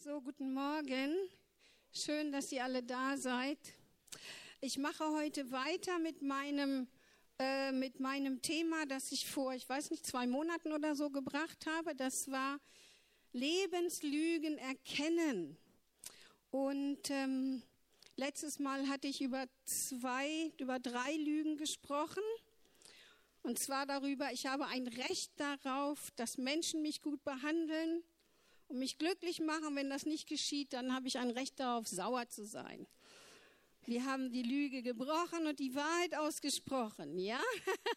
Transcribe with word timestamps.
So, 0.00 0.20
guten 0.20 0.54
Morgen. 0.54 1.12
Schön, 1.90 2.30
dass 2.30 2.52
ihr 2.52 2.62
alle 2.62 2.84
da 2.84 3.16
seid. 3.16 3.58
Ich 4.60 4.78
mache 4.78 5.04
heute 5.10 5.50
weiter 5.50 5.98
mit 5.98 6.22
meinem, 6.22 6.86
äh, 7.40 7.72
mit 7.72 7.98
meinem 7.98 8.40
Thema, 8.40 8.86
das 8.86 9.10
ich 9.10 9.28
vor, 9.28 9.54
ich 9.54 9.68
weiß 9.68 9.90
nicht, 9.90 10.06
zwei 10.06 10.28
Monaten 10.28 10.70
oder 10.70 10.94
so 10.94 11.10
gebracht 11.10 11.66
habe. 11.66 11.96
Das 11.96 12.30
war 12.30 12.60
Lebenslügen 13.32 14.56
erkennen. 14.58 15.58
Und 16.52 17.10
ähm, 17.10 17.64
letztes 18.14 18.60
Mal 18.60 18.88
hatte 18.88 19.08
ich 19.08 19.20
über 19.20 19.46
zwei, 19.64 20.52
über 20.58 20.78
drei 20.78 21.16
Lügen 21.16 21.56
gesprochen. 21.56 22.22
Und 23.42 23.58
zwar 23.58 23.84
darüber, 23.84 24.32
ich 24.32 24.46
habe 24.46 24.66
ein 24.66 24.86
Recht 24.86 25.32
darauf, 25.40 26.12
dass 26.12 26.38
Menschen 26.38 26.82
mich 26.82 27.02
gut 27.02 27.24
behandeln 27.24 28.04
und 28.68 28.78
mich 28.78 28.98
glücklich 28.98 29.40
machen. 29.40 29.74
Wenn 29.76 29.90
das 29.90 30.06
nicht 30.06 30.28
geschieht, 30.28 30.72
dann 30.72 30.94
habe 30.94 31.08
ich 31.08 31.18
ein 31.18 31.30
Recht 31.30 31.58
darauf, 31.58 31.86
sauer 31.86 32.28
zu 32.28 32.46
sein. 32.46 32.86
Wir 33.86 34.04
haben 34.04 34.30
die 34.30 34.42
Lüge 34.42 34.82
gebrochen 34.82 35.46
und 35.46 35.58
die 35.58 35.74
Wahrheit 35.74 36.14
ausgesprochen, 36.14 37.18
ja? 37.18 37.40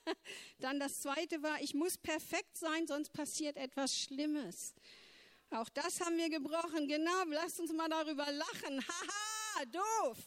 dann 0.60 0.80
das 0.80 1.02
zweite 1.02 1.44
war, 1.44 1.62
ich 1.62 1.74
muss 1.74 1.98
perfekt 1.98 2.58
sein, 2.58 2.88
sonst 2.88 3.12
passiert 3.12 3.58
etwas 3.58 3.98
Schlimmes. 3.98 4.74
Auch 5.50 5.68
das 5.68 6.00
haben 6.00 6.16
wir 6.16 6.30
gebrochen, 6.30 6.88
genau. 6.88 7.24
Lasst 7.28 7.60
uns 7.60 7.74
mal 7.74 7.90
darüber 7.90 8.26
lachen. 8.32 8.88
Haha, 8.88 9.66
doof. 9.66 10.18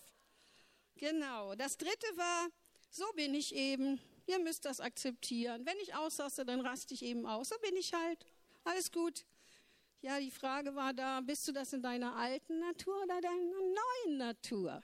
Genau. 0.96 1.54
Das 1.54 1.78
dritte 1.78 2.06
war, 2.16 2.48
so 2.90 3.06
bin 3.16 3.34
ich 3.34 3.54
eben. 3.54 3.98
Ihr 4.26 4.40
müsst 4.40 4.66
das 4.66 4.80
akzeptieren. 4.80 5.64
Wenn 5.64 5.78
ich 5.82 5.94
ausraste, 5.94 6.44
dann 6.44 6.60
raste 6.60 6.92
ich 6.92 7.02
eben 7.02 7.24
aus. 7.24 7.48
So 7.48 7.56
bin 7.60 7.74
ich 7.76 7.94
halt. 7.94 8.26
Alles 8.64 8.92
gut. 8.92 9.24
Ja, 10.04 10.20
die 10.20 10.30
Frage 10.30 10.74
war 10.74 10.92
da, 10.92 11.22
bist 11.22 11.48
du 11.48 11.52
das 11.52 11.72
in 11.72 11.80
deiner 11.80 12.14
alten 12.14 12.58
Natur 12.58 12.94
oder 13.04 13.22
deiner 13.22 13.38
neuen 13.38 14.18
Natur? 14.18 14.82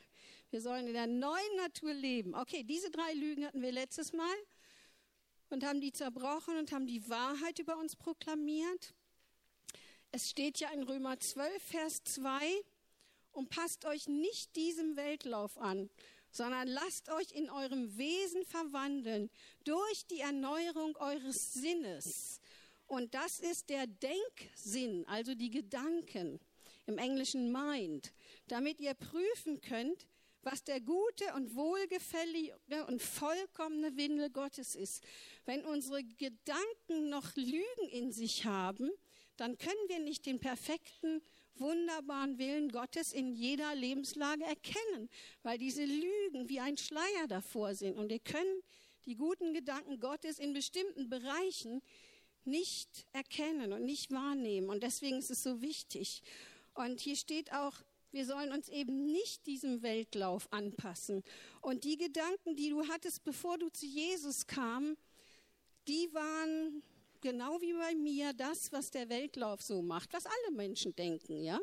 Wir 0.48 0.62
sollen 0.62 0.86
in 0.86 0.94
der 0.94 1.08
neuen 1.08 1.56
Natur 1.58 1.92
leben. 1.92 2.34
Okay, 2.34 2.62
diese 2.62 2.90
drei 2.90 3.12
Lügen 3.12 3.44
hatten 3.44 3.60
wir 3.60 3.70
letztes 3.70 4.14
Mal 4.14 4.34
und 5.50 5.62
haben 5.62 5.82
die 5.82 5.92
zerbrochen 5.92 6.56
und 6.56 6.72
haben 6.72 6.86
die 6.86 7.06
Wahrheit 7.10 7.58
über 7.58 7.76
uns 7.76 7.96
proklamiert. 7.96 8.94
Es 10.10 10.30
steht 10.30 10.58
ja 10.58 10.70
in 10.70 10.84
Römer 10.84 11.20
12, 11.20 11.62
Vers 11.64 12.02
2, 12.04 12.64
und 13.32 13.50
passt 13.50 13.84
euch 13.84 14.08
nicht 14.08 14.56
diesem 14.56 14.96
Weltlauf 14.96 15.58
an, 15.58 15.90
sondern 16.30 16.66
lasst 16.66 17.10
euch 17.10 17.32
in 17.32 17.50
eurem 17.50 17.98
Wesen 17.98 18.46
verwandeln 18.46 19.28
durch 19.64 20.06
die 20.06 20.20
Erneuerung 20.20 20.96
eures 20.96 21.52
Sinnes 21.52 22.39
und 22.90 23.14
das 23.14 23.38
ist 23.38 23.70
der 23.70 23.86
Denksinn, 23.86 25.06
also 25.06 25.34
die 25.34 25.50
Gedanken, 25.50 26.40
im 26.86 26.98
Englischen 26.98 27.52
Mind, 27.52 28.12
damit 28.48 28.80
ihr 28.80 28.94
prüfen 28.94 29.60
könnt, 29.60 30.06
was 30.42 30.64
der 30.64 30.80
gute 30.80 31.24
und 31.36 31.54
wohlgefällige 31.54 32.56
und 32.88 33.00
vollkommene 33.00 33.96
Wille 33.96 34.30
Gottes 34.30 34.74
ist. 34.74 35.04
Wenn 35.44 35.64
unsere 35.64 36.02
Gedanken 36.02 37.08
noch 37.10 37.36
Lügen 37.36 37.88
in 37.92 38.10
sich 38.10 38.44
haben, 38.44 38.90
dann 39.36 39.56
können 39.56 39.88
wir 39.88 40.00
nicht 40.00 40.26
den 40.26 40.40
perfekten, 40.40 41.22
wunderbaren 41.54 42.38
Willen 42.38 42.70
Gottes 42.70 43.12
in 43.12 43.34
jeder 43.34 43.74
Lebenslage 43.74 44.44
erkennen, 44.44 45.10
weil 45.42 45.58
diese 45.58 45.84
Lügen 45.84 46.48
wie 46.48 46.58
ein 46.58 46.76
Schleier 46.76 47.28
davor 47.28 47.74
sind. 47.74 47.96
Und 47.98 48.08
wir 48.08 48.18
können 48.18 48.62
die 49.04 49.14
guten 49.14 49.52
Gedanken 49.52 50.00
Gottes 50.00 50.38
in 50.38 50.54
bestimmten 50.54 51.08
Bereichen 51.08 51.82
nicht 52.44 53.06
erkennen 53.12 53.72
und 53.72 53.84
nicht 53.84 54.10
wahrnehmen. 54.10 54.68
Und 54.68 54.82
deswegen 54.82 55.18
ist 55.18 55.30
es 55.30 55.42
so 55.42 55.60
wichtig. 55.60 56.22
Und 56.74 57.00
hier 57.00 57.16
steht 57.16 57.52
auch, 57.52 57.74
wir 58.12 58.26
sollen 58.26 58.52
uns 58.52 58.68
eben 58.68 59.06
nicht 59.12 59.46
diesem 59.46 59.82
Weltlauf 59.82 60.52
anpassen. 60.52 61.22
Und 61.60 61.84
die 61.84 61.96
Gedanken, 61.96 62.56
die 62.56 62.70
du 62.70 62.88
hattest, 62.88 63.24
bevor 63.24 63.58
du 63.58 63.68
zu 63.68 63.86
Jesus 63.86 64.46
kam, 64.46 64.96
die 65.86 66.12
waren 66.12 66.82
genau 67.20 67.60
wie 67.60 67.72
bei 67.72 67.94
mir 67.94 68.32
das, 68.32 68.72
was 68.72 68.90
der 68.90 69.08
Weltlauf 69.08 69.62
so 69.62 69.82
macht, 69.82 70.12
was 70.12 70.26
alle 70.26 70.56
Menschen 70.56 70.94
denken, 70.96 71.42
ja? 71.42 71.58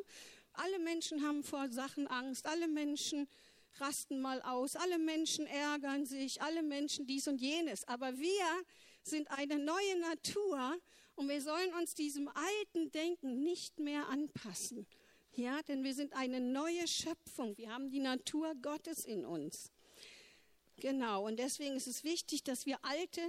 Alle 0.53 0.79
Menschen 0.79 1.23
haben 1.23 1.43
vor 1.43 1.69
Sachen 1.69 2.07
Angst, 2.07 2.47
alle 2.47 2.67
Menschen 2.67 3.27
rasten 3.79 4.19
mal 4.19 4.41
aus, 4.41 4.75
alle 4.75 4.97
Menschen 4.97 5.45
ärgern 5.45 6.05
sich, 6.05 6.41
alle 6.41 6.63
Menschen 6.63 7.05
dies 7.05 7.27
und 7.27 7.39
jenes. 7.41 7.87
Aber 7.87 8.17
wir 8.17 8.45
sind 9.09 9.29
eine 9.31 9.57
neue 9.57 9.99
Natur 9.99 10.77
und 11.15 11.29
wir 11.29 11.41
sollen 11.41 11.73
uns 11.73 11.95
diesem 11.95 12.29
alten 12.29 12.91
Denken 12.91 13.43
nicht 13.43 13.79
mehr 13.79 14.07
anpassen. 14.09 14.85
Ja, 15.33 15.61
denn 15.63 15.83
wir 15.83 15.93
sind 15.93 16.13
eine 16.13 16.39
neue 16.39 16.87
Schöpfung. 16.87 17.57
Wir 17.57 17.71
haben 17.71 17.89
die 17.89 17.99
Natur 17.99 18.55
Gottes 18.61 19.05
in 19.05 19.25
uns. 19.25 19.71
Genau. 20.77 21.25
Und 21.25 21.37
deswegen 21.37 21.75
ist 21.75 21.87
es 21.87 22.03
wichtig, 22.03 22.43
dass 22.43 22.65
wir 22.65 22.83
alte 22.83 23.21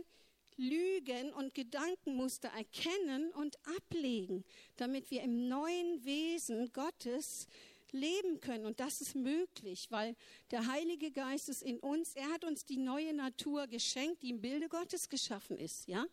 Lügen 0.56 1.33
und 1.33 1.55
Gedankenmuster 1.55 2.49
erkennen 2.49 3.31
und 3.33 3.56
ablegen, 3.77 4.44
damit 4.77 5.11
wir 5.11 5.22
im 5.22 5.49
neuen 5.49 6.05
Wesen 6.05 6.72
Gottes 6.72 7.47
leben 7.93 8.41
können. 8.41 8.66
Und 8.66 8.81
das 8.81 9.00
ist 9.00 9.15
möglich, 9.15 9.87
weil 9.91 10.16
der 10.50 10.66
Heilige 10.66 11.10
Geist 11.10 11.49
ist 11.49 11.62
in 11.62 11.78
uns. 11.78 12.15
Er 12.15 12.31
hat 12.31 12.44
uns 12.44 12.65
die 12.65 12.76
neue 12.76 13.15
Natur 13.15 13.66
geschenkt, 13.66 14.22
die 14.22 14.31
im 14.31 14.41
Bilde 14.41 14.69
Gottes 14.69 15.09
geschaffen 15.09 15.59
ist. 15.59 15.88
Ja, 15.88 16.06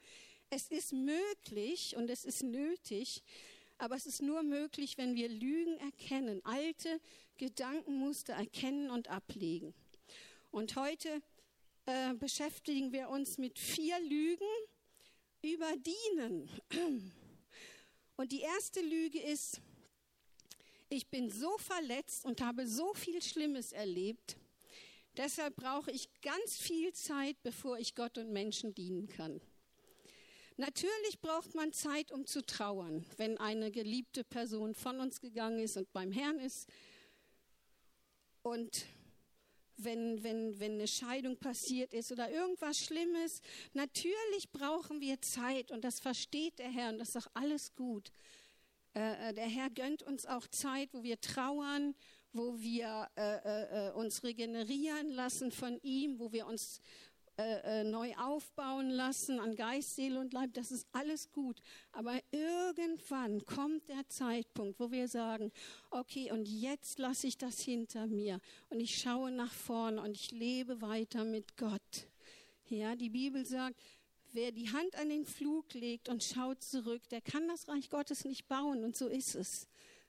es 0.49 0.67
ist 0.67 0.93
möglich 0.93 1.95
und 1.95 2.09
es 2.09 2.25
ist 2.25 2.43
nötig. 2.43 3.23
Aber 3.77 3.95
es 3.95 4.05
ist 4.05 4.21
nur 4.21 4.41
möglich, 4.43 4.97
wenn 4.97 5.15
wir 5.15 5.27
Lügen 5.27 5.77
erkennen, 5.77 6.39
alte 6.45 7.01
Gedankenmuster 7.37 8.33
erkennen 8.33 8.89
und 8.89 9.09
ablegen. 9.09 9.73
Und 10.51 10.77
heute 10.77 11.21
äh, 11.85 12.13
beschäftigen 12.13 12.93
wir 12.93 13.09
uns 13.09 13.37
mit 13.37 13.59
vier 13.59 13.99
Lügen 13.99 14.47
über 15.41 15.71
Dienen. 15.77 16.49
Und 18.17 18.31
die 18.31 18.41
erste 18.41 18.79
Lüge 18.79 19.19
ist, 19.19 19.59
ich 20.95 21.09
bin 21.09 21.29
so 21.29 21.57
verletzt 21.57 22.25
und 22.25 22.41
habe 22.41 22.67
so 22.67 22.93
viel 22.93 23.21
Schlimmes 23.21 23.71
erlebt. 23.71 24.37
Deshalb 25.17 25.55
brauche 25.55 25.91
ich 25.91 26.09
ganz 26.21 26.57
viel 26.57 26.93
Zeit, 26.93 27.37
bevor 27.43 27.77
ich 27.77 27.95
Gott 27.95 28.17
und 28.17 28.31
Menschen 28.31 28.73
dienen 28.73 29.07
kann. 29.07 29.41
Natürlich 30.57 31.19
braucht 31.21 31.53
man 31.53 31.73
Zeit, 31.73 32.11
um 32.11 32.25
zu 32.25 32.45
trauern, 32.45 33.05
wenn 33.17 33.37
eine 33.37 33.71
geliebte 33.71 34.23
Person 34.23 34.73
von 34.73 34.99
uns 34.99 35.19
gegangen 35.19 35.59
ist 35.59 35.75
und 35.75 35.91
beim 35.91 36.11
Herrn 36.11 36.39
ist. 36.39 36.69
Und 38.41 38.85
wenn, 39.77 40.23
wenn, 40.23 40.57
wenn 40.59 40.73
eine 40.73 40.87
Scheidung 40.87 41.37
passiert 41.37 41.93
ist 41.93 42.11
oder 42.11 42.29
irgendwas 42.31 42.79
Schlimmes. 42.79 43.41
Natürlich 43.73 44.49
brauchen 44.51 45.01
wir 45.01 45.21
Zeit 45.21 45.71
und 45.71 45.83
das 45.83 45.99
versteht 45.99 46.59
der 46.59 46.71
Herr 46.71 46.89
und 46.89 46.99
das 46.99 47.09
ist 47.09 47.17
auch 47.17 47.31
alles 47.33 47.75
gut. 47.75 48.11
Äh, 48.95 49.29
äh, 49.29 49.33
der 49.33 49.47
Herr 49.47 49.69
gönnt 49.69 50.03
uns 50.03 50.25
auch 50.25 50.47
Zeit, 50.47 50.89
wo 50.93 51.03
wir 51.03 51.19
trauern, 51.19 51.95
wo 52.31 52.59
wir 52.59 53.09
äh, 53.17 53.89
äh, 53.89 53.91
uns 53.91 54.23
regenerieren 54.23 55.09
lassen 55.09 55.51
von 55.51 55.79
ihm, 55.83 56.19
wo 56.19 56.31
wir 56.31 56.47
uns 56.47 56.79
äh, 57.37 57.83
neu 57.83 58.15
aufbauen 58.15 58.89
lassen 58.89 59.41
an 59.41 59.55
Geist, 59.55 59.95
Seele 59.95 60.21
und 60.21 60.31
Leib. 60.31 60.53
Das 60.53 60.71
ist 60.71 60.87
alles 60.93 61.29
gut. 61.33 61.61
Aber 61.91 62.17
irgendwann 62.31 63.45
kommt 63.45 63.89
der 63.89 64.07
Zeitpunkt, 64.07 64.79
wo 64.79 64.91
wir 64.91 65.09
sagen, 65.09 65.51
okay, 65.91 66.31
und 66.31 66.47
jetzt 66.47 66.97
lasse 66.97 67.27
ich 67.27 67.37
das 67.37 67.59
hinter 67.59 68.07
mir 68.07 68.39
und 68.69 68.79
ich 68.79 68.97
schaue 68.97 69.31
nach 69.31 69.53
vorne 69.53 70.01
und 70.01 70.15
ich 70.15 70.31
lebe 70.31 70.81
weiter 70.81 71.25
mit 71.25 71.57
Gott. 71.57 72.07
Ja, 72.67 72.95
die 72.95 73.09
Bibel 73.09 73.45
sagt, 73.45 73.79
Wer 74.35 74.51
die 74.51 74.69
Hand 74.69 74.97
an 74.97 75.07
den 75.07 75.25
Flug 75.25 75.73
legt 75.75 76.09
und 76.09 76.21
schaut 76.21 76.61
zurück, 76.61 77.01
der 77.07 77.21
kann 77.21 77.47
das 77.47 77.69
Reich 77.69 77.89
Gottes 77.89 78.25
nicht 78.25 78.49
bauen 78.49 78.83
und 78.83 78.93
so 78.93 79.07
ist 79.07 79.33
es. 79.33 79.65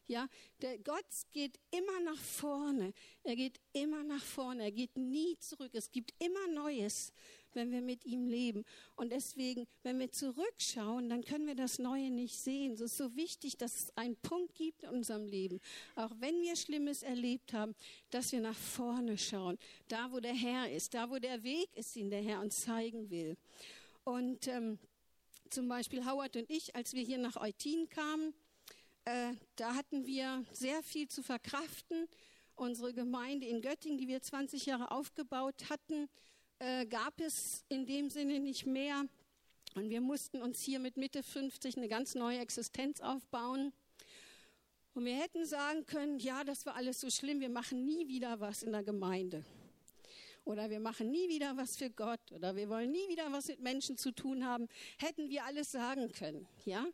Ja, 0.08 0.28
der 0.62 0.78
Gott 0.78 1.06
geht 1.32 1.60
immer 1.70 2.00
nach 2.00 2.18
vorne. 2.18 2.92
Er 3.22 3.36
geht 3.36 3.60
immer 3.72 4.02
nach 4.02 4.24
vorne. 4.24 4.64
Er 4.64 4.72
geht 4.72 4.96
nie 4.96 5.38
zurück. 5.38 5.70
Es 5.74 5.92
gibt 5.92 6.12
immer 6.18 6.48
Neues, 6.48 7.12
wenn 7.52 7.70
wir 7.70 7.80
mit 7.80 8.04
ihm 8.04 8.26
leben. 8.26 8.64
Und 8.96 9.12
deswegen, 9.12 9.68
wenn 9.84 10.00
wir 10.00 10.10
zurückschauen, 10.10 11.08
dann 11.08 11.24
können 11.24 11.46
wir 11.46 11.54
das 11.54 11.78
Neue 11.78 12.10
nicht 12.10 12.34
sehen. 12.34 12.72
Es 12.72 12.80
ist 12.80 12.96
so 12.96 13.14
wichtig, 13.14 13.56
dass 13.56 13.76
es 13.76 13.96
einen 13.96 14.16
Punkt 14.16 14.56
gibt 14.56 14.82
in 14.82 14.88
unserem 14.88 15.26
Leben, 15.26 15.60
auch 15.94 16.10
wenn 16.18 16.42
wir 16.42 16.56
Schlimmes 16.56 17.04
erlebt 17.04 17.52
haben, 17.52 17.76
dass 18.10 18.32
wir 18.32 18.40
nach 18.40 18.58
vorne 18.58 19.18
schauen. 19.18 19.56
Da, 19.86 20.10
wo 20.10 20.18
der 20.18 20.34
Herr 20.34 20.68
ist, 20.68 20.94
da, 20.94 21.08
wo 21.10 21.20
der 21.20 21.44
Weg 21.44 21.68
ist, 21.76 21.94
den 21.94 22.10
der 22.10 22.22
Herr 22.22 22.40
uns 22.40 22.62
zeigen 22.62 23.08
will. 23.08 23.36
Und 24.06 24.46
ähm, 24.46 24.78
zum 25.50 25.66
Beispiel 25.66 26.06
Howard 26.06 26.36
und 26.36 26.48
ich, 26.48 26.76
als 26.76 26.92
wir 26.92 27.02
hier 27.02 27.18
nach 27.18 27.34
Eutin 27.36 27.88
kamen, 27.88 28.34
äh, 29.04 29.32
da 29.56 29.74
hatten 29.74 30.06
wir 30.06 30.44
sehr 30.52 30.80
viel 30.84 31.08
zu 31.08 31.24
verkraften. 31.24 32.06
Unsere 32.54 32.94
Gemeinde 32.94 33.48
in 33.48 33.62
Göttingen, 33.62 33.98
die 33.98 34.06
wir 34.06 34.22
20 34.22 34.64
Jahre 34.64 34.92
aufgebaut 34.92 35.70
hatten, 35.70 36.08
äh, 36.60 36.86
gab 36.86 37.20
es 37.20 37.64
in 37.68 37.84
dem 37.84 38.08
Sinne 38.08 38.38
nicht 38.38 38.64
mehr. 38.64 39.06
Und 39.74 39.90
wir 39.90 40.00
mussten 40.00 40.40
uns 40.40 40.62
hier 40.62 40.78
mit 40.78 40.96
Mitte 40.96 41.24
50 41.24 41.76
eine 41.76 41.88
ganz 41.88 42.14
neue 42.14 42.38
Existenz 42.38 43.00
aufbauen. 43.00 43.72
Und 44.94 45.04
wir 45.04 45.16
hätten 45.16 45.44
sagen 45.46 45.84
können, 45.84 46.20
ja, 46.20 46.44
das 46.44 46.64
war 46.64 46.76
alles 46.76 47.00
so 47.00 47.10
schlimm, 47.10 47.40
wir 47.40 47.50
machen 47.50 47.84
nie 47.84 48.06
wieder 48.06 48.38
was 48.38 48.62
in 48.62 48.70
der 48.70 48.84
Gemeinde. 48.84 49.44
Oder 50.46 50.70
wir 50.70 50.78
machen 50.78 51.10
nie 51.10 51.28
wieder 51.28 51.56
was 51.56 51.76
für 51.76 51.90
Gott. 51.90 52.20
Oder 52.30 52.54
wir 52.54 52.68
wollen 52.68 52.92
nie 52.92 53.08
wieder 53.08 53.32
was 53.32 53.48
mit 53.48 53.60
Menschen 53.60 53.96
zu 53.96 54.12
tun 54.12 54.46
haben. 54.46 54.68
Hätten 54.96 55.28
wir 55.28 55.44
alles 55.44 55.72
sagen 55.72 56.12
können, 56.12 56.46
ja? 56.64 56.86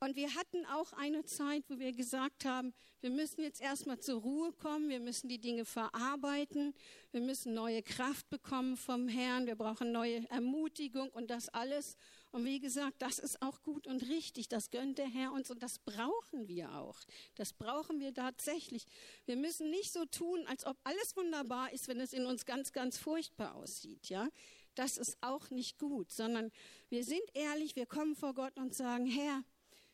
Und 0.00 0.16
wir 0.16 0.34
hatten 0.34 0.66
auch 0.66 0.92
eine 0.94 1.24
Zeit, 1.26 1.62
wo 1.68 1.78
wir 1.78 1.92
gesagt 1.92 2.44
haben, 2.44 2.74
wir 3.02 3.10
müssen 3.10 3.42
jetzt 3.42 3.60
erstmal 3.60 4.00
zur 4.00 4.20
Ruhe 4.22 4.52
kommen, 4.52 4.88
wir 4.88 5.00
müssen 5.00 5.28
die 5.28 5.38
Dinge 5.38 5.64
verarbeiten, 5.64 6.74
wir 7.12 7.20
müssen 7.20 7.54
neue 7.54 7.82
Kraft 7.82 8.28
bekommen 8.30 8.76
vom 8.76 9.06
Herrn, 9.06 9.46
wir 9.46 9.54
brauchen 9.54 9.92
neue 9.92 10.28
Ermutigung 10.30 11.10
und 11.10 11.30
das 11.30 11.50
alles. 11.50 11.96
Und 12.32 12.46
wie 12.46 12.60
gesagt, 12.60 13.02
das 13.02 13.18
ist 13.18 13.42
auch 13.42 13.62
gut 13.62 13.86
und 13.86 14.08
richtig, 14.08 14.48
das 14.48 14.70
gönnt 14.70 14.96
der 14.96 15.06
Herr 15.06 15.32
uns 15.32 15.50
und 15.50 15.62
das 15.62 15.78
brauchen 15.78 16.48
wir 16.48 16.74
auch. 16.74 16.98
Das 17.34 17.52
brauchen 17.52 18.00
wir 18.00 18.14
tatsächlich. 18.14 18.86
Wir 19.26 19.36
müssen 19.36 19.70
nicht 19.70 19.92
so 19.92 20.06
tun, 20.06 20.46
als 20.46 20.64
ob 20.64 20.78
alles 20.82 21.14
wunderbar 21.14 21.72
ist, 21.74 21.88
wenn 21.88 22.00
es 22.00 22.14
in 22.14 22.24
uns 22.24 22.46
ganz, 22.46 22.72
ganz 22.72 22.96
furchtbar 22.96 23.54
aussieht, 23.54 24.08
ja. 24.08 24.28
Das 24.74 24.96
ist 24.96 25.18
auch 25.20 25.50
nicht 25.50 25.78
gut, 25.78 26.10
sondern 26.10 26.50
wir 26.88 27.04
sind 27.04 27.22
ehrlich, 27.34 27.76
wir 27.76 27.84
kommen 27.84 28.16
vor 28.16 28.32
Gott 28.32 28.56
und 28.56 28.74
sagen, 28.74 29.04
Herr, 29.04 29.44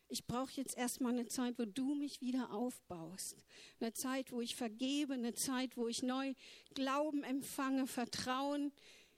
ich 0.07 0.25
brauche 0.25 0.53
jetzt 0.53 0.77
erstmal 0.77 1.11
eine 1.11 1.27
Zeit, 1.27 1.59
wo 1.59 1.65
du 1.65 1.93
mich 1.93 2.21
wieder 2.21 2.51
aufbaust. 2.51 3.45
Eine 3.81 3.93
Zeit, 3.93 4.31
wo 4.31 4.39
ich 4.39 4.55
vergebe, 4.55 5.13
eine 5.13 5.33
Zeit, 5.33 5.75
wo 5.75 5.89
ich 5.89 6.01
neu 6.01 6.33
Glauben 6.73 7.23
empfange, 7.23 7.85
Vertrauen 7.85 8.71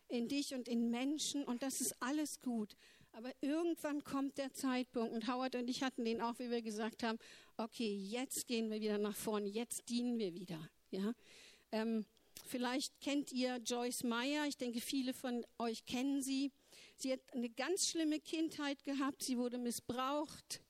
in 0.09 0.27
dich 0.27 0.53
und 0.53 0.67
in 0.67 0.89
Menschen. 0.89 1.45
Und 1.45 1.63
das 1.63 1.79
ist 1.79 1.95
alles 2.01 2.41
gut. 2.41 2.75
Aber 3.13 3.31
irgendwann 3.41 4.03
kommt 4.03 4.37
der 4.37 4.53
Zeitpunkt, 4.53 5.13
und 5.13 5.27
Howard 5.27 5.55
und 5.55 5.69
ich 5.69 5.83
hatten 5.83 6.05
den 6.05 6.21
auch, 6.21 6.39
wie 6.39 6.49
wir 6.49 6.61
gesagt 6.61 7.03
haben, 7.03 7.17
okay, 7.57 7.93
jetzt 7.93 8.47
gehen 8.47 8.71
wir 8.71 8.79
wieder 8.79 8.97
nach 8.97 9.15
vorne, 9.15 9.47
jetzt 9.47 9.89
dienen 9.89 10.17
wir 10.17 10.33
wieder. 10.33 10.69
Ja? 10.91 11.13
Ähm, 11.71 12.05
vielleicht 12.45 12.99
kennt 13.01 13.31
ihr 13.31 13.57
Joyce 13.57 14.03
Meyer, 14.03 14.45
ich 14.47 14.57
denke, 14.57 14.79
viele 14.79 15.13
von 15.13 15.45
euch 15.57 15.85
kennen 15.85 16.21
sie. 16.21 16.51
Sie 16.95 17.11
hat 17.11 17.19
eine 17.33 17.49
ganz 17.49 17.89
schlimme 17.89 18.19
Kindheit 18.19 18.83
gehabt, 18.83 19.23
sie 19.23 19.37
wurde 19.37 19.57
missbraucht, 19.57 20.61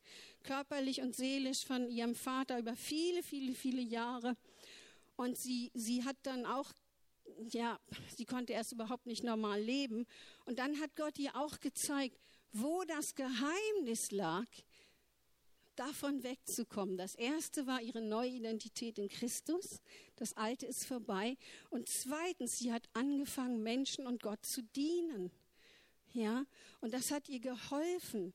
körperlich 0.43 1.01
und 1.01 1.15
seelisch 1.15 1.65
von 1.65 1.89
ihrem 1.89 2.15
Vater 2.15 2.57
über 2.57 2.75
viele, 2.75 3.21
viele, 3.21 3.53
viele 3.53 3.81
Jahre. 3.81 4.35
Und 5.15 5.37
sie, 5.37 5.71
sie 5.73 6.03
hat 6.03 6.15
dann 6.23 6.45
auch, 6.45 6.71
ja, 7.49 7.79
sie 8.15 8.25
konnte 8.25 8.53
erst 8.53 8.71
überhaupt 8.71 9.05
nicht 9.05 9.23
normal 9.23 9.61
leben. 9.61 10.07
Und 10.45 10.57
dann 10.57 10.79
hat 10.79 10.95
Gott 10.95 11.19
ihr 11.19 11.35
auch 11.35 11.59
gezeigt, 11.59 12.17
wo 12.53 12.83
das 12.83 13.15
Geheimnis 13.15 14.11
lag, 14.11 14.45
davon 15.75 16.23
wegzukommen. 16.23 16.97
Das 16.97 17.15
erste 17.15 17.65
war 17.65 17.81
ihre 17.81 18.01
neue 18.01 18.31
Identität 18.31 18.97
in 18.97 19.09
Christus. 19.09 19.81
Das 20.15 20.35
alte 20.37 20.65
ist 20.65 20.85
vorbei. 20.85 21.37
Und 21.69 21.89
zweitens, 21.89 22.59
sie 22.59 22.71
hat 22.71 22.89
angefangen, 22.93 23.63
Menschen 23.63 24.05
und 24.05 24.21
Gott 24.21 24.45
zu 24.45 24.61
dienen. 24.63 25.31
Ja, 26.13 26.45
und 26.81 26.93
das 26.93 27.09
hat 27.11 27.29
ihr 27.29 27.39
geholfen. 27.39 28.33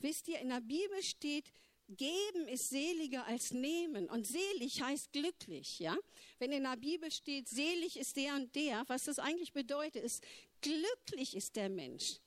Wisst 0.00 0.28
ihr, 0.28 0.38
in 0.40 0.48
der 0.48 0.60
Bibel 0.60 1.02
steht, 1.02 1.52
Geben 1.88 2.46
ist 2.48 2.68
seliger 2.68 3.24
als 3.26 3.52
nehmen. 3.52 4.10
Und 4.10 4.26
selig 4.26 4.82
heißt 4.82 5.10
glücklich, 5.12 5.78
ja? 5.78 5.96
Wenn 6.38 6.52
in 6.52 6.64
der 6.64 6.76
Bibel 6.76 7.10
steht, 7.10 7.48
selig 7.48 7.98
ist 7.98 8.16
der 8.16 8.34
und 8.34 8.54
der, 8.54 8.84
was 8.88 9.04
das 9.04 9.18
eigentlich 9.18 9.54
bedeutet, 9.54 10.04
ist, 10.04 10.22
glücklich 10.60 11.34
ist 11.34 11.56
der 11.56 11.70
Mensch. 11.70 12.20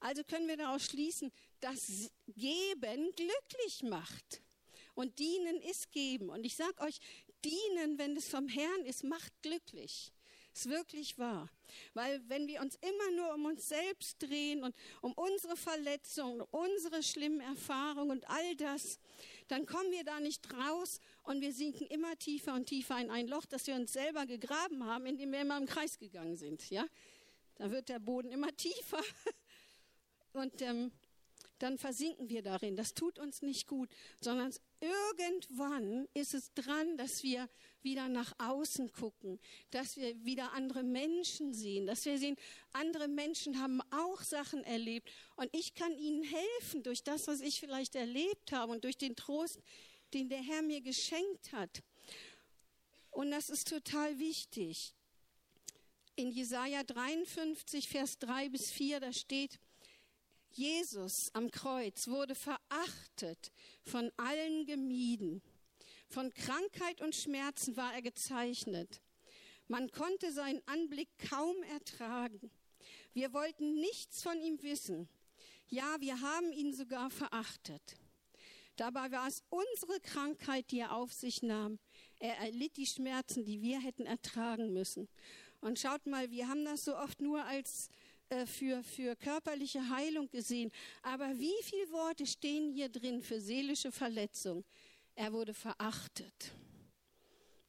Also 0.00 0.24
können 0.24 0.48
wir 0.48 0.56
daraus 0.56 0.86
schließen, 0.86 1.30
dass 1.60 2.10
Geben 2.26 3.12
glücklich 3.14 3.82
macht. 3.82 4.42
Und 4.94 5.18
dienen 5.18 5.60
ist 5.62 5.92
geben. 5.92 6.30
Und 6.30 6.44
ich 6.44 6.56
sage 6.56 6.80
euch, 6.80 6.98
dienen, 7.44 7.98
wenn 7.98 8.16
es 8.16 8.28
vom 8.28 8.48
Herrn 8.48 8.84
ist, 8.84 9.04
macht 9.04 9.32
glücklich. 9.42 10.12
Ist 10.52 10.68
wirklich 10.68 11.16
wahr. 11.16 11.48
Weil 11.94 12.20
wenn 12.28 12.48
wir 12.48 12.60
uns 12.60 12.76
immer 12.76 13.10
nur 13.16 13.34
um 13.34 13.44
uns 13.44 13.68
selbst 13.68 14.20
drehen 14.20 14.64
und 14.64 14.74
um 15.00 15.12
unsere 15.12 15.56
Verletzungen, 15.56 16.40
unsere 16.50 17.02
schlimmen 17.02 17.40
Erfahrungen 17.40 18.10
und 18.10 18.28
all 18.28 18.56
das, 18.56 18.98
dann 19.46 19.66
kommen 19.66 19.90
wir 19.92 20.02
da 20.04 20.18
nicht 20.18 20.52
raus 20.52 21.00
und 21.22 21.40
wir 21.40 21.52
sinken 21.52 21.86
immer 21.86 22.18
tiefer 22.18 22.54
und 22.54 22.66
tiefer 22.66 23.00
in 23.00 23.10
ein 23.10 23.28
Loch, 23.28 23.46
das 23.46 23.66
wir 23.66 23.74
uns 23.74 23.92
selber 23.92 24.26
gegraben 24.26 24.84
haben, 24.84 25.06
in 25.06 25.18
dem 25.18 25.30
wir 25.32 25.40
immer 25.40 25.56
im 25.56 25.66
Kreis 25.66 25.98
gegangen 25.98 26.36
sind. 26.36 26.68
Ja, 26.70 26.86
da 27.56 27.70
wird 27.70 27.88
der 27.88 28.00
Boden 28.00 28.30
immer 28.32 28.54
tiefer 28.56 29.02
und 30.32 30.62
ähm, 30.62 30.92
dann 31.60 31.78
versinken 31.78 32.28
wir 32.28 32.42
darin. 32.42 32.76
Das 32.76 32.94
tut 32.94 33.18
uns 33.18 33.42
nicht 33.42 33.66
gut, 33.66 33.90
sondern 34.20 34.52
irgendwann 34.80 36.08
ist 36.14 36.34
es 36.34 36.52
dran, 36.54 36.96
dass 36.96 37.22
wir 37.22 37.48
wieder 37.82 38.08
nach 38.08 38.32
außen 38.38 38.92
gucken, 38.92 39.38
dass 39.70 39.96
wir 39.96 40.24
wieder 40.24 40.52
andere 40.52 40.82
Menschen 40.82 41.54
sehen, 41.54 41.86
dass 41.86 42.04
wir 42.04 42.18
sehen, 42.18 42.36
andere 42.72 43.08
Menschen 43.08 43.60
haben 43.60 43.80
auch 43.90 44.22
Sachen 44.22 44.64
erlebt 44.64 45.10
und 45.36 45.48
ich 45.54 45.74
kann 45.74 45.96
ihnen 45.96 46.22
helfen 46.22 46.82
durch 46.82 47.02
das, 47.02 47.26
was 47.26 47.40
ich 47.40 47.60
vielleicht 47.60 47.94
erlebt 47.94 48.52
habe 48.52 48.72
und 48.72 48.84
durch 48.84 48.98
den 48.98 49.16
Trost, 49.16 49.60
den 50.12 50.28
der 50.28 50.42
Herr 50.42 50.62
mir 50.62 50.80
geschenkt 50.80 51.52
hat. 51.52 51.82
Und 53.10 53.30
das 53.30 53.50
ist 53.50 53.68
total 53.68 54.18
wichtig. 54.18 54.94
In 56.16 56.30
Jesaja 56.30 56.82
53, 56.84 57.88
Vers 57.88 58.18
3 58.18 58.50
bis 58.50 58.70
4, 58.70 59.00
da 59.00 59.12
steht, 59.12 59.58
Jesus 60.52 61.30
am 61.34 61.50
Kreuz 61.50 62.08
wurde 62.08 62.34
verachtet, 62.34 63.52
von 63.82 64.10
allen 64.16 64.66
gemieden. 64.66 65.42
Von 66.08 66.34
Krankheit 66.34 67.00
und 67.00 67.14
Schmerzen 67.14 67.76
war 67.76 67.94
er 67.94 68.02
gezeichnet. 68.02 69.00
Man 69.68 69.90
konnte 69.92 70.32
seinen 70.32 70.60
Anblick 70.66 71.08
kaum 71.30 71.62
ertragen. 71.62 72.50
Wir 73.12 73.32
wollten 73.32 73.76
nichts 73.76 74.22
von 74.22 74.40
ihm 74.40 74.60
wissen. 74.62 75.08
Ja, 75.68 75.96
wir 76.00 76.20
haben 76.20 76.52
ihn 76.52 76.74
sogar 76.74 77.10
verachtet. 77.10 77.96
Dabei 78.74 79.12
war 79.12 79.28
es 79.28 79.44
unsere 79.50 80.00
Krankheit, 80.00 80.72
die 80.72 80.80
er 80.80 80.96
auf 80.96 81.12
sich 81.12 81.42
nahm. 81.42 81.78
Er 82.18 82.36
erlitt 82.38 82.76
die 82.76 82.86
Schmerzen, 82.86 83.44
die 83.44 83.62
wir 83.62 83.78
hätten 83.80 84.06
ertragen 84.06 84.72
müssen. 84.72 85.08
Und 85.60 85.78
schaut 85.78 86.06
mal, 86.06 86.30
wir 86.30 86.48
haben 86.48 86.64
das 86.64 86.84
so 86.84 86.96
oft 86.96 87.20
nur 87.20 87.44
als 87.44 87.88
äh, 88.30 88.46
für, 88.46 88.82
für 88.82 89.16
körperliche 89.16 89.90
Heilung 89.90 90.30
gesehen. 90.30 90.70
Aber 91.02 91.38
wie 91.38 91.62
viele 91.62 91.90
Worte 91.90 92.26
stehen 92.26 92.72
hier 92.72 92.88
drin 92.88 93.22
für 93.22 93.40
seelische 93.40 93.92
Verletzung? 93.92 94.64
Er 95.14 95.32
wurde 95.32 95.52
verachtet. 95.52 96.52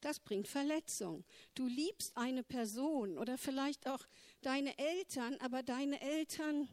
Das 0.00 0.18
bringt 0.18 0.48
Verletzung. 0.48 1.24
Du 1.54 1.66
liebst 1.66 2.16
eine 2.16 2.42
Person 2.42 3.18
oder 3.18 3.38
vielleicht 3.38 3.86
auch 3.86 4.04
deine 4.40 4.76
Eltern, 4.78 5.36
aber 5.40 5.62
deine 5.62 6.00
Eltern 6.00 6.68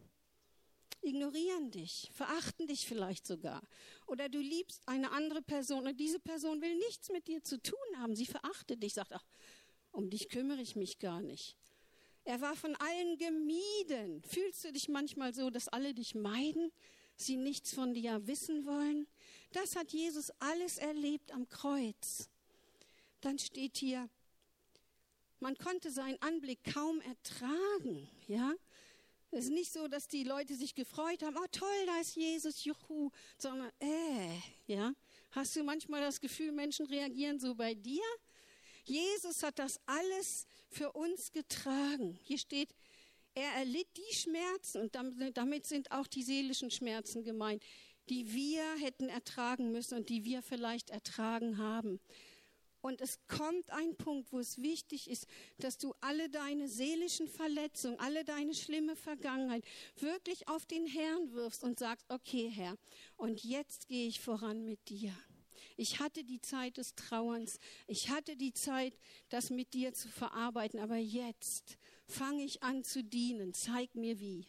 ignorieren 1.02 1.72
dich, 1.72 2.10
verachten 2.14 2.68
dich 2.68 2.86
vielleicht 2.88 3.26
sogar. 3.26 3.62
Oder 4.08 4.30
du 4.30 4.40
liebst 4.40 4.82
eine 4.88 5.12
andere 5.12 5.42
Person 5.42 5.88
und 5.88 6.00
diese 6.00 6.20
Person 6.20 6.62
will 6.62 6.76
nichts 6.78 7.10
mit 7.12 7.28
dir 7.28 7.44
zu 7.44 7.62
tun 7.62 7.78
haben. 7.98 8.16
Sie 8.16 8.26
verachtet 8.26 8.84
dich, 8.84 8.94
sagt, 8.94 9.14
ach, 9.14 9.26
um 9.92 10.10
dich 10.10 10.30
kümmere 10.30 10.62
ich 10.62 10.76
mich 10.76 11.00
gar 11.00 11.22
nicht. 11.22 11.56
Er 12.30 12.42
war 12.42 12.56
von 12.56 12.76
allen 12.76 13.18
gemieden. 13.18 14.22
Fühlst 14.22 14.64
du 14.64 14.72
dich 14.72 14.88
manchmal 14.88 15.34
so, 15.34 15.50
dass 15.50 15.68
alle 15.68 15.96
dich 15.96 16.14
meiden, 16.14 16.72
sie 17.16 17.38
nichts 17.38 17.74
von 17.74 17.96
dir 17.96 18.28
wissen 18.28 18.68
wollen? 18.68 19.08
Das 19.52 19.76
hat 19.76 19.94
Jesus 19.94 20.32
alles 20.38 20.78
erlebt 20.78 21.32
am 21.32 21.50
Kreuz. 21.50 22.30
Dann 23.22 23.40
steht 23.40 23.78
hier, 23.78 24.08
man 25.40 25.58
konnte 25.58 25.90
seinen 25.90 26.22
Anblick 26.22 26.60
kaum 26.72 27.02
ertragen, 27.02 28.08
ja? 28.28 28.54
Es 29.32 29.46
ist 29.46 29.52
nicht 29.52 29.74
so, 29.74 29.88
dass 29.88 30.08
die 30.08 30.24
Leute 30.24 30.54
sich 30.54 30.76
gefreut 30.76 31.24
haben, 31.24 31.36
oh 31.36 31.48
toll, 31.52 31.86
da 31.88 32.00
ist 32.00 32.16
Jesus, 32.16 32.64
juhu, 32.64 33.10
sondern, 33.40 33.72
äh, 33.80 34.38
ja? 34.68 34.94
Hast 35.32 35.56
du 35.56 35.64
manchmal 35.64 36.02
das 36.02 36.22
Gefühl, 36.22 36.52
Menschen 36.52 36.86
reagieren 36.86 37.40
so 37.40 37.56
bei 37.56 37.74
dir? 37.74 38.04
Jesus 38.84 39.44
hat 39.44 39.60
das 39.60 39.80
alles 39.86 40.48
für 40.70 40.92
uns 40.92 41.32
getragen. 41.32 42.18
Hier 42.24 42.38
steht, 42.38 42.70
er 43.36 43.52
erlitt 43.54 43.88
die 43.96 44.16
Schmerzen 44.16 44.82
und 44.82 44.96
damit 45.38 45.66
sind 45.66 45.92
auch 45.92 46.08
die 46.08 46.24
seelischen 46.24 46.72
Schmerzen 46.72 47.24
gemeint, 47.24 47.64
die 48.10 48.34
wir 48.34 48.64
hätten 48.80 49.08
ertragen 49.08 49.72
müssen 49.72 50.00
und 50.00 50.10
die 50.10 50.26
wir 50.26 50.42
vielleicht 50.42 50.90
ertragen 50.90 51.58
haben. 51.58 52.00
Und 52.82 53.02
es 53.02 53.20
kommt 53.28 53.70
ein 53.72 53.96
Punkt, 53.98 54.32
wo 54.32 54.40
es 54.40 54.62
wichtig 54.62 55.10
ist, 55.10 55.28
dass 55.58 55.78
du 55.78 55.94
alle 56.00 56.30
deine 56.30 56.70
seelischen 56.70 57.28
Verletzungen, 57.28 58.00
alle 58.00 58.24
deine 58.24 58.54
schlimme 58.54 58.96
Vergangenheit 58.96 59.66
wirklich 59.98 60.48
auf 60.48 60.66
den 60.66 60.88
Herrn 60.88 61.34
wirfst 61.34 61.64
und 61.64 61.78
sagst, 61.78 62.06
okay 62.10 62.50
Herr, 62.50 62.78
und 63.18 63.44
jetzt 63.44 63.88
gehe 63.90 64.08
ich 64.08 64.22
voran 64.22 64.64
mit 64.64 64.88
dir. 64.88 65.14
Ich 65.80 66.02
hatte 66.02 66.26
die 66.26 66.42
Zeit 66.42 66.76
des 66.76 66.94
Trauerns. 66.96 67.58
Ich 67.88 68.10
hatte 68.10 68.36
die 68.36 68.52
Zeit, 68.52 68.94
das 69.30 69.50
mit 69.50 69.74
dir 69.74 69.94
zu 69.94 70.10
verarbeiten. 70.10 70.80
Aber 70.80 70.98
jetzt 70.98 71.78
fange 72.06 72.44
ich 72.44 72.62
an 72.64 72.84
zu 72.84 73.02
dienen. 73.02 73.54
Zeig 73.54 73.96
mir 73.96 74.20
wie. 74.20 74.46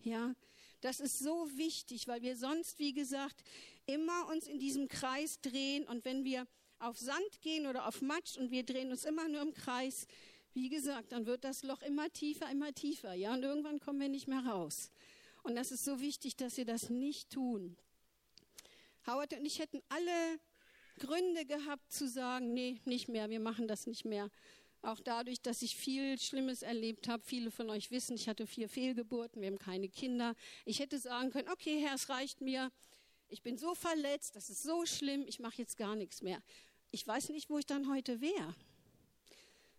Ja, 0.00 0.36
das 0.80 1.00
ist 1.00 1.18
so 1.18 1.48
wichtig, 1.56 2.06
weil 2.06 2.22
wir 2.22 2.36
sonst, 2.36 2.78
wie 2.78 2.92
gesagt, 2.92 3.42
immer 3.86 4.28
uns 4.28 4.46
in 4.46 4.60
diesem 4.60 4.86
Kreis 4.86 5.40
drehen 5.40 5.84
und 5.88 6.04
wenn 6.04 6.24
wir 6.24 6.46
auf 6.78 6.96
Sand 6.96 7.40
gehen 7.40 7.66
oder 7.66 7.88
auf 7.88 8.00
Matsch 8.00 8.36
und 8.38 8.52
wir 8.52 8.62
drehen 8.62 8.92
uns 8.92 9.04
immer 9.04 9.26
nur 9.26 9.42
im 9.42 9.54
Kreis, 9.54 10.06
wie 10.54 10.68
gesagt, 10.68 11.10
dann 11.10 11.26
wird 11.26 11.42
das 11.42 11.64
Loch 11.64 11.82
immer 11.82 12.08
tiefer, 12.12 12.48
immer 12.50 12.72
tiefer, 12.72 13.14
ja, 13.14 13.34
und 13.34 13.42
irgendwann 13.42 13.80
kommen 13.80 14.00
wir 14.00 14.08
nicht 14.08 14.28
mehr 14.28 14.46
raus. 14.46 14.92
Und 15.42 15.56
das 15.56 15.72
ist 15.72 15.84
so 15.84 16.00
wichtig, 16.00 16.36
dass 16.36 16.56
wir 16.56 16.64
das 16.64 16.88
nicht 16.88 17.30
tun. 17.30 17.76
Howard 19.06 19.32
und 19.32 19.44
ich 19.44 19.58
hätten 19.58 19.82
alle 19.88 20.38
Gründe 20.98 21.46
gehabt 21.46 21.92
zu 21.92 22.08
sagen, 22.08 22.52
nee, 22.52 22.80
nicht 22.84 23.08
mehr, 23.08 23.30
wir 23.30 23.40
machen 23.40 23.68
das 23.68 23.86
nicht 23.86 24.04
mehr. 24.04 24.30
Auch 24.82 25.00
dadurch, 25.00 25.40
dass 25.40 25.62
ich 25.62 25.76
viel 25.76 26.18
Schlimmes 26.18 26.62
erlebt 26.62 27.08
habe. 27.08 27.22
Viele 27.24 27.50
von 27.50 27.68
euch 27.70 27.90
wissen, 27.90 28.14
ich 28.14 28.28
hatte 28.28 28.46
vier 28.46 28.68
Fehlgeburten, 28.68 29.42
wir 29.42 29.48
haben 29.48 29.58
keine 29.58 29.88
Kinder. 29.88 30.34
Ich 30.64 30.78
hätte 30.78 30.98
sagen 30.98 31.30
können, 31.30 31.48
okay, 31.48 31.80
Herr, 31.80 31.94
es 31.94 32.08
reicht 32.08 32.40
mir. 32.40 32.70
Ich 33.28 33.42
bin 33.42 33.58
so 33.58 33.74
verletzt, 33.74 34.36
das 34.36 34.50
ist 34.50 34.62
so 34.62 34.86
schlimm, 34.86 35.24
ich 35.26 35.40
mache 35.40 35.58
jetzt 35.58 35.76
gar 35.76 35.96
nichts 35.96 36.22
mehr. 36.22 36.40
Ich 36.90 37.06
weiß 37.06 37.30
nicht, 37.30 37.50
wo 37.50 37.58
ich 37.58 37.66
dann 37.66 37.90
heute 37.90 38.20
wäre. 38.20 38.54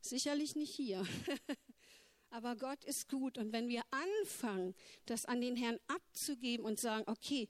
Sicherlich 0.01 0.55
nicht 0.55 0.73
hier. 0.73 1.05
Aber 2.29 2.55
Gott 2.55 2.83
ist 2.85 3.09
gut. 3.09 3.37
Und 3.37 3.53
wenn 3.53 3.69
wir 3.69 3.81
anfangen, 3.89 4.75
das 5.05 5.25
an 5.25 5.41
den 5.41 5.55
Herrn 5.55 5.79
abzugeben 5.87 6.65
und 6.65 6.79
sagen, 6.79 7.03
okay, 7.07 7.49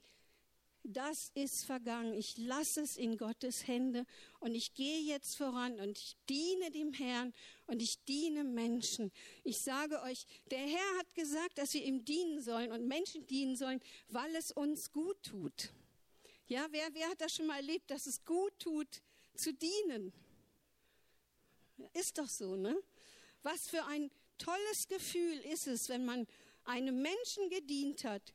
das 0.82 1.30
ist 1.34 1.64
vergangen. 1.64 2.14
Ich 2.14 2.38
lasse 2.38 2.80
es 2.80 2.96
in 2.96 3.16
Gottes 3.16 3.66
Hände 3.66 4.06
und 4.38 4.54
ich 4.54 4.74
gehe 4.74 5.00
jetzt 5.00 5.36
voran 5.36 5.78
und 5.80 5.98
ich 5.98 6.16
diene 6.28 6.70
dem 6.70 6.92
Herrn 6.92 7.34
und 7.66 7.82
ich 7.82 8.02
diene 8.04 8.44
Menschen. 8.44 9.12
Ich 9.44 9.58
sage 9.58 10.00
euch, 10.02 10.26
der 10.50 10.58
Herr 10.58 10.98
hat 10.98 11.14
gesagt, 11.14 11.58
dass 11.58 11.74
wir 11.74 11.84
ihm 11.84 12.04
dienen 12.04 12.40
sollen 12.40 12.72
und 12.72 12.86
Menschen 12.86 13.26
dienen 13.26 13.56
sollen, 13.56 13.80
weil 14.08 14.34
es 14.34 14.50
uns 14.52 14.90
gut 14.92 15.22
tut. 15.22 15.70
Ja, 16.46 16.66
wer, 16.70 16.88
wer 16.94 17.08
hat 17.08 17.20
das 17.20 17.36
schon 17.36 17.46
mal 17.46 17.56
erlebt, 17.56 17.90
dass 17.90 18.06
es 18.06 18.24
gut 18.24 18.58
tut, 18.58 19.02
zu 19.34 19.52
dienen? 19.52 20.12
Ist 21.92 22.18
doch 22.18 22.28
so, 22.28 22.56
ne? 22.56 22.76
Was 23.42 23.68
für 23.68 23.84
ein 23.86 24.10
tolles 24.38 24.88
Gefühl 24.88 25.38
ist 25.52 25.66
es, 25.66 25.88
wenn 25.88 26.04
man 26.04 26.26
einem 26.64 27.00
Menschen 27.00 27.48
gedient 27.50 28.04
hat, 28.04 28.34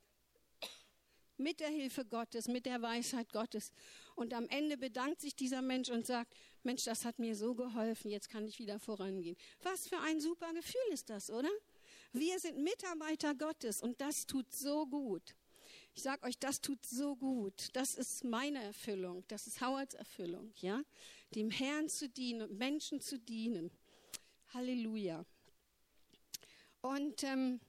mit 1.37 1.59
der 1.59 1.69
Hilfe 1.69 2.05
Gottes, 2.05 2.47
mit 2.47 2.65
der 2.65 2.81
Weisheit 2.81 3.31
Gottes. 3.31 3.71
Und 4.15 4.33
am 4.33 4.47
Ende 4.49 4.77
bedankt 4.77 5.21
sich 5.21 5.35
dieser 5.35 5.61
Mensch 5.61 5.89
und 5.89 6.05
sagt, 6.05 6.33
Mensch, 6.63 6.83
das 6.83 7.05
hat 7.05 7.19
mir 7.19 7.35
so 7.35 7.55
geholfen, 7.55 8.09
jetzt 8.09 8.29
kann 8.29 8.47
ich 8.47 8.59
wieder 8.59 8.79
vorangehen. 8.79 9.37
Was 9.61 9.87
für 9.87 9.99
ein 9.99 10.19
super 10.19 10.53
Gefühl 10.53 10.91
ist 10.91 11.09
das, 11.09 11.29
oder? 11.29 11.49
Wir 12.13 12.39
sind 12.39 12.57
Mitarbeiter 12.57 13.35
Gottes 13.35 13.81
und 13.81 13.99
das 13.99 14.25
tut 14.25 14.53
so 14.53 14.87
gut. 14.87 15.35
Ich 15.93 16.03
sage 16.03 16.23
euch, 16.23 16.37
das 16.37 16.61
tut 16.61 16.85
so 16.85 17.15
gut. 17.15 17.69
Das 17.73 17.95
ist 17.95 18.23
meine 18.23 18.61
Erfüllung, 18.61 19.23
das 19.27 19.47
ist 19.47 19.61
Howards 19.61 19.95
Erfüllung, 19.95 20.51
ja? 20.57 20.81
Dem 21.33 21.49
Herrn 21.49 21.89
zu 21.89 22.09
dienen 22.09 22.43
und 22.43 22.57
Menschen 22.57 23.01
zu 23.01 23.17
dienen. 23.17 23.71
Halleluja. 24.53 25.25
Und 26.81 27.23
ähm, 27.23 27.59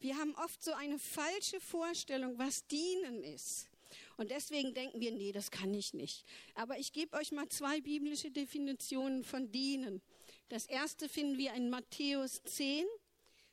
wir 0.00 0.16
haben 0.16 0.34
oft 0.36 0.62
so 0.62 0.72
eine 0.72 0.98
falsche 0.98 1.60
Vorstellung, 1.60 2.38
was 2.38 2.66
dienen 2.66 3.22
ist. 3.22 3.68
Und 4.16 4.30
deswegen 4.30 4.74
denken 4.74 5.00
wir, 5.00 5.12
nee, 5.12 5.32
das 5.32 5.50
kann 5.50 5.72
ich 5.74 5.94
nicht. 5.94 6.24
Aber 6.54 6.78
ich 6.78 6.92
gebe 6.92 7.16
euch 7.16 7.32
mal 7.32 7.48
zwei 7.48 7.80
biblische 7.80 8.30
Definitionen 8.30 9.24
von 9.24 9.50
dienen. 9.52 10.02
Das 10.48 10.66
erste 10.66 11.08
finden 11.08 11.38
wir 11.38 11.54
in 11.54 11.70
Matthäus 11.70 12.42
10, 12.44 12.84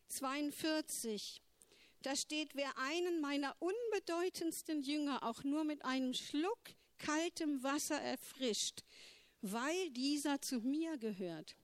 42. 0.10 1.42
Da 2.02 2.16
steht, 2.16 2.56
wer 2.56 2.78
einen 2.78 3.22
meiner 3.22 3.56
unbedeutendsten 3.60 4.84
Jünger 4.84 5.24
auch 5.24 5.44
nur 5.44 5.64
mit 5.64 5.84
einem 5.86 6.14
Schluck 6.14 6.60
kaltem 6.98 7.64
Wasser 7.64 8.00
erfrischt, 8.00 8.84
weil 9.42 9.90
dieser 9.92 10.42
zu 10.42 10.60
mir 10.60 10.98
gehört, 10.98 11.56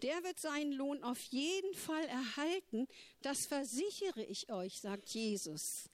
der 0.00 0.22
wird 0.24 0.40
seinen 0.40 0.72
Lohn 0.72 1.02
auf 1.02 1.20
jeden 1.24 1.74
Fall 1.74 2.04
erhalten. 2.04 2.86
Das 3.22 3.46
versichere 3.46 4.24
ich 4.24 4.50
euch, 4.50 4.80
sagt 4.80 5.10
Jesus. 5.10 5.88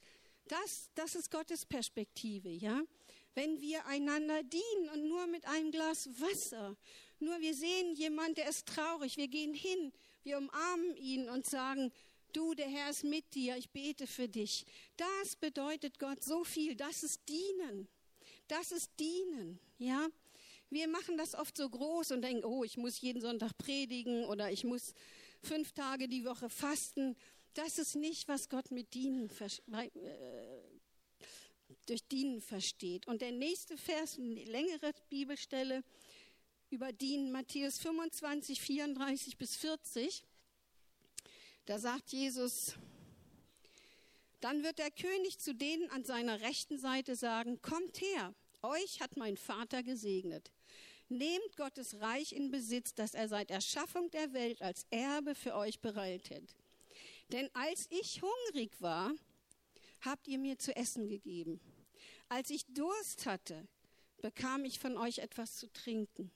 Das, 0.49 0.91
das 0.95 1.15
ist 1.15 1.31
Gottes 1.31 1.67
Perspektive, 1.67 2.49
ja? 2.49 2.83
Wenn 3.35 3.61
wir 3.61 3.85
einander 3.87 4.43
dienen 4.43 4.89
und 4.95 5.09
nur 5.09 5.27
mit 5.27 5.45
einem 5.47 5.71
Glas 5.71 6.09
Wasser, 6.21 6.77
nur 7.19 7.39
wir 7.41 7.55
sehen 7.55 7.95
jemand, 7.95 8.39
der 8.39 8.49
ist 8.49 8.67
traurig, 8.67 9.17
wir 9.17 9.29
gehen 9.29 9.55
hin, 9.55 9.93
wir 10.23 10.39
umarmen 10.39 10.97
ihn 10.97 11.29
und 11.29 11.47
sagen, 11.47 11.93
du, 12.33 12.55
der 12.55 12.69
Herr 12.69 12.91
ist 12.91 13.05
mit 13.05 13.35
dir, 13.35 13.57
ich 13.57 13.71
bete 13.71 14.07
für 14.07 14.29
dich. 14.29 14.65
Das 14.97 15.37
bedeutet 15.37 15.99
Gott 15.99 16.23
so 16.23 16.45
viel, 16.45 16.77
das 16.77 17.03
ist 17.03 17.29
dienen. 17.29 17.89
Das 18.49 18.73
ist 18.73 18.91
dienen, 18.99 19.59
ja? 19.79 20.09
Wir 20.71 20.89
machen 20.89 21.17
das 21.17 21.35
oft 21.35 21.57
so 21.57 21.69
groß 21.69 22.11
und 22.13 22.23
denken, 22.23 22.45
oh, 22.45 22.65
ich 22.65 22.77
muss 22.77 23.01
jeden 23.01 23.21
Sonntag 23.21 23.57
predigen 23.57 24.25
oder 24.25 24.51
ich 24.51 24.65
muss 24.65 24.95
fünf 25.43 25.73
Tage 25.73 26.09
die 26.09 26.25
Woche 26.25 26.51
fasten. 26.51 27.17
Das 27.55 27.79
ist 27.79 27.95
nicht, 27.95 28.29
was 28.29 28.49
Gott 28.49 28.71
mit 28.71 28.93
Dienen 28.95 29.31
äh, 29.31 29.89
durch 31.87 32.07
Dienen 32.09 32.41
versteht. 32.41 33.07
Und 33.07 33.23
der 33.23 33.33
nächste 33.33 33.77
Vers, 33.77 34.19
eine 34.19 34.45
längere 34.45 34.93
Bibelstelle 35.09 35.85
über 36.71 36.93
Dienen, 36.93 37.31
Matthäus 37.31 37.79
25, 37.79 38.61
34 38.61 39.37
bis 39.37 39.57
40. 39.57 40.25
Da 41.65 41.79
sagt 41.79 42.13
Jesus, 42.13 42.75
dann 44.41 44.63
wird 44.63 44.79
der 44.79 44.91
König 44.91 45.39
zu 45.39 45.55
denen 45.55 45.91
an 45.91 46.05
seiner 46.05 46.41
rechten 46.41 46.79
Seite 46.79 47.17
sagen, 47.17 47.63
kommt 47.63 48.01
her, 48.01 48.35
euch 48.63 49.01
hat 49.01 49.17
mein 49.17 49.37
Vater 49.37 49.83
gesegnet. 49.83 50.53
Nehmt 51.09 51.57
Gottes 51.57 52.01
Reich 52.01 52.33
in 52.33 52.51
Besitz, 52.51 52.93
das 52.95 53.15
er 53.15 53.29
seit 53.29 53.51
Erschaffung 53.53 54.11
der 54.11 54.33
Welt 54.33 54.61
als 54.61 54.87
Erbe 54.91 55.37
für 55.37 55.55
euch 55.55 55.81
bereitet. 55.81 56.57
Denn 57.31 57.49
als 57.55 57.87
ich 57.91 58.23
hungrig 58.23 58.73
war, 58.81 59.13
habt 60.01 60.27
ihr 60.27 60.39
mir 60.39 60.59
zu 60.59 60.75
essen 60.75 61.09
gegeben. 61.09 61.61
Als 62.29 62.51
ich 62.51 62.67
Durst 62.67 63.27
hatte, 63.27 63.69
bekam 64.21 64.65
ich 64.65 64.81
von 64.81 64.97
euch 64.97 65.19
etwas 65.19 65.57
zu 65.57 65.73
trinken. 65.73 66.33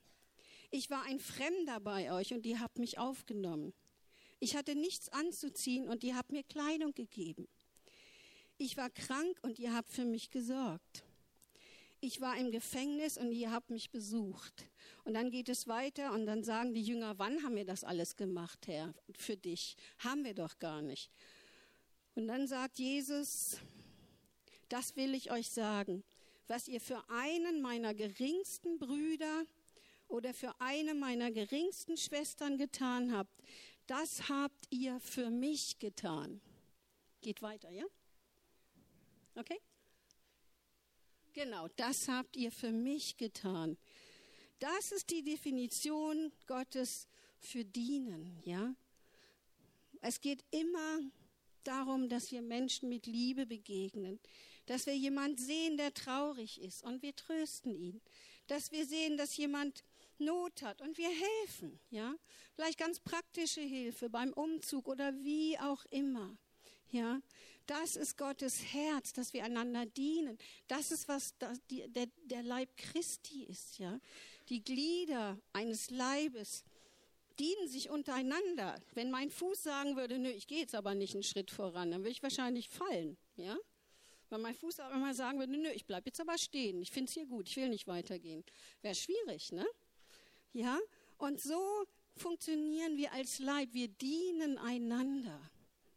Ich 0.71 0.89
war 0.89 1.03
ein 1.03 1.19
Fremder 1.19 1.81
bei 1.81 2.13
euch 2.13 2.33
und 2.33 2.47
ihr 2.47 2.61
habt 2.61 2.79
mich 2.79 2.99
aufgenommen. 2.99 3.75
Ich 4.39 4.55
hatte 4.55 4.77
nichts 4.77 5.09
anzuziehen 5.09 5.89
und 5.89 6.05
ihr 6.05 6.17
habt 6.17 6.31
mir 6.31 6.45
Kleidung 6.45 6.95
gegeben. 6.95 7.49
Ich 8.57 8.77
war 8.77 8.89
krank 8.89 9.37
und 9.43 9.59
ihr 9.59 9.75
habt 9.75 9.91
für 9.93 10.05
mich 10.05 10.31
gesorgt 10.31 11.05
ich 12.01 12.21
war 12.21 12.37
im 12.37 12.51
Gefängnis 12.51 13.19
und 13.19 13.33
ihr 13.33 13.51
habt 13.51 13.71
mich 13.71 13.91
besucht. 13.91 14.65
Und 15.05 15.15
dann 15.15 15.31
geht 15.31 15.49
es 15.49 15.69
weiter 15.69 16.13
und 16.13 16.27
dann 16.27 16.43
sagen 16.45 16.75
die 16.75 16.83
Jünger, 16.83 17.19
wann 17.19 17.43
haben 17.43 17.57
wir 17.57 17.65
das 17.65 17.85
alles 17.85 18.17
gemacht, 18.17 18.67
Herr, 18.67 18.95
für 19.17 19.37
dich? 19.37 19.77
Haben 19.99 20.25
wir 20.25 20.35
doch 20.35 20.59
gar 20.59 20.83
nicht. 20.83 21.11
Und 22.15 22.27
dann 22.29 22.47
sagt 22.47 22.79
Jesus, 22.79 23.59
das 24.69 24.97
will 24.97 25.15
ich 25.15 25.31
euch 25.31 25.51
sagen, 25.51 26.03
was 26.47 26.69
ihr 26.69 26.81
für 26.81 27.03
einen 27.09 27.61
meiner 27.61 27.95
geringsten 27.95 28.79
Brüder 28.79 29.45
oder 30.09 30.35
für 30.35 30.55
eine 30.61 30.95
meiner 30.95 31.31
geringsten 31.31 31.97
Schwestern 31.97 32.59
getan 32.59 33.15
habt, 33.15 33.33
das 33.87 34.29
habt 34.29 34.67
ihr 34.71 34.99
für 35.01 35.31
mich 35.31 35.79
getan. 35.79 36.41
Geht 37.21 37.43
weiter, 37.43 37.71
ja? 37.71 37.85
Okay? 39.35 39.61
Genau, 41.33 41.69
das 41.77 42.09
habt 42.09 42.37
ihr 42.37 42.51
für 42.51 42.73
mich 42.73 43.17
getan. 43.17 43.79
Das 44.59 44.91
ist 44.91 45.11
die 45.11 45.23
Definition 45.23 46.33
Gottes 46.47 47.07
für 47.39 47.65
dienen, 47.65 48.41
ja? 48.45 48.75
Es 50.01 50.21
geht 50.21 50.45
immer 50.51 51.01
darum, 51.63 52.09
dass 52.09 52.33
wir 52.33 52.43
Menschen 52.43 52.89
mit 52.89 53.07
Liebe 53.07 53.47
begegnen, 53.47 54.19
dass 54.67 54.87
wir 54.87 54.97
jemand 54.97 55.39
sehen, 55.39 55.77
der 55.77 55.95
traurig 55.95 56.61
ist 56.61 56.83
und 56.83 57.03
wir 57.03 57.15
trösten 57.15 57.75
ihn, 57.75 58.01
dass 58.49 58.73
wir 58.73 58.85
sehen, 58.85 59.17
dass 59.17 59.37
jemand 59.37 59.85
Not 60.19 60.63
hat 60.63 60.83
und 60.83 60.99
wir 60.99 61.09
helfen, 61.09 61.79
ja? 61.91 62.15
Vielleicht 62.55 62.79
ganz 62.79 63.01
praktische 63.01 63.63
Hilfe 63.63 64.11
beim 64.11 64.33
Umzug 64.33 64.89
oder 64.89 65.15
wie 65.23 65.59
auch 65.59 65.85
immer, 65.87 66.37
ja? 66.91 67.21
Das 67.71 67.95
ist 67.95 68.19
Gottes 68.19 68.65
Herz, 68.73 69.13
dass 69.13 69.33
wir 69.33 69.45
einander 69.45 69.87
dienen. 69.87 70.37
Das 70.67 70.91
ist, 70.91 71.07
was 71.07 71.37
der, 71.39 72.43
Leib 72.43 72.77
Christi 72.77 73.45
ist. 73.45 73.79
Ja? 73.79 74.01
Die 74.49 74.65
Glieder 74.65 75.39
eines 75.53 75.89
Leibes 75.91 76.65
dienen 77.39 77.69
sich 77.69 77.89
untereinander. 77.89 78.77
Wenn 78.95 79.13
mein 79.13 79.31
Fuß 79.31 79.63
sagen 79.63 79.95
würde, 79.95 80.19
nö, 80.19 80.31
ich 80.31 80.49
gehe 80.49 80.59
jetzt 80.59 80.75
aber 80.75 80.97
nicht 80.97 81.15
einen 81.15 81.23
Schritt 81.23 81.53
voran, 81.53 81.93
dann 81.93 82.01
würde 82.01 82.11
ich 82.11 82.25
wahrscheinlich 82.25 82.69
fallen. 82.69 83.17
Ja? 83.37 83.57
Wenn 84.31 84.41
mein 84.41 84.57
Fuß 84.57 84.81
aber 84.81 84.97
mal 84.97 85.15
sagen 85.15 85.39
würde, 85.39 85.57
nö, 85.57 85.71
ich 85.71 85.87
bleibe 85.87 86.07
jetzt 86.07 86.21
aber 86.21 86.39
stehen, 86.39 86.83
ich 86.83 86.91
finde 86.91 87.09
es 87.09 87.15
hier 87.15 87.27
gut, 87.27 87.49
ich 87.49 87.57
will 87.57 87.69
nicht 87.69 87.87
weitergehen. 87.87 88.43
Wäre 88.83 88.97
schwierig, 88.97 89.53
ne? 89.53 89.67
Ja? 90.55 90.77
Und 91.19 91.41
so 91.41 91.85
funktionieren 92.17 92.97
wir 92.97 93.13
als 93.13 93.39
Leib, 93.39 93.75
wir 93.75 93.87
dienen 93.87 94.59
einander. 94.59 95.41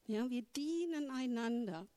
Ja, 0.08 0.30
wir 0.30 0.44
dienen 0.56 1.10
einander. 1.10 1.88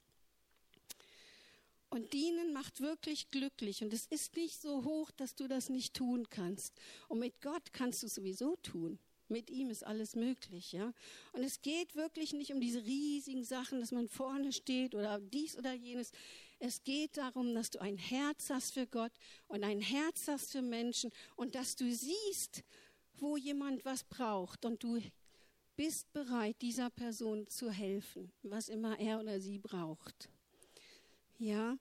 Und 1.88 2.12
dienen 2.12 2.52
macht 2.52 2.80
wirklich 2.80 3.30
glücklich. 3.30 3.82
Und 3.82 3.92
es 3.92 4.06
ist 4.06 4.36
nicht 4.36 4.60
so 4.60 4.84
hoch, 4.84 5.10
dass 5.12 5.34
du 5.34 5.48
das 5.48 5.68
nicht 5.68 5.94
tun 5.94 6.28
kannst. 6.30 6.74
Und 7.08 7.20
mit 7.20 7.40
Gott 7.40 7.72
kannst 7.72 8.02
du 8.02 8.08
sowieso 8.08 8.56
tun. 8.56 8.98
Mit 9.28 9.50
ihm 9.50 9.70
ist 9.70 9.84
alles 9.84 10.14
möglich, 10.14 10.72
ja. 10.72 10.92
Und 11.32 11.42
es 11.42 11.60
geht 11.60 11.96
wirklich 11.96 12.32
nicht 12.32 12.52
um 12.52 12.60
diese 12.60 12.84
riesigen 12.84 13.42
Sachen, 13.42 13.80
dass 13.80 13.90
man 13.90 14.08
vorne 14.08 14.52
steht 14.52 14.94
oder 14.94 15.18
dies 15.18 15.56
oder 15.56 15.72
jenes. 15.72 16.12
Es 16.60 16.84
geht 16.84 17.16
darum, 17.16 17.54
dass 17.54 17.70
du 17.70 17.80
ein 17.80 17.98
Herz 17.98 18.50
hast 18.50 18.74
für 18.74 18.86
Gott 18.86 19.12
und 19.48 19.64
ein 19.64 19.80
Herz 19.80 20.28
hast 20.28 20.52
für 20.52 20.62
Menschen 20.62 21.10
und 21.34 21.56
dass 21.56 21.74
du 21.74 21.92
siehst, 21.92 22.62
wo 23.14 23.36
jemand 23.36 23.84
was 23.84 24.04
braucht 24.04 24.64
und 24.64 24.82
du 24.82 25.00
bist 25.76 26.12
bereit, 26.12 26.56
dieser 26.62 26.90
Person 26.90 27.46
zu 27.48 27.70
helfen, 27.70 28.32
was 28.42 28.68
immer 28.68 28.98
er 28.98 29.20
oder 29.20 29.40
sie 29.40 29.58
braucht. 29.58 30.28
Ja, 31.38 31.78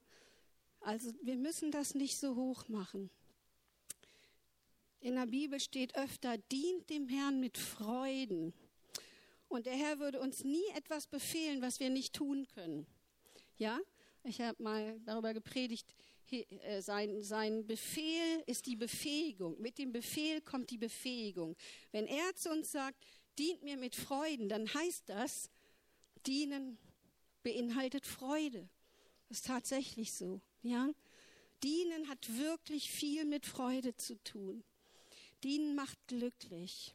also 0.82 1.14
wir 1.24 1.38
müssen 1.38 1.72
das 1.72 1.96
nicht 1.96 2.18
so 2.18 2.36
hoch 2.36 2.68
machen. 2.68 3.10
In 5.00 5.16
der 5.16 5.28
Bibel 5.28 5.60
steht 5.60 5.96
öfter, 5.96 6.38
dient 6.38 6.90
dem 6.90 7.08
Herrn 7.08 7.40
mit 7.40 7.58
Freuden. 7.58 8.54
Und 9.48 9.68
der 9.68 9.76
Herr 9.76 10.00
würde 10.00 10.20
uns 10.20 10.44
nie 10.44 10.66
etwas 10.76 11.08
befehlen, 11.08 11.62
was 11.62 11.80
wir 11.80 11.90
nicht 11.90 12.14
tun 12.14 12.48
können. 12.54 12.86
Ja, 13.58 13.80
ich 14.24 14.42
habe 14.42 14.62
mal 14.62 15.00
darüber 15.06 15.34
gepredigt, 15.34 15.94
äh, 16.32 16.82
sein, 16.82 17.22
sein 17.22 17.68
Befehl 17.68 18.44
ist 18.48 18.66
die 18.66 18.76
Befähigung. 18.76 19.62
Mit 19.62 19.78
dem 19.78 19.92
Befehl 19.92 20.42
kommt 20.42 20.72
die 20.72 20.78
Befähigung. 20.78 21.56
Wenn 21.92 22.08
er 22.08 22.36
zu 22.36 22.50
uns 22.50 22.72
sagt, 22.72 23.06
dient 23.38 23.64
mir 23.64 23.78
mit 23.78 23.96
Freuden, 23.96 24.50
dann 24.50 24.74
heißt 24.74 25.10
das, 25.10 25.50
dienen 26.26 26.78
beinhaltet 27.44 28.06
Freude. 28.06 28.68
Das 29.30 29.40
ist 29.40 29.48
tatsächlich 29.48 30.14
so, 30.14 30.42
ja. 30.62 30.90
Dienen 31.64 32.10
hat 32.10 32.38
wirklich 32.38 32.92
viel 32.92 33.26
mit 33.26 33.46
Freude 33.46 33.96
zu 33.96 34.22
tun. 34.24 34.64
Dienen 35.44 35.76
macht 35.76 35.98
glücklich. 36.08 36.94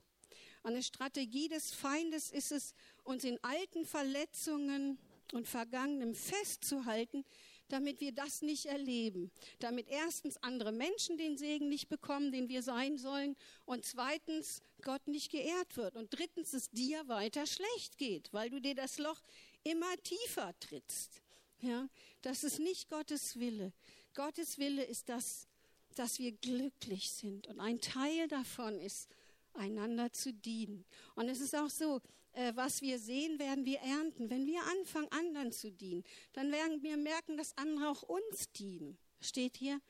Eine 0.62 0.82
Strategie 0.82 1.48
des 1.48 1.72
Feindes 1.72 2.30
ist 2.30 2.52
es, 2.52 2.74
uns 3.02 3.24
in 3.24 3.42
alten 3.42 3.86
Verletzungen 3.86 4.98
und 5.32 5.48
Vergangenem 5.48 6.14
festzuhalten, 6.14 7.24
damit 7.72 8.00
wir 8.00 8.12
das 8.12 8.42
nicht 8.42 8.66
erleben. 8.66 9.30
Damit 9.58 9.88
erstens 9.88 10.36
andere 10.42 10.72
Menschen 10.72 11.16
den 11.16 11.36
Segen 11.36 11.68
nicht 11.68 11.88
bekommen, 11.88 12.32
den 12.32 12.48
wir 12.48 12.62
sein 12.62 12.98
sollen. 12.98 13.36
Und 13.64 13.84
zweitens 13.84 14.62
Gott 14.82 15.06
nicht 15.08 15.30
geehrt 15.30 15.76
wird. 15.76 15.96
Und 15.96 16.10
drittens 16.10 16.52
es 16.52 16.70
dir 16.70 17.08
weiter 17.08 17.46
schlecht 17.46 17.98
geht, 17.98 18.32
weil 18.32 18.50
du 18.50 18.60
dir 18.60 18.74
das 18.74 18.98
Loch 18.98 19.20
immer 19.64 19.96
tiefer 20.02 20.54
trittst. 20.60 21.22
Ja, 21.60 21.88
das 22.22 22.44
ist 22.44 22.58
nicht 22.58 22.88
Gottes 22.88 23.38
Wille. 23.38 23.72
Gottes 24.14 24.58
Wille 24.58 24.82
ist 24.82 25.08
das, 25.08 25.46
dass 25.94 26.18
wir 26.18 26.32
glücklich 26.32 27.10
sind. 27.10 27.46
Und 27.46 27.60
ein 27.60 27.80
Teil 27.80 28.28
davon 28.28 28.78
ist, 28.78 29.08
einander 29.54 30.12
zu 30.12 30.32
dienen. 30.32 30.84
Und 31.14 31.28
es 31.28 31.40
ist 31.40 31.54
auch 31.54 31.70
so, 31.70 32.00
äh, 32.32 32.52
was 32.54 32.80
wir 32.82 32.98
sehen, 32.98 33.38
werden 33.38 33.64
wir 33.64 33.78
ernten. 33.80 34.30
Wenn 34.30 34.46
wir 34.46 34.62
anfangen, 34.64 35.10
anderen 35.10 35.52
zu 35.52 35.70
dienen, 35.70 36.04
dann 36.32 36.52
werden 36.52 36.82
wir 36.82 36.96
merken, 36.96 37.36
dass 37.36 37.56
andere 37.56 37.88
auch 37.88 38.02
uns 38.02 38.50
dienen. 38.52 38.98
Steht 39.20 39.56
hier? 39.56 39.80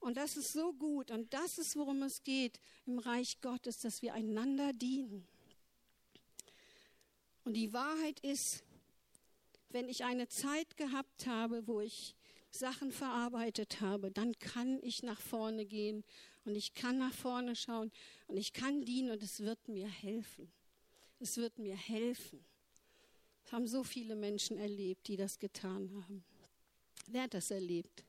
Und 0.00 0.16
das 0.16 0.36
ist 0.36 0.52
so 0.52 0.72
gut. 0.72 1.10
Und 1.10 1.32
das 1.32 1.58
ist, 1.58 1.76
worum 1.76 2.02
es 2.02 2.22
geht 2.22 2.60
im 2.86 2.98
Reich 2.98 3.40
Gottes, 3.40 3.78
dass 3.80 4.02
wir 4.02 4.14
einander 4.14 4.72
dienen. 4.72 5.26
Und 7.44 7.54
die 7.54 7.72
Wahrheit 7.72 8.20
ist, 8.20 8.64
wenn 9.70 9.88
ich 9.88 10.04
eine 10.04 10.28
Zeit 10.28 10.76
gehabt 10.76 11.26
habe, 11.26 11.66
wo 11.66 11.80
ich 11.80 12.14
Sachen 12.50 12.92
verarbeitet 12.92 13.80
habe, 13.80 14.10
dann 14.10 14.38
kann 14.38 14.78
ich 14.82 15.02
nach 15.02 15.20
vorne 15.20 15.66
gehen 15.66 16.04
und 16.44 16.54
ich 16.54 16.74
kann 16.74 16.98
nach 16.98 17.12
vorne 17.12 17.56
schauen 17.56 17.90
und 18.26 18.36
ich 18.36 18.52
kann 18.52 18.84
dienen 18.84 19.10
und 19.10 19.22
es 19.22 19.40
wird 19.40 19.68
mir 19.68 19.88
helfen. 19.88 20.50
Es 21.24 21.38
wird 21.38 21.58
mir 21.58 21.74
helfen. 21.74 22.44
Es 23.46 23.52
haben 23.52 23.66
so 23.66 23.82
viele 23.82 24.14
Menschen 24.14 24.58
erlebt, 24.58 25.08
die 25.08 25.16
das 25.16 25.38
getan 25.38 25.90
haben. 25.94 26.22
Wer 27.06 27.22
hat 27.22 27.32
das 27.32 27.50
erlebt? 27.50 28.04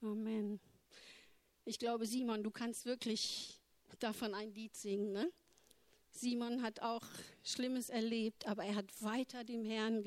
Amen. 0.00 0.58
Ich 1.64 1.78
glaube, 1.78 2.08
Simon, 2.08 2.42
du 2.42 2.50
kannst 2.50 2.86
wirklich 2.86 3.60
davon 4.00 4.34
ein 4.34 4.52
Lied 4.52 4.74
singen. 4.74 5.12
Ne? 5.12 5.32
Simon 6.10 6.60
hat 6.60 6.80
auch 6.80 7.06
Schlimmes 7.44 7.88
erlebt, 7.88 8.48
aber 8.48 8.64
er 8.64 8.74
hat 8.74 8.90
weiter 9.00 9.44
dem 9.44 9.64
Herrn 9.64 10.02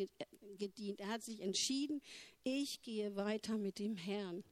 gedient. 0.57 0.99
Er 0.99 1.07
hat 1.07 1.23
sich 1.23 1.39
entschieden, 1.39 2.01
ich 2.43 2.81
gehe 2.81 3.15
weiter 3.15 3.57
mit 3.57 3.79
dem 3.79 3.95
Herrn. 3.95 4.43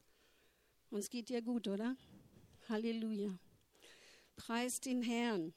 Und 0.88 1.00
es 1.00 1.10
geht 1.10 1.28
dir 1.28 1.42
gut, 1.42 1.68
oder? 1.68 1.94
Halleluja. 2.70 3.38
Preis 4.36 4.80
den 4.80 5.02
Herrn. 5.02 5.52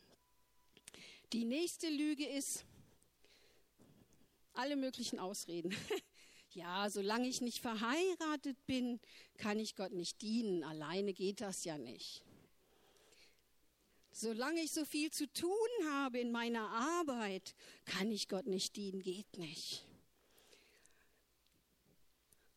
Die 1.32 1.46
nächste 1.46 1.89
Lüge 1.89 2.26
ist 2.26 2.65
alle 4.54 4.76
möglichen 4.76 5.20
Ausreden. 5.20 5.76
ja, 6.54 6.89
solange 6.89 7.28
ich 7.28 7.42
nicht 7.42 7.60
verheiratet 7.60 8.58
bin, 8.65 9.00
kann 9.38 9.60
ich 9.60 9.76
Gott 9.76 9.92
nicht 9.92 10.22
dienen. 10.24 10.63
Alleine 10.63 11.13
geht 11.13 11.42
das 11.42 11.65
ja 11.65 11.78
nicht. 11.78 12.24
Solange 14.12 14.62
ich 14.62 14.72
so 14.72 14.86
viel 14.86 15.12
zu 15.12 15.32
tun 15.32 15.52
habe 15.92 16.20
in 16.20 16.32
meiner 16.32 16.68
Arbeit, 16.68 17.56
kann 17.86 18.12
ich 18.12 18.28
Gott 18.28 18.48
nicht 18.48 18.76
dienen, 18.76 19.02
geht 19.02 19.38
nicht. 19.38 19.86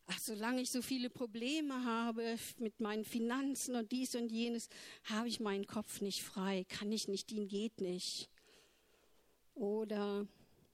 Ach, 0.07 0.19
solange 0.19 0.63
ich 0.63 0.71
so 0.71 0.81
viele 0.81 1.11
Probleme 1.11 1.85
habe 1.85 2.39
mit 2.59 2.81
meinen 2.81 3.05
Finanzen 3.05 3.77
und 3.77 3.93
dies 3.93 4.15
und 4.15 4.33
jenes, 4.33 4.69
habe 5.05 5.29
ich 5.29 5.41
meinen 5.41 5.67
Kopf 5.67 6.01
nicht 6.01 6.23
frei, 6.23 6.65
kann 6.69 6.91
ich 6.91 7.07
nicht 7.07 7.31
dienen, 7.31 7.49
geht 7.49 7.81
nicht. 7.81 8.29
Oder 9.55 10.27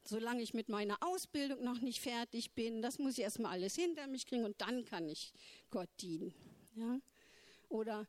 solange 0.04 0.42
ich 0.42 0.54
mit 0.54 0.68
meiner 0.68 0.96
Ausbildung 1.02 1.62
noch 1.62 1.80
nicht 1.80 2.00
fertig 2.00 2.52
bin, 2.52 2.82
das 2.82 2.98
muss 2.98 3.18
ich 3.18 3.24
erstmal 3.24 3.52
alles 3.52 3.74
hinter 3.74 4.06
mich 4.06 4.26
kriegen 4.26 4.44
und 4.44 4.60
dann 4.60 4.84
kann 4.84 5.08
ich 5.08 5.32
Gott 5.70 5.90
dienen. 6.00 6.34
Ja? 6.76 7.00
Oder 7.68 8.06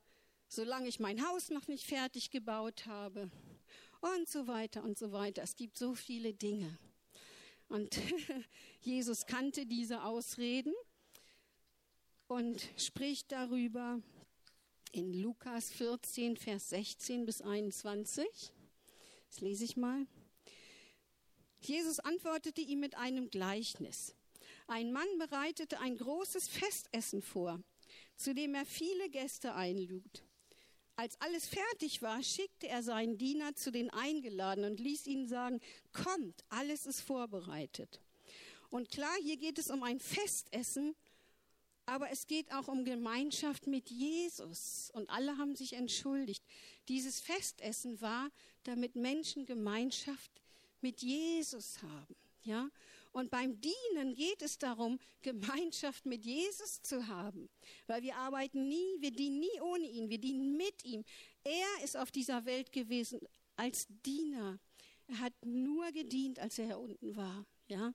solange 0.47 0.87
ich 0.87 0.99
mein 0.99 1.25
Haus 1.27 1.49
noch 1.49 1.67
nicht 1.67 1.85
fertig 1.85 2.31
gebaut 2.31 2.85
habe 2.85 3.29
und 4.01 4.27
so 4.29 4.47
weiter 4.47 4.83
und 4.83 4.97
so 4.97 5.11
weiter. 5.11 5.43
Es 5.43 5.55
gibt 5.55 5.77
so 5.77 5.93
viele 5.93 6.33
Dinge. 6.33 6.77
Und 7.67 7.99
Jesus 8.81 9.25
kannte 9.25 9.65
diese 9.65 10.03
Ausreden 10.03 10.73
und 12.27 12.67
spricht 12.77 13.31
darüber 13.31 14.01
in 14.91 15.13
Lukas 15.13 15.71
14, 15.71 16.37
Vers 16.37 16.69
16 16.69 17.25
bis 17.25 17.41
21. 17.41 18.25
Das 19.29 19.41
lese 19.41 19.65
ich 19.65 19.77
mal. 19.77 20.07
Jesus 21.61 21.99
antwortete 21.99 22.61
ihm 22.61 22.79
mit 22.79 22.95
einem 22.95 23.29
Gleichnis. 23.29 24.15
Ein 24.67 24.91
Mann 24.91 25.07
bereitete 25.17 25.79
ein 25.79 25.97
großes 25.97 26.47
Festessen 26.47 27.21
vor, 27.21 27.59
zu 28.15 28.33
dem 28.33 28.55
er 28.55 28.65
viele 28.65 29.09
Gäste 29.09 29.55
einlud. 29.55 30.23
Als 30.95 31.19
alles 31.21 31.47
fertig 31.47 32.01
war, 32.01 32.21
schickte 32.21 32.67
er 32.67 32.83
seinen 32.83 33.17
Diener 33.17 33.55
zu 33.55 33.71
den 33.71 33.89
Eingeladenen 33.89 34.71
und 34.71 34.79
ließ 34.79 35.07
ihnen 35.07 35.27
sagen, 35.27 35.61
kommt, 35.93 36.43
alles 36.49 36.85
ist 36.85 37.01
vorbereitet. 37.01 38.01
Und 38.69 38.89
klar, 38.91 39.15
hier 39.23 39.37
geht 39.37 39.57
es 39.57 39.69
um 39.69 39.81
ein 39.83 39.99
Festessen, 39.99 40.95
aber 41.85 42.11
es 42.11 42.27
geht 42.27 42.51
auch 42.53 42.67
um 42.67 42.85
Gemeinschaft 42.85 43.65
mit 43.65 43.89
Jesus. 43.89 44.91
Und 44.93 45.09
alle 45.09 45.37
haben 45.37 45.55
sich 45.55 45.73
entschuldigt. 45.73 46.43
Dieses 46.87 47.19
Festessen 47.19 47.99
war, 48.01 48.29
damit 48.63 48.95
Menschen 48.95 49.45
Gemeinschaft 49.45 50.38
mit 50.81 51.01
Jesus 51.01 51.81
haben. 51.81 52.15
Ja? 52.43 52.69
Und 53.11 53.31
beim 53.31 53.59
Dienen 53.59 54.13
geht 54.13 54.41
es 54.41 54.57
darum, 54.57 54.99
Gemeinschaft 55.21 56.05
mit 56.05 56.25
Jesus 56.25 56.81
zu 56.81 57.07
haben. 57.07 57.49
Weil 57.87 58.03
wir 58.03 58.15
arbeiten 58.15 58.67
nie, 58.67 58.97
wir 58.99 59.11
dienen 59.11 59.39
nie 59.39 59.61
ohne 59.61 59.85
ihn, 59.85 60.09
wir 60.09 60.19
dienen 60.19 60.57
mit 60.57 60.85
ihm. 60.85 61.03
Er 61.43 61.83
ist 61.83 61.97
auf 61.97 62.11
dieser 62.11 62.45
Welt 62.45 62.71
gewesen 62.71 63.19
als 63.55 63.87
Diener. 64.05 64.59
Er 65.07 65.19
hat 65.19 65.33
nur 65.43 65.91
gedient, 65.91 66.39
als 66.39 66.59
er 66.59 66.67
hier 66.67 66.79
unten 66.79 67.15
war. 67.15 67.45
Ja? 67.67 67.93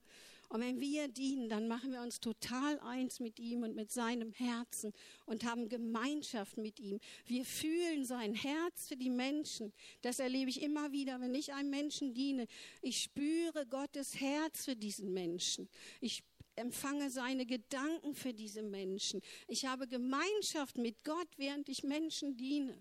Und 0.55 0.61
wenn 0.61 0.79
wir 0.79 1.09
dienen, 1.09 1.49
dann 1.49 1.67
machen 1.67 1.91
wir 1.91 2.01
uns 2.01 2.21
total 2.21 2.79
eins 2.79 3.19
mit 3.19 3.41
ihm 3.41 3.65
und 3.65 3.75
mit 3.75 3.91
seinem 3.91 4.33
Herzen 4.33 4.93
und 5.27 5.43
haben 5.43 5.69
Gemeinschaft 5.69 6.59
mit 6.59 6.79
ihm. 6.79 7.01
Wir 7.27 7.45
fühlen 7.45 8.05
sein 8.05 8.37
Herz 8.37 8.87
für 8.87 8.97
die 8.97 9.11
Menschen. 9.11 9.73
Das 10.03 10.21
erlebe 10.21 10.49
ich 10.51 10.63
immer 10.63 10.93
wieder, 10.93 11.21
wenn 11.21 11.35
ich 11.35 11.53
einem 11.55 11.71
Menschen 11.71 12.15
diene. 12.15 12.47
Ich 12.83 13.03
spüre 13.03 13.67
Gottes 13.67 14.21
Herz 14.21 14.67
für 14.67 14.77
diesen 14.77 15.13
Menschen. 15.13 15.69
Ich 16.01 16.23
empfange 16.55 17.11
seine 17.11 17.47
Gedanken 17.47 18.15
für 18.15 18.33
diese 18.33 18.63
Menschen. 18.63 19.23
Ich 19.49 19.67
habe 19.67 19.89
Gemeinschaft 19.89 20.79
mit 20.79 21.03
Gott, 21.03 21.31
während 21.37 21.69
ich 21.69 21.83
Menschen 21.83 22.37
diene. 22.37 22.81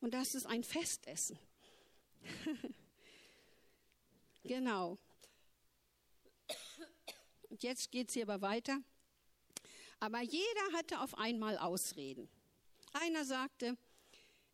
Und 0.00 0.14
das 0.14 0.36
ist 0.36 0.46
ein 0.46 0.62
Festessen. 0.62 1.36
genau. 4.44 4.98
Und 7.52 7.62
jetzt 7.62 7.90
geht 7.90 8.08
es 8.08 8.14
hier 8.14 8.22
aber 8.22 8.40
weiter. 8.40 8.78
Aber 10.00 10.22
jeder 10.22 10.72
hatte 10.72 11.02
auf 11.02 11.18
einmal 11.18 11.58
Ausreden. 11.58 12.30
Einer 12.94 13.26
sagte, 13.26 13.76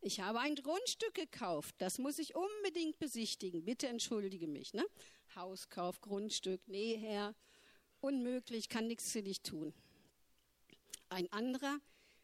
ich 0.01 0.19
habe 0.19 0.41
ein 0.41 0.55
Grundstück 0.55 1.13
gekauft, 1.13 1.75
das 1.77 1.97
muss 1.97 2.19
ich 2.19 2.35
unbedingt 2.35 2.99
besichtigen. 2.99 3.63
Bitte 3.63 3.87
entschuldige 3.87 4.47
mich. 4.47 4.73
Ne? 4.73 4.85
Hauskauf, 5.33 6.01
Grundstück, 6.01 6.59
nee, 6.67 6.97
Herr, 6.97 7.35
unmöglich, 8.01 8.67
kann 8.67 8.87
nichts 8.87 9.13
für 9.13 9.23
dich 9.23 9.43
tun. 9.43 9.73
Ein 11.07 11.31
anderer, 11.31 11.79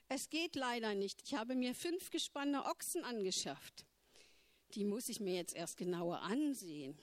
es 0.09 0.29
geht 0.29 0.57
leider 0.57 0.93
nicht. 0.93 1.21
Ich 1.23 1.35
habe 1.35 1.55
mir 1.55 1.73
fünf 1.73 2.09
gespannte 2.09 2.65
Ochsen 2.65 3.05
angeschafft. 3.05 3.85
Die 4.73 4.83
muss 4.83 5.07
ich 5.07 5.21
mir 5.21 5.35
jetzt 5.35 5.55
erst 5.55 5.77
genauer 5.77 6.19
ansehen. 6.19 6.99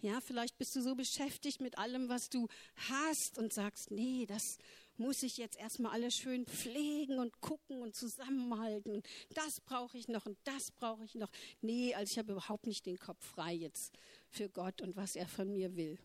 Ja, 0.00 0.20
vielleicht 0.20 0.58
bist 0.58 0.76
du 0.76 0.82
so 0.82 0.94
beschäftigt 0.94 1.60
mit 1.60 1.78
allem, 1.78 2.08
was 2.08 2.28
du 2.28 2.48
hast 2.90 3.38
und 3.38 3.52
sagst, 3.52 3.90
nee, 3.90 4.26
das 4.26 4.58
muss 4.98 5.22
ich 5.22 5.36
jetzt 5.36 5.58
erstmal 5.58 5.92
alles 5.92 6.14
schön 6.14 6.46
pflegen 6.46 7.18
und 7.18 7.40
gucken 7.40 7.80
und 7.80 7.94
zusammenhalten. 7.94 9.02
das 9.34 9.60
brauche 9.60 9.96
ich 9.96 10.08
noch 10.08 10.26
und 10.26 10.38
das 10.44 10.70
brauche 10.70 11.04
ich 11.04 11.14
noch. 11.14 11.30
Nee, 11.60 11.94
also 11.94 12.10
ich 12.10 12.18
habe 12.18 12.32
überhaupt 12.32 12.66
nicht 12.66 12.86
den 12.86 12.98
Kopf 12.98 13.24
frei 13.24 13.54
jetzt 13.54 13.94
für 14.28 14.48
Gott 14.48 14.80
und 14.82 14.96
was 14.96 15.16
er 15.16 15.28
von 15.28 15.50
mir 15.52 15.76
will. 15.76 15.98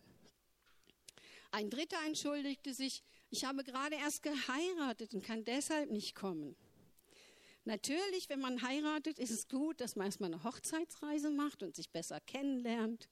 Ein 1.50 1.68
Dritter 1.68 1.98
entschuldigte 2.06 2.72
sich, 2.72 3.02
ich 3.28 3.44
habe 3.44 3.62
gerade 3.62 3.96
erst 3.96 4.22
geheiratet 4.22 5.14
und 5.14 5.22
kann 5.22 5.44
deshalb 5.44 5.90
nicht 5.90 6.14
kommen. 6.14 6.56
Natürlich, 7.64 8.28
wenn 8.28 8.40
man 8.40 8.62
heiratet, 8.62 9.18
ist 9.18 9.30
es 9.30 9.48
gut, 9.48 9.80
dass 9.80 9.94
man 9.94 10.06
erstmal 10.06 10.32
eine 10.32 10.42
Hochzeitsreise 10.42 11.30
macht 11.30 11.62
und 11.62 11.76
sich 11.76 11.90
besser 11.90 12.20
kennenlernt 12.20 13.08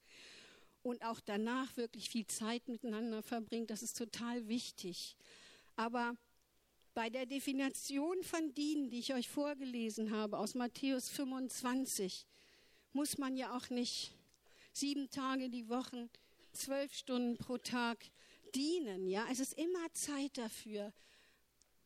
und 0.83 1.03
auch 1.03 1.19
danach 1.19 1.75
wirklich 1.77 2.09
viel 2.09 2.25
Zeit 2.27 2.67
miteinander 2.67 3.21
verbringt. 3.21 3.69
Das 3.69 3.83
ist 3.83 3.97
total 3.97 4.47
wichtig. 4.47 5.15
Aber 5.75 6.15
bei 6.93 7.09
der 7.09 7.25
Definition 7.25 8.21
von 8.23 8.53
dienen, 8.53 8.89
die 8.89 8.99
ich 8.99 9.13
euch 9.13 9.29
vorgelesen 9.29 10.11
habe 10.11 10.37
aus 10.37 10.55
Matthäus 10.55 11.09
25, 11.09 12.25
muss 12.93 13.17
man 13.17 13.37
ja 13.37 13.55
auch 13.55 13.69
nicht 13.69 14.11
sieben 14.73 15.09
Tage 15.09 15.49
die 15.49 15.69
Woche, 15.69 16.09
zwölf 16.51 16.93
Stunden 16.93 17.37
pro 17.37 17.57
Tag 17.57 17.97
dienen. 18.53 19.07
Ja, 19.07 19.25
es 19.31 19.39
ist 19.39 19.53
immer 19.53 19.91
Zeit 19.93 20.37
dafür, 20.37 20.91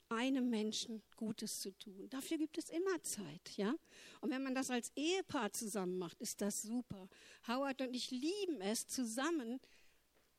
einem 0.10 0.50
Menschen 0.50 1.02
Gutes 1.16 1.60
zu 1.60 1.72
tun. 1.78 2.10
Dafür 2.10 2.38
gibt 2.38 2.58
es 2.58 2.70
immer 2.70 3.02
Zeit, 3.04 3.58
ja. 3.58 3.74
Und 4.22 4.30
wenn 4.32 4.44
man 4.44 4.56
das 4.56 4.70
als 4.70 4.92
Ehepaar 4.96 5.52
zusammen 5.52 5.98
macht, 5.98 6.22
ist 6.22 6.42
das 6.42 6.62
super. 6.62 7.10
Howard 7.48 7.82
und 7.82 7.94
ich 7.94 8.12
lieben 8.12 8.62
es, 8.62 8.88
zusammen 8.88 9.60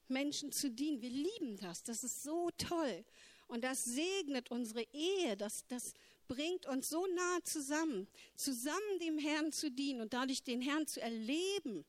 Menschen 0.09 0.52
zu 0.52 0.70
dienen. 0.70 1.02
Wir 1.02 1.11
lieben 1.11 1.57
das. 1.57 1.83
Das 1.83 2.05
ist 2.05 2.22
so 2.22 2.50
toll. 2.57 3.05
Und 3.48 3.64
das 3.64 3.85
segnet 3.85 4.50
unsere 4.50 4.83
Ehe, 4.92 5.37
das, 5.37 5.66
das 5.68 5.94
bringt 6.26 6.66
uns 6.66 6.88
so 6.88 7.07
nah 7.07 7.38
zusammen. 7.44 8.09
Zusammen 8.35 8.98
dem 9.00 9.18
Herrn 9.18 9.52
zu 9.52 9.70
dienen 9.70 10.00
und 10.00 10.12
dadurch 10.12 10.42
den 10.42 10.61
Herrn 10.61 10.87
zu 10.87 11.00
erleben, 11.00 11.85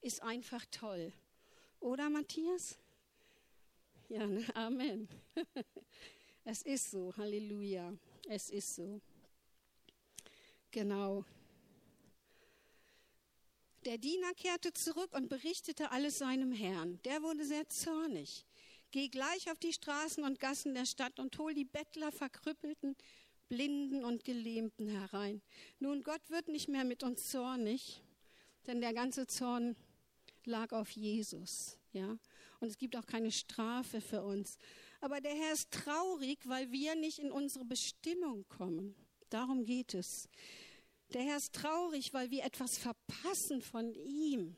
ist 0.00 0.22
einfach 0.22 0.64
toll. 0.70 1.12
Oder 1.80 2.08
Matthias? 2.08 2.78
Ja, 4.08 4.26
ne? 4.26 4.44
Amen. 4.54 5.08
Es 6.44 6.62
ist 6.62 6.90
so, 6.90 7.16
Halleluja. 7.16 7.96
Es 8.28 8.50
ist 8.50 8.74
so. 8.74 9.00
Genau. 10.72 11.24
Der 13.84 13.98
Diener 13.98 14.32
kehrte 14.34 14.72
zurück 14.72 15.12
und 15.12 15.28
berichtete 15.28 15.90
alles 15.90 16.18
seinem 16.18 16.52
Herrn. 16.52 17.00
Der 17.04 17.22
wurde 17.22 17.44
sehr 17.44 17.68
zornig. 17.68 18.44
Geh 18.90 19.08
gleich 19.08 19.50
auf 19.50 19.58
die 19.58 19.72
Straßen 19.72 20.24
und 20.24 20.40
Gassen 20.40 20.74
der 20.74 20.86
Stadt 20.86 21.18
und 21.18 21.38
hol 21.38 21.54
die 21.54 21.64
Bettler, 21.64 22.10
Verkrüppelten, 22.10 22.96
Blinden 23.48 24.04
und 24.04 24.24
Gelähmten 24.24 24.88
herein. 24.88 25.42
Nun, 25.78 26.02
Gott 26.02 26.28
wird 26.28 26.48
nicht 26.48 26.68
mehr 26.68 26.84
mit 26.84 27.02
uns 27.02 27.30
zornig, 27.30 28.02
denn 28.66 28.80
der 28.80 28.92
ganze 28.92 29.26
Zorn 29.26 29.76
lag 30.44 30.72
auf 30.72 30.90
Jesus, 30.90 31.78
ja. 31.92 32.18
Und 32.60 32.68
es 32.68 32.78
gibt 32.78 32.96
auch 32.96 33.06
keine 33.06 33.30
Strafe 33.30 34.00
für 34.00 34.22
uns. 34.22 34.58
Aber 35.02 35.20
der 35.20 35.34
Herr 35.34 35.52
ist 35.52 35.72
traurig, 35.72 36.38
weil 36.44 36.70
wir 36.70 36.94
nicht 36.94 37.18
in 37.18 37.32
unsere 37.32 37.64
Bestimmung 37.64 38.46
kommen. 38.48 38.94
Darum 39.30 39.64
geht 39.64 39.94
es. 39.94 40.28
Der 41.12 41.22
Herr 41.22 41.38
ist 41.38 41.54
traurig, 41.54 42.14
weil 42.14 42.30
wir 42.30 42.44
etwas 42.44 42.78
verpassen 42.78 43.62
von 43.62 43.92
ihm, 43.94 44.54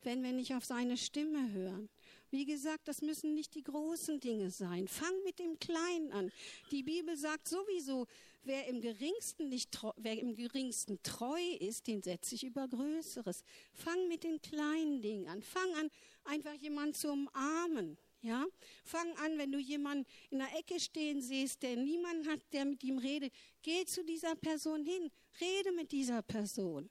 wenn 0.00 0.22
wir 0.22 0.32
nicht 0.32 0.54
auf 0.54 0.64
seine 0.64 0.96
Stimme 0.96 1.52
hören. 1.52 1.90
Wie 2.30 2.46
gesagt, 2.46 2.88
das 2.88 3.02
müssen 3.02 3.34
nicht 3.34 3.54
die 3.54 3.64
großen 3.64 4.18
Dinge 4.18 4.50
sein. 4.50 4.88
Fang 4.88 5.12
mit 5.24 5.38
dem 5.38 5.58
Kleinen 5.58 6.10
an. 6.10 6.32
Die 6.70 6.82
Bibel 6.82 7.14
sagt 7.14 7.46
sowieso, 7.46 8.06
wer 8.44 8.66
im 8.68 8.80
geringsten 8.80 9.50
nicht 9.50 9.72
treu, 9.72 9.92
wer 9.98 10.18
im 10.18 10.36
geringsten 10.36 11.02
treu 11.02 11.42
ist, 11.60 11.86
den 11.86 12.02
setze 12.02 12.34
ich 12.34 12.44
über 12.44 12.66
Größeres. 12.66 13.44
Fang 13.74 14.08
mit 14.08 14.24
den 14.24 14.40
kleinen 14.40 15.02
Dingen 15.02 15.28
an. 15.28 15.42
Fang 15.42 15.70
an, 15.74 15.90
einfach 16.24 16.54
jemanden 16.54 16.94
zu 16.94 17.12
umarmen. 17.12 17.98
Ja, 18.22 18.44
fang 18.84 19.16
an, 19.18 19.38
wenn 19.38 19.52
du 19.52 19.58
jemanden 19.58 20.06
in 20.30 20.38
der 20.38 20.58
Ecke 20.58 20.80
stehen 20.80 21.22
siehst, 21.22 21.62
der 21.62 21.76
niemanden 21.76 22.28
hat, 22.28 22.40
der 22.52 22.64
mit 22.64 22.82
ihm 22.82 22.98
redet, 22.98 23.32
geh 23.62 23.84
zu 23.84 24.04
dieser 24.04 24.34
Person 24.34 24.84
hin, 24.84 25.10
rede 25.40 25.72
mit 25.72 25.92
dieser 25.92 26.22
Person. 26.22 26.90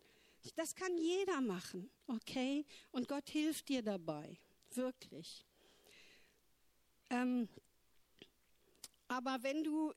Das 0.55 0.75
kann 0.75 0.97
jeder 0.97 1.41
machen, 1.41 1.89
okay? 2.07 2.65
Und 2.91 3.07
Gott 3.07 3.29
hilft 3.29 3.69
dir 3.69 3.81
dabei 3.81 4.37
wirklich. 4.75 5.45
Ähm, 7.09 7.49
aber 9.07 9.41
wenn 9.41 9.63
du 9.63 9.93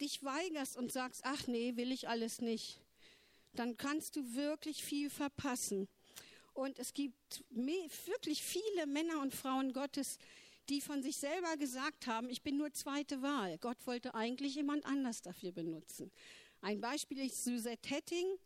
dich 0.00 0.22
weigerst 0.22 0.76
und 0.76 0.92
sagst, 0.92 1.22
ach 1.24 1.46
nee, 1.46 1.76
will 1.76 1.92
ich 1.92 2.08
alles 2.08 2.40
nicht, 2.40 2.80
dann 3.52 3.76
kannst 3.76 4.16
du 4.16 4.34
wirklich 4.34 4.84
viel 4.84 5.10
verpassen. 5.10 5.88
Und 6.52 6.78
es 6.78 6.92
gibt 6.92 7.44
wirklich 7.48 8.42
viele 8.42 8.86
Männer 8.86 9.20
und 9.20 9.34
Frauen 9.34 9.72
Gottes, 9.72 10.18
die 10.70 10.80
von 10.80 11.02
sich 11.02 11.16
selber 11.16 11.56
gesagt 11.56 12.06
haben, 12.06 12.30
ich 12.30 12.42
bin 12.42 12.56
nur 12.56 12.72
zweite 12.72 13.20
Wahl. 13.22 13.58
Gott 13.58 13.86
wollte 13.86 14.14
eigentlich 14.14 14.54
jemand 14.54 14.86
anders 14.86 15.20
dafür 15.20 15.52
benutzen. 15.52 16.10
Ein 16.62 16.80
Beispiel 16.80 17.18
ist 17.18 17.44
Suzette 17.44 17.88
Hetting 17.88 18.38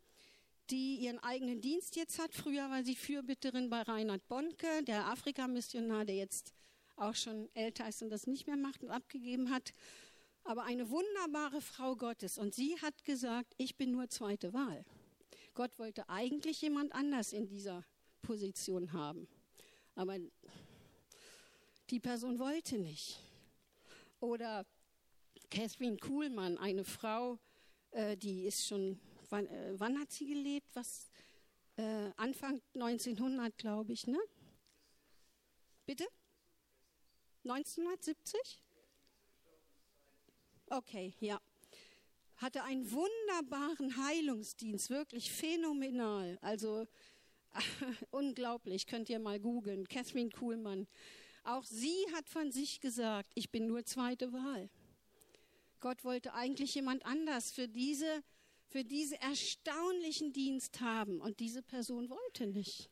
die 0.69 0.95
ihren 0.97 1.19
eigenen 1.19 1.61
Dienst 1.61 1.95
jetzt 1.95 2.19
hat. 2.19 2.33
Früher 2.33 2.69
war 2.69 2.83
sie 2.83 2.95
Fürbitterin 2.95 3.69
bei 3.69 3.81
Reinhard 3.81 4.27
Bonke, 4.27 4.83
der 4.83 5.07
Afrikamissionar, 5.07 6.05
der 6.05 6.15
jetzt 6.15 6.53
auch 6.95 7.15
schon 7.15 7.49
älter 7.53 7.87
ist 7.87 8.01
und 8.01 8.09
das 8.09 8.25
nicht 8.25 8.47
mehr 8.47 8.57
macht 8.57 8.83
und 8.83 8.89
abgegeben 8.89 9.51
hat. 9.51 9.73
Aber 10.43 10.63
eine 10.63 10.89
wunderbare 10.89 11.61
Frau 11.61 11.95
Gottes. 11.95 12.37
Und 12.37 12.53
sie 12.55 12.79
hat 12.81 13.03
gesagt, 13.03 13.53
ich 13.57 13.75
bin 13.75 13.91
nur 13.91 14.09
zweite 14.09 14.53
Wahl. 14.53 14.85
Gott 15.53 15.77
wollte 15.79 16.07
eigentlich 16.09 16.61
jemand 16.61 16.93
anders 16.93 17.33
in 17.33 17.47
dieser 17.47 17.83
Position 18.21 18.93
haben. 18.93 19.27
Aber 19.95 20.17
die 21.89 21.99
Person 21.99 22.39
wollte 22.39 22.77
nicht. 22.77 23.19
Oder 24.19 24.65
Catherine 25.49 25.97
Kuhlmann, 25.97 26.57
eine 26.57 26.83
Frau, 26.83 27.39
äh, 27.91 28.17
die 28.17 28.45
ist 28.45 28.67
schon 28.67 28.99
wann, 29.29 29.47
äh, 29.47 29.73
wann 29.79 29.99
hat 29.99 30.11
sie 30.11 30.27
gelebt? 30.27 30.67
Was? 30.73 31.09
Äh, 31.77 32.11
Anfang 32.15 32.61
1900, 32.73 33.57
glaube 33.57 33.93
ich, 33.93 34.07
ne? 34.07 34.19
Bitte? 35.85 36.07
1970? 37.43 38.61
Okay, 40.67 41.13
ja. 41.19 41.39
Hatte 42.37 42.63
einen 42.63 42.89
wunderbaren 42.91 43.97
Heilungsdienst, 43.97 44.89
wirklich 44.89 45.31
phänomenal. 45.31 46.37
Also 46.41 46.87
unglaublich, 48.11 48.87
könnt 48.87 49.09
ihr 49.09 49.19
mal 49.19 49.39
googeln. 49.39 49.87
Catherine 49.87 50.31
Kuhlmann. 50.31 50.87
Auch 51.45 51.63
sie 51.63 52.05
hat 52.13 52.29
von 52.29 52.51
sich 52.51 52.81
gesagt, 52.81 53.31
ich 53.35 53.51
bin 53.51 53.67
nur 53.67 53.85
zweite 53.85 54.33
Wahl. 54.33 54.69
Gott 55.79 56.03
wollte 56.03 56.33
eigentlich 56.33 56.75
jemand 56.75 57.05
anders 57.05 57.51
für 57.51 57.67
diese 57.67 58.23
für 58.75 58.83
diesen 58.83 59.17
erstaunlichen 59.21 60.33
Dienst 60.33 60.81
haben. 60.81 61.21
Und 61.21 61.39
diese 61.39 61.61
Person 61.61 62.09
wollte 62.09 62.47
nicht. 62.47 62.89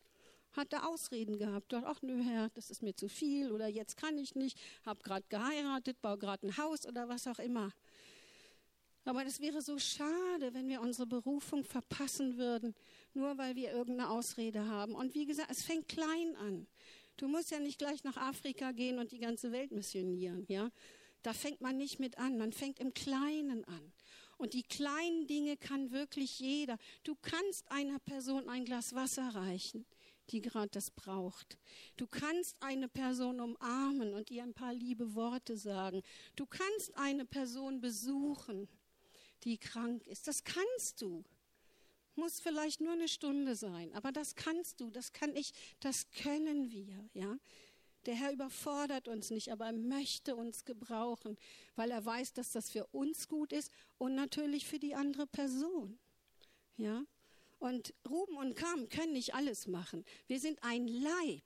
Hatte 0.54 0.86
Ausreden 0.86 1.38
gehabt. 1.38 1.74
Dort, 1.74 1.84
ach 1.86 2.02
nö, 2.02 2.24
Herr, 2.24 2.50
das 2.54 2.70
ist 2.70 2.84
mir 2.84 2.96
zu 2.96 3.10
viel 3.10 3.52
oder 3.52 3.68
jetzt 3.68 3.98
kann 3.98 4.18
ich 4.18 4.34
nicht, 4.36 4.58
habe 4.86 5.02
gerade 5.02 5.26
geheiratet, 5.28 6.02
baue 6.02 6.18
gerade 6.18 6.48
ein 6.48 6.58
Haus 6.58 6.86
oder 6.86 7.10
was 7.10 7.28
auch 7.28 7.40
immer. 7.40 7.74
Aber 9.04 9.26
das 9.26 9.42
wäre 9.42 9.62
so 9.62 9.78
schade, 9.78 10.54
wenn 10.54 10.70
wir 10.70 10.80
unsere 10.80 11.08
Berufung 11.08 11.66
verpassen 11.66 12.38
würden, 12.38 12.74
nur 13.14 13.38
weil 13.38 13.58
wir 13.58 13.74
irgendeine 13.74 14.10
Ausrede 14.10 14.66
haben. 14.68 14.96
Und 14.96 15.16
wie 15.16 15.26
gesagt, 15.26 15.52
es 15.52 15.64
fängt 15.64 15.90
klein 15.90 16.36
an. 16.38 16.68
Du 17.18 17.28
musst 17.28 17.52
ja 17.52 17.60
nicht 17.60 17.80
gleich 17.80 18.04
nach 18.04 18.18
Afrika 18.18 18.72
gehen 18.72 19.00
und 19.00 19.12
die 19.12 19.20
ganze 19.20 19.52
Welt 19.52 19.72
missionieren, 19.72 20.46
ja. 20.48 20.72
Da 21.22 21.34
fängt 21.34 21.62
man 21.62 21.78
nicht 21.78 22.00
mit 22.00 22.18
an, 22.18 22.38
man 22.38 22.52
fängt 22.52 22.80
im 22.80 22.94
Kleinen 22.94 23.64
an. 23.66 23.94
Und 24.38 24.54
die 24.54 24.64
kleinen 24.64 25.26
Dinge 25.28 25.56
kann 25.56 25.92
wirklich 25.92 26.40
jeder. 26.40 26.78
Du 27.04 27.16
kannst 27.22 27.72
einer 27.72 28.00
Person 28.00 28.50
ein 28.50 28.66
Glas 28.66 28.94
Wasser 28.94 29.30
reichen. 29.30 29.86
die 30.30 30.42
gerade 30.42 30.70
das 30.70 30.90
braucht. 30.92 31.58
Du 31.98 32.08
kannst 32.08 32.56
eine 32.62 32.88
Person 32.88 33.40
umarmen 33.42 34.14
und 34.14 34.32
ihr 34.32 34.44
ein 34.44 34.54
paar 34.54 34.74
liebe 34.74 35.16
Worte 35.16 35.58
sagen. 35.58 36.02
Du 36.36 36.46
kannst 36.46 36.96
eine 36.96 37.26
Person 37.26 37.82
besuchen, 37.82 38.68
die 39.44 39.58
krank 39.58 40.08
ist. 40.08 40.28
Das 40.28 40.44
kannst 40.44 41.02
du. 41.02 41.24
Muss 42.16 42.40
vielleicht 42.40 42.82
nur 42.82 42.94
eine 42.94 43.08
Stunde 43.08 43.56
sein, 43.56 43.94
aber 43.94 44.12
das 44.12 44.36
kannst 44.36 44.80
du, 44.80 44.90
das 44.92 45.14
kann 45.14 45.36
ich, 45.36 45.52
das 45.80 46.10
können 46.12 46.72
wir, 46.72 47.10
ja. 47.14 47.38
Der 48.06 48.16
Herr 48.16 48.34
überfordert 48.34 49.08
uns 49.08 49.30
nicht, 49.30 49.52
aber 49.52 49.68
er 49.68 49.74
möchte 49.74 50.36
uns 50.36 50.66
gebrauchen, 50.66 51.38
weil 51.76 51.90
er 51.90 52.06
weiß, 52.06 52.34
dass 52.34 52.52
das 52.52 52.70
für 52.70 52.86
uns 52.88 53.30
gut 53.30 53.54
ist 53.54 53.72
und 53.98 54.14
natürlich 54.14 54.68
für 54.68 54.80
die 54.80 54.94
andere 54.94 55.26
Person. 55.26 55.98
Ja? 56.76 57.06
Und 57.60 57.94
Ruben 58.10 58.36
und 58.36 58.56
Kam 58.56 58.90
können 58.90 59.14
nicht 59.14 59.36
alles 59.36 59.68
machen. 59.68 60.04
Wir 60.28 60.40
sind 60.40 60.62
ein 60.64 60.88
Leib. 60.88 61.44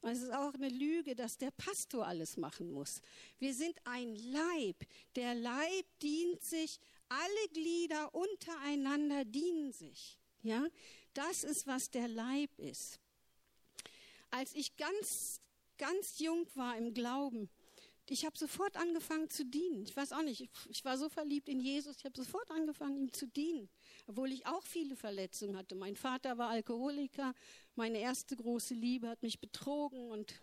Und 0.00 0.10
es 0.12 0.22
ist 0.22 0.32
auch 0.32 0.54
eine 0.54 0.68
Lüge, 0.68 1.16
dass 1.16 1.38
der 1.38 1.50
Pastor 1.50 2.06
alles 2.06 2.36
machen 2.36 2.70
muss. 2.70 3.00
Wir 3.40 3.52
sind 3.52 3.76
ein 3.84 4.14
Leib. 4.14 4.76
Der 5.16 5.34
Leib 5.34 5.86
dient 6.00 6.40
sich, 6.40 6.78
alle 7.08 7.48
Glieder 7.52 8.14
untereinander 8.14 9.24
dienen 9.24 9.72
sich. 9.72 10.18
Ja? 10.42 10.66
Das 11.14 11.44
ist, 11.44 11.66
was 11.66 11.90
der 11.90 12.08
Leib 12.08 12.50
ist. 12.58 13.00
Als 14.30 14.54
ich 14.54 14.76
ganz 14.76 15.40
ganz 15.78 16.18
jung 16.18 16.46
war 16.54 16.76
im 16.76 16.94
Glauben, 16.94 17.48
ich 18.08 18.24
habe 18.24 18.38
sofort 18.38 18.76
angefangen 18.76 19.28
zu 19.30 19.44
dienen. 19.44 19.82
Ich 19.82 19.96
weiß 19.96 20.12
auch 20.12 20.22
nicht, 20.22 20.48
ich 20.68 20.84
war 20.84 20.96
so 20.96 21.08
verliebt 21.08 21.48
in 21.48 21.60
Jesus, 21.60 21.96
ich 21.98 22.04
habe 22.04 22.16
sofort 22.16 22.50
angefangen, 22.52 22.96
ihm 22.96 23.12
zu 23.12 23.26
dienen, 23.26 23.68
obwohl 24.06 24.30
ich 24.30 24.46
auch 24.46 24.62
viele 24.62 24.94
Verletzungen 24.94 25.56
hatte. 25.56 25.74
Mein 25.74 25.96
Vater 25.96 26.38
war 26.38 26.50
Alkoholiker, 26.50 27.34
meine 27.74 27.98
erste 27.98 28.36
große 28.36 28.74
Liebe 28.74 29.08
hat 29.08 29.22
mich 29.22 29.40
betrogen 29.40 30.10
und 30.10 30.34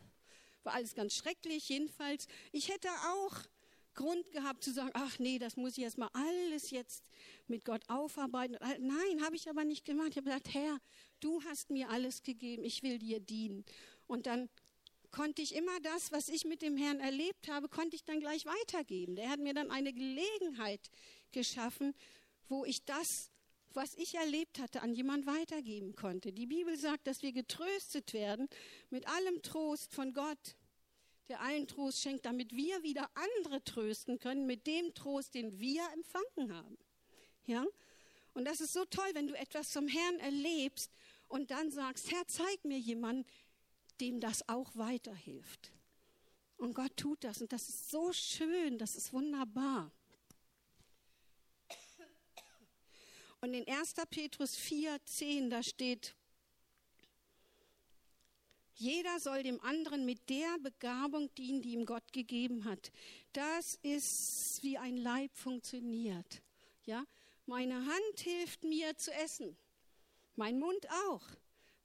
war 0.64 0.74
alles 0.74 0.94
ganz 0.94 1.16
schrecklich. 1.16 1.70
Jedenfalls, 1.70 2.28
ich 2.52 2.70
hätte 2.70 2.90
auch 2.90 3.34
Grund 3.94 4.32
gehabt 4.32 4.64
zu 4.64 4.72
sagen, 4.72 4.92
ach 4.94 5.20
nee, 5.20 5.40
das 5.40 5.56
muss 5.56 5.78
ich 5.78 5.84
erstmal 5.84 6.10
alles 6.14 6.72
jetzt 6.72 7.10
mit 7.48 7.66
Gott 7.66 7.82
aufarbeiten. 7.90 8.58
Nein, 8.80 9.24
habe 9.24 9.36
ich 9.36 9.50
aber 9.50 9.64
nicht 9.64 9.86
gemacht. 9.86 10.10
Ich 10.12 10.18
habe 10.18 10.26
gesagt, 10.26 10.54
Herr, 10.54 10.80
du 11.20 11.42
hast 11.44 11.70
mir 11.70 11.90
alles 11.90 12.24
gegeben, 12.24 12.64
ich 12.64 12.84
will 12.84 13.00
dir 13.00 13.20
dienen. 13.20 13.64
Und 14.08 14.26
dann 14.26 14.50
konnte 15.12 15.42
ich 15.42 15.56
immer 15.56 15.80
das, 15.82 16.12
was 16.12 16.28
ich 16.28 16.44
mit 16.44 16.62
dem 16.62 16.76
Herrn 16.76 17.00
erlebt 17.00 17.48
habe, 17.48 17.70
konnte 17.70 17.96
ich 17.96 18.04
dann 18.04 18.20
gleich 18.20 18.46
weitergeben. 18.46 19.16
Der 19.16 19.30
hat 19.30 19.40
mir 19.40 19.54
dann 19.54 19.72
eine 19.72 19.94
Gelegenheit 19.94 20.90
geschaffen, 21.32 21.94
wo 22.50 22.66
ich 22.66 22.84
das, 22.84 23.30
was 23.74 23.96
ich 23.96 24.16
erlebt 24.16 24.60
hatte, 24.60 24.82
an 24.82 24.94
jemand 24.94 25.26
weitergeben 25.26 25.96
konnte. 25.96 26.34
Die 26.34 26.48
Bibel 26.48 26.78
sagt, 26.78 27.08
dass 27.08 27.22
wir 27.22 27.32
getröstet 27.32 28.14
werden 28.14 28.50
mit 28.90 29.08
allem 29.08 29.42
Trost 29.42 29.94
von 29.94 30.14
Gott, 30.14 30.56
der 31.30 31.42
allen 31.42 31.68
Trost 31.68 32.02
schenkt, 32.02 32.26
damit 32.26 32.56
wir 32.56 32.84
wieder 32.84 33.10
andere 33.14 33.64
trösten 33.64 34.20
können 34.20 34.46
mit 34.46 34.68
dem 34.68 34.94
Trost, 34.94 35.34
den 35.34 35.60
wir 35.60 35.84
empfangen 35.94 36.54
haben. 36.54 36.78
Ja? 37.46 37.66
Und 38.34 38.46
das 38.46 38.62
ist 38.62 38.74
so 38.74 38.86
toll, 38.86 39.10
wenn 39.14 39.28
du 39.28 39.38
etwas 39.38 39.72
vom 39.72 39.88
Herrn 39.88 40.20
erlebst 40.20 40.92
und 41.28 41.52
dann 41.52 41.72
sagst, 41.72 42.12
Herr, 42.12 42.28
zeig 42.28 42.66
mir 42.66 42.80
jemanden, 42.80 43.26
dem 44.02 44.20
das 44.20 44.48
auch 44.50 44.76
weiterhilft. 44.76 45.72
Und 46.58 46.74
Gott 46.74 46.96
tut 46.98 47.24
das 47.24 47.42
und 47.42 47.52
das 47.52 47.70
ist 47.70 47.90
so 47.90 48.12
schön, 48.14 48.78
das 48.78 48.96
ist 48.96 49.14
wunderbar. 49.14 49.92
Und 53.42 53.54
in 53.54 53.68
1. 53.68 53.96
Petrus 54.10 54.56
4, 54.56 55.04
10, 55.04 55.50
da 55.50 55.62
steht, 55.62 56.16
jeder 58.76 59.20
soll 59.20 59.44
dem 59.44 59.62
anderen 59.62 60.06
mit 60.06 60.30
der 60.30 60.58
Begabung 60.60 61.34
dienen, 61.36 61.62
die 61.62 61.74
ihm 61.74 61.86
Gott 61.86 62.12
gegeben 62.12 62.66
hat. 62.66 62.92
Das 63.34 63.80
ist, 63.84 64.60
wie 64.64 64.78
ein 64.78 64.98
Leib 64.98 65.36
funktioniert. 65.36 66.42
Ja, 66.86 67.06
meine 67.46 67.86
Hand 67.86 68.20
hilft 68.20 68.64
mir 68.64 68.98
zu 68.98 69.12
essen. 69.14 69.56
Mein 70.36 70.60
Mund 70.60 70.88
auch. 71.08 71.22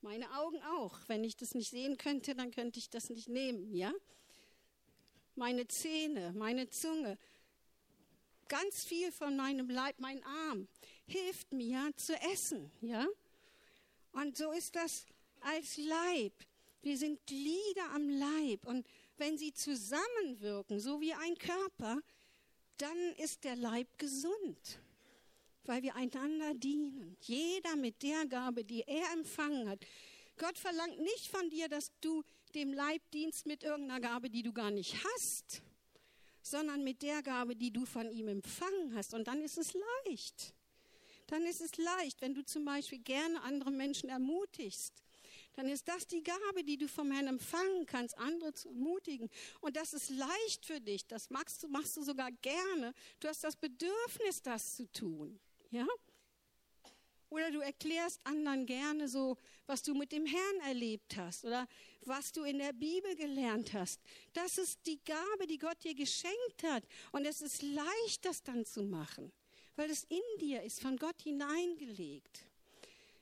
Meine 0.01 0.31
Augen 0.39 0.63
auch. 0.63 0.99
Wenn 1.09 1.25
ich 1.25 1.37
das 1.37 1.55
nicht 1.55 1.71
sehen 1.71 1.97
könnte, 1.99 2.35
dann 2.35 2.51
könnte 2.51 2.79
ich 2.79 2.89
das 2.89 3.11
nicht 3.11 3.29
nehmen, 3.29 3.75
ja? 3.75 3.93
Meine 5.35 5.69
Zähne, 5.69 6.33
meine 6.33 6.69
Zunge, 6.69 7.19
ganz 8.49 8.85
viel 8.85 9.13
von 9.13 9.37
meinem 9.37 9.69
Leib, 9.69 9.99
mein 9.99 10.23
Arm 10.25 10.69
hilft 11.07 11.53
mir 11.53 11.93
zu 11.97 12.15
essen, 12.33 12.71
ja? 12.81 13.07
Und 14.13 14.37
so 14.37 14.53
ist 14.53 14.75
das 14.75 15.07
als 15.41 15.77
Leib. 15.77 16.33
Wir 16.83 16.97
sind 16.97 17.27
Glieder 17.27 17.91
am 17.95 18.09
Leib 18.09 18.67
und 18.67 18.87
wenn 19.17 19.37
sie 19.37 19.53
zusammenwirken, 19.53 20.81
so 20.81 21.01
wie 21.01 21.13
ein 21.13 21.37
Körper, 21.37 22.01
dann 22.77 23.13
ist 23.17 23.45
der 23.45 23.57
Leib 23.57 23.99
gesund 23.99 24.81
weil 25.69 25.83
wir 25.83 25.95
einander 25.95 26.55
dienen. 26.55 27.17
Jeder 27.21 27.77
mit 27.77 28.03
der 28.03 28.27
Gabe, 28.27 28.65
die 28.65 28.83
er 28.87 29.13
empfangen 29.13 29.69
hat. 29.69 29.81
Gott 30.39 30.59
verlangt 30.59 30.99
nicht 30.99 31.29
von 31.29 31.51
dir, 31.51 31.69
dass 31.69 31.93
du 32.01 32.25
dem 32.55 32.73
Leib 32.73 33.03
dienst 33.13 33.47
mit 33.47 33.63
irgendeiner 33.63 34.01
Gabe, 34.01 34.31
die 34.31 34.43
du 34.43 34.53
gar 34.53 34.71
nicht 34.71 34.97
hast, 35.05 35.63
sondern 36.43 36.83
mit 36.83 37.03
der 37.03 37.23
Gabe, 37.23 37.55
die 37.55 37.71
du 37.71 37.85
von 37.85 38.11
ihm 38.11 38.29
empfangen 38.29 38.95
hast. 38.95 39.13
Und 39.13 39.29
dann 39.29 39.43
ist 39.43 39.59
es 39.59 39.75
leicht. 40.07 40.55
Dann 41.27 41.43
ist 41.43 41.61
es 41.61 41.77
leicht, 41.77 42.23
wenn 42.23 42.35
du 42.35 42.43
zum 42.43 42.65
Beispiel 42.65 43.01
gerne 43.01 43.43
andere 43.43 43.71
Menschen 43.71 44.09
ermutigst. 44.09 45.03
Dann 45.59 45.71
ist 45.71 45.89
das 45.89 46.07
die 46.07 46.23
Gabe, 46.23 46.63
die 46.63 46.77
du 46.77 46.87
vom 46.87 47.11
Herrn 47.11 47.27
empfangen 47.27 47.85
kannst, 47.85 48.17
andere 48.17 48.55
zu 48.55 48.69
ermutigen. 48.69 49.29
Und 49.61 49.75
das 49.75 49.93
ist 49.93 50.09
leicht 50.09 50.65
für 50.65 50.81
dich. 50.81 51.05
Das 51.05 51.31
machst 51.31 51.65
du, 51.65 51.69
machst 51.69 51.97
du 51.97 52.03
sogar 52.05 52.31
gerne. 52.31 52.95
Du 53.19 53.27
hast 53.27 53.43
das 53.43 53.57
Bedürfnis, 53.57 54.41
das 54.41 54.77
zu 54.77 54.87
tun. 54.93 55.37
Ja? 55.73 55.85
Oder 57.29 57.51
du 57.51 57.59
erklärst 57.59 58.21
anderen 58.23 58.67
gerne 58.67 59.09
so, 59.09 59.37
was 59.67 59.83
du 59.83 59.95
mit 59.95 60.13
dem 60.13 60.27
Herrn 60.27 60.61
erlebt 60.65 61.17
hast 61.17 61.45
oder 61.45 61.67
was 62.03 62.31
du 62.31 62.45
in 62.45 62.59
der 62.59 62.73
Bibel 62.73 63.17
gelernt 63.17 63.73
hast. 63.73 64.01
Das 64.35 64.59
ist 64.59 64.79
die 64.87 65.03
Gabe, 65.03 65.49
die 65.49 65.59
Gott 65.59 65.83
dir 65.83 65.97
geschenkt 65.97 66.63
hat. 66.63 66.85
Und 67.11 67.25
es 67.25 67.43
ist 67.43 67.63
leicht, 67.63 68.25
das 68.25 68.45
dann 68.45 68.65
zu 68.65 68.85
machen, 68.85 69.33
weil 69.75 69.91
es 69.91 70.05
in 70.05 70.23
dir 70.39 70.63
ist, 70.63 70.81
von 70.81 70.97
Gott 70.97 71.21
hineingelegt. 71.21 72.48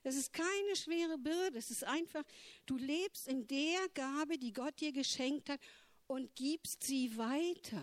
Es 0.07 0.15
ist 0.15 0.33
keine 0.33 0.77
schwere 0.77 1.19
Bürde. 1.19 1.59
Es 1.59 1.73
ist 1.73 1.83
einfach, 1.83 2.23
du 2.65 2.77
lebst 2.77 3.27
in 3.27 3.45
der 3.49 3.89
Gabe, 3.93 4.39
die 4.39 4.53
Gott 4.53 4.81
dir 4.81 4.93
geschenkt 4.93 5.49
hat 5.49 5.59
und 6.07 6.33
gibst 6.37 6.85
sie 6.85 7.19
weiter. 7.19 7.83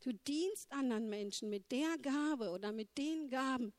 Du 0.00 0.12
dienst 0.12 0.70
anderen 0.70 1.08
Menschen 1.08 1.48
mit 1.48 1.72
der 1.72 1.96
Gabe 2.02 2.50
oder 2.50 2.70
mit 2.70 2.98
den 2.98 3.30
Gaben, 3.30 3.72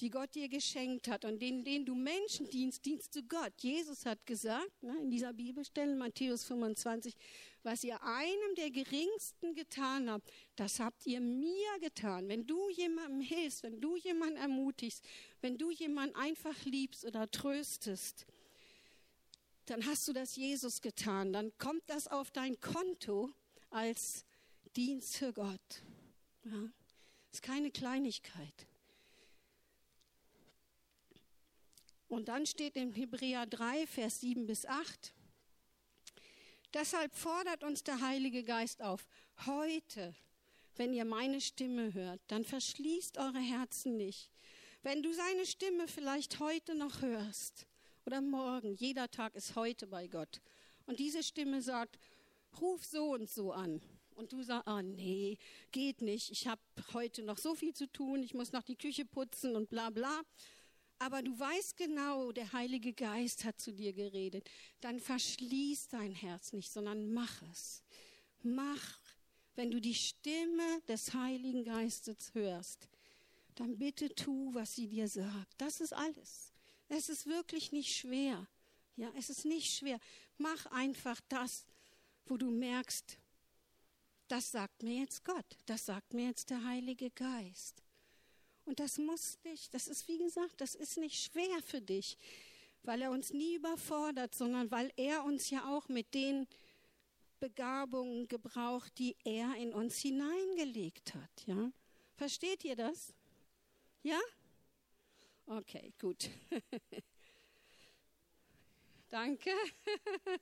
die 0.00 0.10
Gott 0.10 0.34
dir 0.34 0.48
geschenkt 0.48 1.06
hat 1.06 1.24
und 1.24 1.40
denen, 1.40 1.62
denen 1.62 1.84
du 1.84 1.94
Menschen 1.94 2.50
dienst, 2.50 2.84
dienst 2.84 3.14
du 3.14 3.22
Gott. 3.22 3.52
Jesus 3.58 4.04
hat 4.04 4.26
gesagt, 4.26 4.82
ne, 4.82 4.96
in 5.00 5.12
dieser 5.12 5.32
Bibelstelle, 5.32 5.94
Matthäus 5.94 6.42
25, 6.42 7.14
was 7.62 7.84
ihr 7.84 8.02
einem 8.02 8.54
der 8.56 8.70
Geringsten 8.70 9.54
getan 9.54 10.10
habt, 10.10 10.28
das 10.56 10.80
habt 10.80 11.06
ihr 11.06 11.20
mir 11.20 11.78
getan. 11.80 12.26
Wenn 12.28 12.48
du 12.48 12.68
jemandem 12.70 13.20
hilfst, 13.20 13.62
wenn 13.62 13.80
du 13.80 13.96
jemanden 13.96 14.38
ermutigst, 14.38 15.04
wenn 15.40 15.58
du 15.58 15.70
jemanden 15.70 16.16
einfach 16.16 16.64
liebst 16.64 17.04
oder 17.04 17.30
tröstest, 17.30 18.26
dann 19.66 19.86
hast 19.86 20.08
du 20.08 20.12
das 20.12 20.36
Jesus 20.36 20.80
getan. 20.80 21.32
Dann 21.32 21.56
kommt 21.58 21.82
das 21.86 22.08
auf 22.08 22.30
dein 22.30 22.60
Konto 22.60 23.30
als 23.70 24.24
Dienst 24.76 25.16
für 25.16 25.32
Gott. 25.32 25.82
Ja, 26.44 26.70
ist 27.32 27.42
keine 27.42 27.70
Kleinigkeit. 27.70 28.66
Und 32.08 32.26
dann 32.26 32.44
steht 32.44 32.76
in 32.76 32.92
Hebräer 32.92 33.46
3, 33.46 33.86
Vers 33.86 34.20
7 34.20 34.46
bis 34.46 34.66
8, 34.66 35.14
deshalb 36.74 37.14
fordert 37.14 37.62
uns 37.62 37.84
der 37.84 38.00
Heilige 38.00 38.42
Geist 38.42 38.82
auf, 38.82 39.06
heute, 39.46 40.16
wenn 40.74 40.92
ihr 40.92 41.04
meine 41.04 41.40
Stimme 41.40 41.94
hört, 41.94 42.20
dann 42.26 42.44
verschließt 42.44 43.16
eure 43.18 43.38
Herzen 43.38 43.96
nicht. 43.96 44.28
Wenn 44.82 45.02
du 45.02 45.12
seine 45.12 45.44
Stimme 45.44 45.86
vielleicht 45.88 46.40
heute 46.40 46.74
noch 46.74 47.02
hörst 47.02 47.66
oder 48.06 48.22
morgen, 48.22 48.74
jeder 48.74 49.10
Tag 49.10 49.34
ist 49.34 49.54
heute 49.54 49.86
bei 49.86 50.06
Gott. 50.06 50.40
Und 50.86 50.98
diese 50.98 51.22
Stimme 51.22 51.60
sagt, 51.60 51.98
ruf 52.62 52.82
so 52.86 53.12
und 53.12 53.28
so 53.28 53.52
an 53.52 53.82
und 54.14 54.32
du 54.32 54.42
sagst, 54.42 54.66
oh 54.68 54.80
nee, 54.80 55.36
geht 55.70 56.00
nicht, 56.00 56.30
ich 56.30 56.46
habe 56.46 56.62
heute 56.94 57.22
noch 57.22 57.36
so 57.36 57.54
viel 57.54 57.74
zu 57.74 57.92
tun, 57.92 58.22
ich 58.22 58.32
muss 58.32 58.52
noch 58.52 58.62
die 58.62 58.76
Küche 58.76 59.04
putzen 59.04 59.54
und 59.54 59.68
bla 59.68 59.90
bla. 59.90 60.22
Aber 60.98 61.22
du 61.22 61.38
weißt 61.38 61.76
genau, 61.76 62.32
der 62.32 62.54
Heilige 62.54 62.94
Geist 62.94 63.44
hat 63.44 63.60
zu 63.60 63.72
dir 63.72 63.92
geredet. 63.92 64.48
Dann 64.80 64.98
verschließ 64.98 65.88
dein 65.88 66.12
Herz 66.12 66.54
nicht, 66.54 66.70
sondern 66.70 67.12
mach 67.12 67.42
es. 67.52 67.82
Mach, 68.42 68.98
wenn 69.56 69.70
du 69.70 69.78
die 69.78 69.94
Stimme 69.94 70.80
des 70.88 71.12
Heiligen 71.12 71.64
Geistes 71.64 72.32
hörst, 72.32 72.88
dann 73.60 73.78
bitte 73.78 74.14
tu, 74.14 74.54
was 74.54 74.74
sie 74.74 74.88
dir 74.88 75.06
sagt. 75.06 75.54
Das 75.58 75.80
ist 75.80 75.92
alles. 75.92 76.52
Es 76.88 77.08
ist 77.08 77.26
wirklich 77.26 77.72
nicht 77.72 77.94
schwer. 77.94 78.48
Ja, 78.96 79.12
es 79.16 79.30
ist 79.30 79.44
nicht 79.44 79.72
schwer. 79.72 80.00
Mach 80.38 80.66
einfach 80.66 81.20
das, 81.28 81.66
wo 82.24 82.36
du 82.36 82.50
merkst, 82.50 83.18
das 84.28 84.50
sagt 84.50 84.82
mir 84.82 85.00
jetzt 85.00 85.24
Gott, 85.24 85.58
das 85.66 85.86
sagt 85.86 86.14
mir 86.14 86.28
jetzt 86.28 86.50
der 86.50 86.64
Heilige 86.64 87.10
Geist. 87.10 87.82
Und 88.64 88.80
das 88.80 88.98
muss 88.98 89.38
nicht, 89.44 89.74
das 89.74 89.88
ist 89.88 90.08
wie 90.08 90.18
gesagt, 90.18 90.60
das 90.60 90.74
ist 90.74 90.96
nicht 90.96 91.20
schwer 91.20 91.60
für 91.62 91.80
dich, 91.80 92.16
weil 92.82 93.02
er 93.02 93.10
uns 93.10 93.32
nie 93.32 93.56
überfordert, 93.56 94.34
sondern 94.34 94.70
weil 94.70 94.92
er 94.96 95.24
uns 95.24 95.50
ja 95.50 95.68
auch 95.68 95.88
mit 95.88 96.14
den 96.14 96.46
Begabungen 97.40 98.28
gebraucht, 98.28 98.92
die 98.98 99.16
er 99.24 99.54
in 99.56 99.74
uns 99.74 99.98
hineingelegt 99.98 101.14
hat. 101.14 101.46
Ja? 101.46 101.72
Versteht 102.14 102.64
ihr 102.64 102.76
das? 102.76 103.12
Ja? 104.02 104.20
Okay, 105.46 105.92
gut. 105.98 106.30
Danke. 109.08 109.50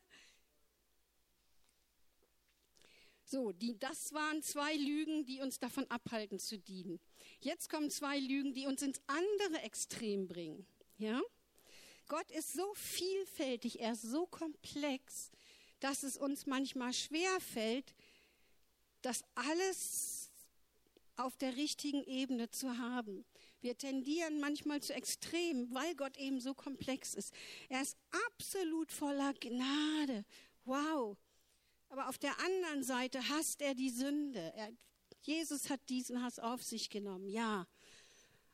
So, 3.30 3.52
die, 3.52 3.78
das 3.78 4.14
waren 4.14 4.42
zwei 4.42 4.74
Lügen, 4.74 5.26
die 5.26 5.42
uns 5.42 5.58
davon 5.58 5.84
abhalten 5.90 6.38
zu 6.38 6.58
dienen. 6.58 6.98
Jetzt 7.40 7.68
kommen 7.68 7.90
zwei 7.90 8.18
Lügen, 8.18 8.54
die 8.54 8.66
uns 8.66 8.80
ins 8.80 9.02
andere 9.06 9.60
Extrem 9.64 10.26
bringen. 10.26 10.66
Ja? 10.96 11.20
Gott 12.06 12.30
ist 12.30 12.54
so 12.54 12.72
vielfältig, 12.74 13.80
er 13.80 13.92
ist 13.92 14.00
so 14.00 14.24
komplex, 14.24 15.30
dass 15.80 16.04
es 16.04 16.16
uns 16.16 16.46
manchmal 16.46 16.94
schwer 16.94 17.38
fällt, 17.40 17.94
das 19.02 19.22
alles 19.34 20.30
auf 21.16 21.36
der 21.36 21.54
richtigen 21.56 22.02
Ebene 22.04 22.50
zu 22.50 22.78
haben. 22.78 23.26
Wir 23.60 23.76
tendieren 23.76 24.38
manchmal 24.40 24.80
zu 24.80 24.94
Extremen, 24.94 25.74
weil 25.74 25.94
Gott 25.96 26.16
eben 26.16 26.40
so 26.40 26.54
komplex 26.54 27.14
ist. 27.14 27.34
Er 27.68 27.82
ist 27.82 27.96
absolut 28.28 28.92
voller 28.92 29.34
Gnade. 29.34 30.24
Wow. 30.64 31.16
Aber 31.88 32.08
auf 32.08 32.18
der 32.18 32.38
anderen 32.40 32.84
Seite 32.84 33.28
hasst 33.28 33.60
er 33.60 33.74
die 33.74 33.90
Sünde. 33.90 34.52
Er, 34.54 34.70
Jesus 35.22 35.70
hat 35.70 35.80
diesen 35.88 36.22
Hass 36.22 36.38
auf 36.38 36.62
sich 36.62 36.90
genommen, 36.90 37.28
ja. 37.28 37.66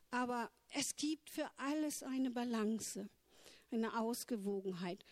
Aber 0.09 0.51
es 0.73 0.95
gibt 0.95 1.29
für 1.29 1.49
alles 1.57 2.01
eine 2.01 2.31
Balance, 2.31 3.09
eine 3.71 3.99
Ausgewogenheit. 3.99 5.05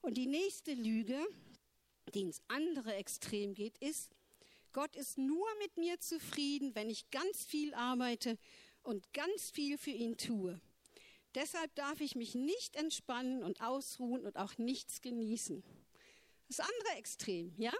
Und 0.00 0.14
die 0.14 0.26
nächste 0.26 0.74
Lüge, 0.74 1.18
die 2.14 2.22
ins 2.22 2.40
andere 2.48 2.94
Extrem 2.94 3.54
geht, 3.54 3.76
ist, 3.78 4.10
Gott 4.72 4.96
ist 4.96 5.18
nur 5.18 5.46
mit 5.60 5.76
mir 5.76 6.00
zufrieden, 6.00 6.74
wenn 6.74 6.90
ich 6.90 7.10
ganz 7.10 7.44
viel 7.44 7.74
arbeite 7.74 8.38
und 8.84 9.12
ganz 9.12 9.50
viel 9.50 9.78
für 9.78 9.90
ihn 9.90 10.16
tue. 10.16 10.60
Deshalb 11.34 11.74
darf 11.74 12.00
ich 12.00 12.14
mich 12.14 12.34
nicht 12.34 12.76
entspannen 12.76 13.42
und 13.42 13.60
ausruhen 13.60 14.24
und 14.24 14.36
auch 14.36 14.56
nichts 14.56 15.00
genießen. 15.00 15.64
Das 16.46 16.60
andere 16.60 16.98
Extrem, 16.98 17.52
ja? 17.56 17.72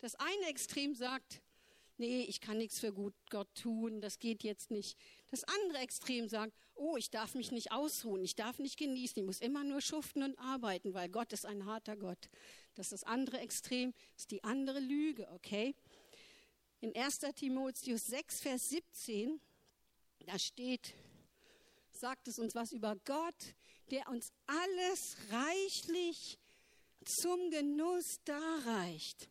Das 0.00 0.14
eine 0.16 0.48
Extrem 0.48 0.94
sagt, 0.94 1.40
nee, 1.96 2.22
ich 2.22 2.40
kann 2.42 2.58
nichts 2.58 2.78
für 2.78 2.92
gut 2.92 3.14
Gott 3.30 3.48
tun, 3.54 4.02
das 4.02 4.18
geht 4.18 4.42
jetzt 4.42 4.70
nicht. 4.70 4.98
Das 5.30 5.44
andere 5.44 5.78
Extrem 5.78 6.28
sagt, 6.28 6.52
oh, 6.74 6.98
ich 6.98 7.10
darf 7.10 7.34
mich 7.34 7.50
nicht 7.52 7.72
ausruhen, 7.72 8.22
ich 8.22 8.34
darf 8.34 8.58
nicht 8.58 8.78
genießen, 8.78 9.20
ich 9.20 9.26
muss 9.26 9.40
immer 9.40 9.64
nur 9.64 9.80
schuften 9.80 10.22
und 10.22 10.38
arbeiten, 10.38 10.92
weil 10.92 11.08
Gott 11.08 11.32
ist 11.32 11.46
ein 11.46 11.64
harter 11.64 11.96
Gott. 11.96 12.28
Das 12.74 12.86
ist 12.86 12.92
das 12.92 13.04
andere 13.04 13.38
Extrem, 13.38 13.92
das 14.12 14.22
ist 14.22 14.30
die 14.30 14.44
andere 14.44 14.80
Lüge, 14.80 15.30
okay? 15.32 15.74
In 16.80 16.94
1. 16.94 17.20
Timotheus 17.34 18.06
6, 18.06 18.40
Vers 18.40 18.68
17 18.68 19.40
da 20.26 20.38
steht, 20.38 20.94
sagt 21.92 22.28
es 22.28 22.38
uns 22.38 22.54
was 22.54 22.72
über 22.72 22.96
Gott, 23.04 23.54
der 23.90 24.08
uns 24.08 24.32
alles 24.46 25.16
reichlich 25.30 26.38
zum 27.04 27.50
Genuss 27.50 28.18
darreicht. 28.24 29.30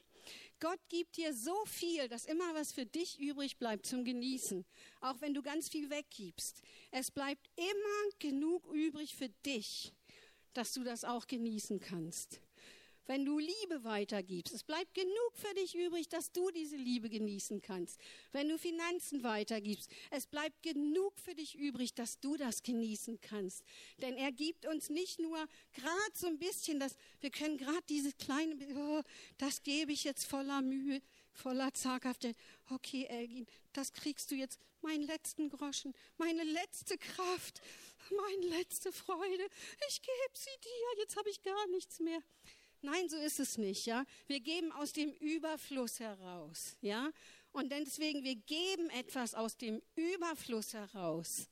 Gott 0.62 0.80
gibt 0.88 1.18
dir 1.18 1.34
so 1.34 1.66
viel, 1.66 2.08
dass 2.08 2.26
immer 2.26 2.54
was 2.54 2.72
für 2.74 2.86
dich 2.86 3.20
übrig 3.20 3.58
bleibt 3.58 3.86
zum 3.86 4.06
Genießen, 4.06 4.66
auch 5.02 5.20
wenn 5.20 5.34
du 5.34 5.42
ganz 5.42 5.68
viel 5.70 5.90
weggibst. 5.90 6.62
Es 6.92 7.12
bleibt 7.12 7.50
immer 7.58 8.18
genug 8.20 8.66
übrig 8.74 9.16
für 9.16 9.30
dich, 9.46 9.94
dass 10.54 10.72
du 10.72 10.84
das 10.84 11.04
auch 11.04 11.28
genießen 11.28 11.82
kannst 11.82 12.40
wenn 13.08 13.26
du 13.26 13.40
Liebe 13.40 13.84
weitergibst. 13.84 14.54
Es 14.54 14.64
bleibt 14.64 14.94
genug 14.94 15.32
für 15.34 15.54
dich 15.56 15.76
übrig, 15.76 16.10
dass 16.10 16.32
du 16.32 16.50
diese 16.52 16.76
Liebe 16.76 17.10
genießen 17.10 17.62
kannst. 17.62 18.00
Wenn 18.32 18.50
du 18.50 18.58
Finanzen 18.58 19.24
weitergibst, 19.24 19.92
es 20.12 20.28
bleibt 20.28 20.64
genug 20.64 21.20
für 21.20 21.36
dich 21.36 21.56
übrig, 21.56 21.94
dass 21.94 22.20
du 22.20 22.38
das 22.38 22.64
genießen 22.64 23.20
kannst. 23.22 23.64
Denn 24.02 24.16
er 24.16 24.32
gibt 24.32 24.66
uns 24.66 24.90
nicht 24.90 25.20
nur 25.20 25.38
gerade 25.74 26.14
so 26.14 26.28
ein 26.28 26.40
bisschen, 26.40 26.80
dass 26.80 26.96
wir 27.22 27.30
können 27.30 27.58
gerade 27.58 27.84
diese 27.90 28.12
kleine, 28.14 28.56
oh, 28.76 29.02
das 29.38 29.64
gebe 29.64 29.92
ich 29.92 30.04
jetzt 30.04 30.26
voller 30.26 30.62
Mühe, 30.62 31.02
voller 31.32 31.74
Zaghafte. 31.74 32.34
Okay, 32.70 33.06
Elgin, 33.06 33.46
das 33.74 33.94
kriegst 33.94 34.32
du 34.32 34.36
jetzt, 34.36 34.60
meinen 34.82 35.04
letzten 35.04 35.50
Groschen, 35.50 35.94
meine 36.18 36.44
letzte 36.44 36.98
Kraft, 36.98 37.62
meine 38.12 38.58
letzte 38.58 38.92
Freude. 38.92 39.48
Ich 39.90 40.02
gebe 40.02 40.34
sie 40.34 40.58
dir, 40.64 41.00
jetzt 41.00 41.18
habe 41.18 41.30
ich 41.30 41.42
gar 41.42 41.68
nichts 41.68 42.00
mehr. 42.00 42.20
Nein, 42.86 43.10
so 43.10 43.18
ist 43.18 43.40
es 43.40 43.58
nicht, 43.58 43.88
ja. 43.88 44.06
Wir 44.28 44.40
geben 44.40 44.72
aus 44.72 44.94
dem 44.94 45.12
Überfluss 45.14 46.00
heraus, 46.00 46.78
ja. 46.82 47.10
Und 47.52 47.72
deswegen, 47.72 48.24
wir 48.24 48.36
geben 48.36 48.92
etwas 48.92 49.34
aus 49.34 49.58
dem 49.58 49.82
Überfluss 49.96 50.76
heraus. 50.76 51.50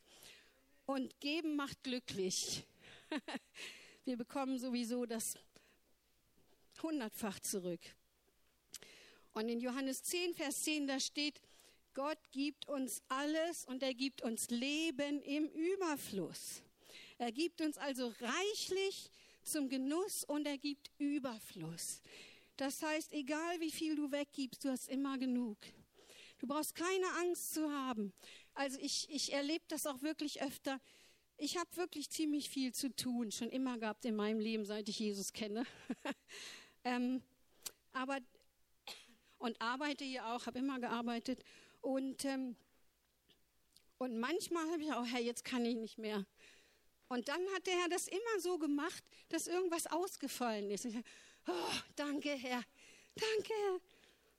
Und 0.85 1.19
geben 1.19 1.55
macht 1.55 1.81
glücklich. 1.81 2.63
wir 4.05 4.15
bekommen 4.15 4.59
sowieso 4.59 5.07
das 5.07 5.39
hundertfach 6.83 7.39
zurück. 7.39 7.81
Und 9.33 9.49
in 9.49 9.59
Johannes 9.59 10.03
10, 10.03 10.35
Vers 10.35 10.61
10, 10.61 10.85
da 10.85 10.99
steht, 10.99 11.41
Gott 11.95 12.19
gibt 12.31 12.67
uns 12.67 13.01
alles 13.07 13.65
und 13.65 13.81
er 13.81 13.95
gibt 13.95 14.21
uns 14.21 14.51
Leben 14.51 15.23
im 15.23 15.47
Überfluss. 15.49 16.61
Er 17.17 17.31
gibt 17.31 17.59
uns 17.61 17.79
also 17.79 18.13
reichlich 18.19 19.09
zum 19.43 19.69
Genuss 19.69 20.23
und 20.23 20.45
er 20.45 20.57
gibt 20.57 20.91
Überfluss. 20.97 22.01
Das 22.57 22.81
heißt, 22.81 23.13
egal 23.13 23.59
wie 23.59 23.71
viel 23.71 23.95
du 23.95 24.11
weggibst, 24.11 24.63
du 24.63 24.69
hast 24.69 24.87
immer 24.87 25.17
genug. 25.17 25.57
Du 26.39 26.47
brauchst 26.47 26.75
keine 26.75 27.07
Angst 27.21 27.53
zu 27.53 27.71
haben. 27.71 28.13
Also 28.53 28.77
ich, 28.79 29.07
ich 29.09 29.33
erlebe 29.33 29.63
das 29.67 29.85
auch 29.85 30.01
wirklich 30.01 30.41
öfter. 30.41 30.79
Ich 31.37 31.57
habe 31.57 31.75
wirklich 31.75 32.09
ziemlich 32.09 32.49
viel 32.49 32.73
zu 32.73 32.95
tun, 32.95 33.31
schon 33.31 33.49
immer 33.49 33.77
gehabt 33.77 34.05
in 34.05 34.15
meinem 34.15 34.39
Leben, 34.39 34.65
seit 34.65 34.87
ich 34.89 34.99
Jesus 34.99 35.33
kenne. 35.33 35.65
ähm, 36.83 37.21
aber 37.91 38.19
und 39.39 39.59
arbeite 39.61 40.05
hier 40.05 40.27
auch, 40.27 40.45
habe 40.45 40.59
immer 40.59 40.79
gearbeitet 40.79 41.43
und 41.81 42.23
ähm, 42.25 42.55
und 43.97 44.19
manchmal 44.19 44.69
habe 44.69 44.83
ich 44.83 44.91
auch, 44.91 45.05
Herr, 45.05 45.21
jetzt 45.21 45.45
kann 45.45 45.63
ich 45.63 45.75
nicht 45.75 45.97
mehr. 45.97 46.25
Und 47.07 47.27
dann 47.27 47.41
hat 47.55 47.67
der 47.67 47.75
Herr 47.79 47.89
das 47.89 48.07
immer 48.07 48.39
so 48.39 48.57
gemacht, 48.57 49.03
dass 49.29 49.47
irgendwas 49.47 49.87
ausgefallen 49.87 50.71
ist. 50.71 50.85
Ich, 50.85 50.95
oh, 51.47 51.71
danke, 51.95 52.29
Herr. 52.29 52.63
Danke, 53.15 53.53
Herr. 53.53 53.79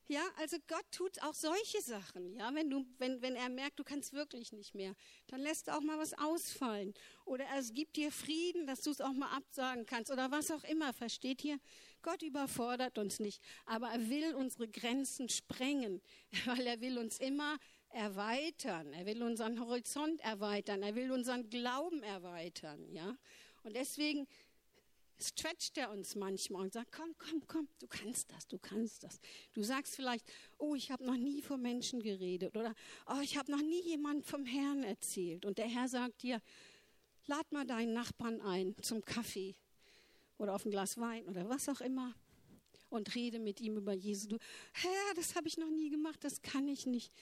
Ja, 0.07 0.22
also 0.37 0.59
Gott 0.68 0.85
tut 0.90 1.22
auch 1.22 1.33
solche 1.33 1.81
Sachen. 1.81 2.37
Ja, 2.37 2.55
wenn 2.55 2.68
du, 2.68 2.85
wenn, 2.98 3.22
wenn 3.22 3.37
er 3.37 3.48
merkt, 3.48 3.79
du 3.79 3.85
kannst 3.85 4.12
wirklich 4.12 4.53
nicht 4.53 4.74
mehr, 4.74 4.94
dann 5.29 5.40
lässt 5.40 5.68
er 5.68 5.79
auch 5.79 5.81
mal 5.81 5.98
was 5.98 6.12
ausfallen. 6.12 6.92
Oder 7.24 7.44
er 7.44 7.62
gibt 7.62 7.96
dir 7.96 8.12
Frieden, 8.12 8.66
dass 8.66 8.83
du 8.83 8.90
es 8.90 9.00
auch 9.00 9.14
mal 9.14 9.35
absagen 9.35 9.87
kannst. 9.87 10.11
Oder 10.11 10.31
was 10.31 10.50
auch 10.50 10.64
immer. 10.64 10.92
Versteht 10.92 11.42
ihr? 11.42 11.59
Gott 12.03 12.22
überfordert 12.22 12.98
uns 12.98 13.18
nicht. 13.18 13.40
Aber 13.64 13.88
er 13.88 14.11
will 14.11 14.35
unsere 14.35 14.68
Grenzen 14.68 15.31
sprengen, 15.31 16.03
weil 16.44 16.66
er 16.66 16.83
will 16.83 16.98
uns 16.98 17.18
immer 17.18 17.57
erweitern. 17.94 18.92
Er 18.92 19.07
will 19.07 19.22
unseren 19.22 19.61
Horizont 19.61 20.20
erweitern. 20.20 20.83
Er 20.83 20.94
will 20.94 21.11
unseren 21.11 21.48
Glauben 21.48 22.02
erweitern. 22.02 22.92
Ja? 22.92 23.16
Und 23.62 23.74
deswegen 23.74 24.26
stretcht 25.20 25.78
er 25.78 25.90
uns 25.90 26.16
manchmal 26.16 26.62
und 26.62 26.72
sagt, 26.72 26.92
komm, 26.92 27.14
komm, 27.18 27.42
komm, 27.46 27.68
du 27.78 27.87
kannst 27.87 28.33
das, 28.33 28.46
du 28.48 28.59
kannst 28.59 29.04
das. 29.04 29.20
Du 29.52 29.62
sagst 29.62 29.94
vielleicht, 29.94 30.26
oh, 30.59 30.74
ich 30.74 30.90
habe 30.90 31.04
noch 31.04 31.16
nie 31.16 31.40
vor 31.40 31.56
Menschen 31.56 32.02
geredet 32.02 32.56
oder 32.56 32.75
oh, 33.06 33.21
ich 33.23 33.38
habe 33.38 33.50
noch 33.50 33.62
nie 33.62 33.83
jemand 33.83 34.27
vom 34.27 34.44
Herrn 34.44 34.83
erzählt. 34.83 35.44
Und 35.46 35.58
der 35.58 35.68
Herr 35.68 35.88
sagt 35.88 36.23
dir, 36.23 36.40
lad 37.27 37.50
mal 37.52 37.64
deinen 37.64 37.92
Nachbarn 37.92 38.40
ein 38.40 38.75
zum 38.83 39.04
Kaffee 39.04 39.54
oder 40.37 40.54
auf 40.54 40.64
ein 40.64 40.71
Glas 40.71 40.98
Wein 40.98 41.27
oder 41.29 41.48
was 41.48 41.68
auch 41.68 41.81
immer 41.81 42.14
und 42.90 43.14
rede 43.14 43.38
mit 43.38 43.60
ihm 43.60 43.77
über 43.77 43.92
Jesus. 43.92 44.29
Du, 44.29 44.38
Herr, 44.73 45.14
das 45.16 45.37
habe 45.37 45.48
ich 45.48 45.58
noch 45.58 45.71
nie 45.71 45.90
gemacht, 45.90 46.23
das 46.23 46.42
kann 46.42 46.68
ich 46.68 46.87
nicht. 46.87 47.12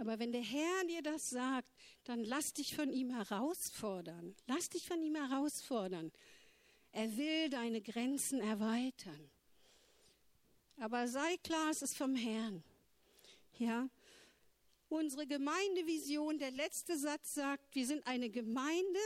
Aber 0.00 0.18
wenn 0.18 0.32
der 0.32 0.42
Herr 0.42 0.84
dir 0.88 1.02
das 1.02 1.28
sagt, 1.28 1.68
dann 2.04 2.24
lass 2.24 2.54
dich 2.54 2.74
von 2.74 2.90
ihm 2.90 3.10
herausfordern. 3.10 4.34
Lass 4.46 4.70
dich 4.70 4.86
von 4.86 5.02
ihm 5.02 5.14
herausfordern. 5.14 6.10
Er 6.92 7.18
will 7.18 7.50
deine 7.50 7.82
Grenzen 7.82 8.40
erweitern. 8.40 9.30
Aber 10.78 11.06
sei 11.06 11.36
klar, 11.44 11.68
es 11.70 11.82
ist 11.82 11.98
vom 11.98 12.16
Herrn. 12.16 12.64
Ja? 13.58 13.90
Unsere 14.88 15.26
Gemeindevision, 15.26 16.38
der 16.38 16.52
letzte 16.52 16.96
Satz 16.96 17.34
sagt, 17.34 17.74
wir 17.74 17.86
sind 17.86 18.06
eine 18.06 18.30
Gemeinde, 18.30 19.00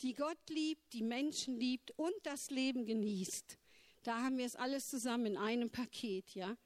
die 0.00 0.14
Gott 0.14 0.48
liebt, 0.48 0.94
die 0.94 1.02
Menschen 1.02 1.60
liebt 1.60 1.90
und 1.98 2.14
das 2.22 2.48
Leben 2.48 2.86
genießt. 2.86 3.58
Da 4.02 4.22
haben 4.22 4.38
wir 4.38 4.46
es 4.46 4.56
alles 4.56 4.88
zusammen 4.88 5.26
in 5.26 5.36
einem 5.36 5.68
Paket, 5.68 6.34
ja. 6.34 6.56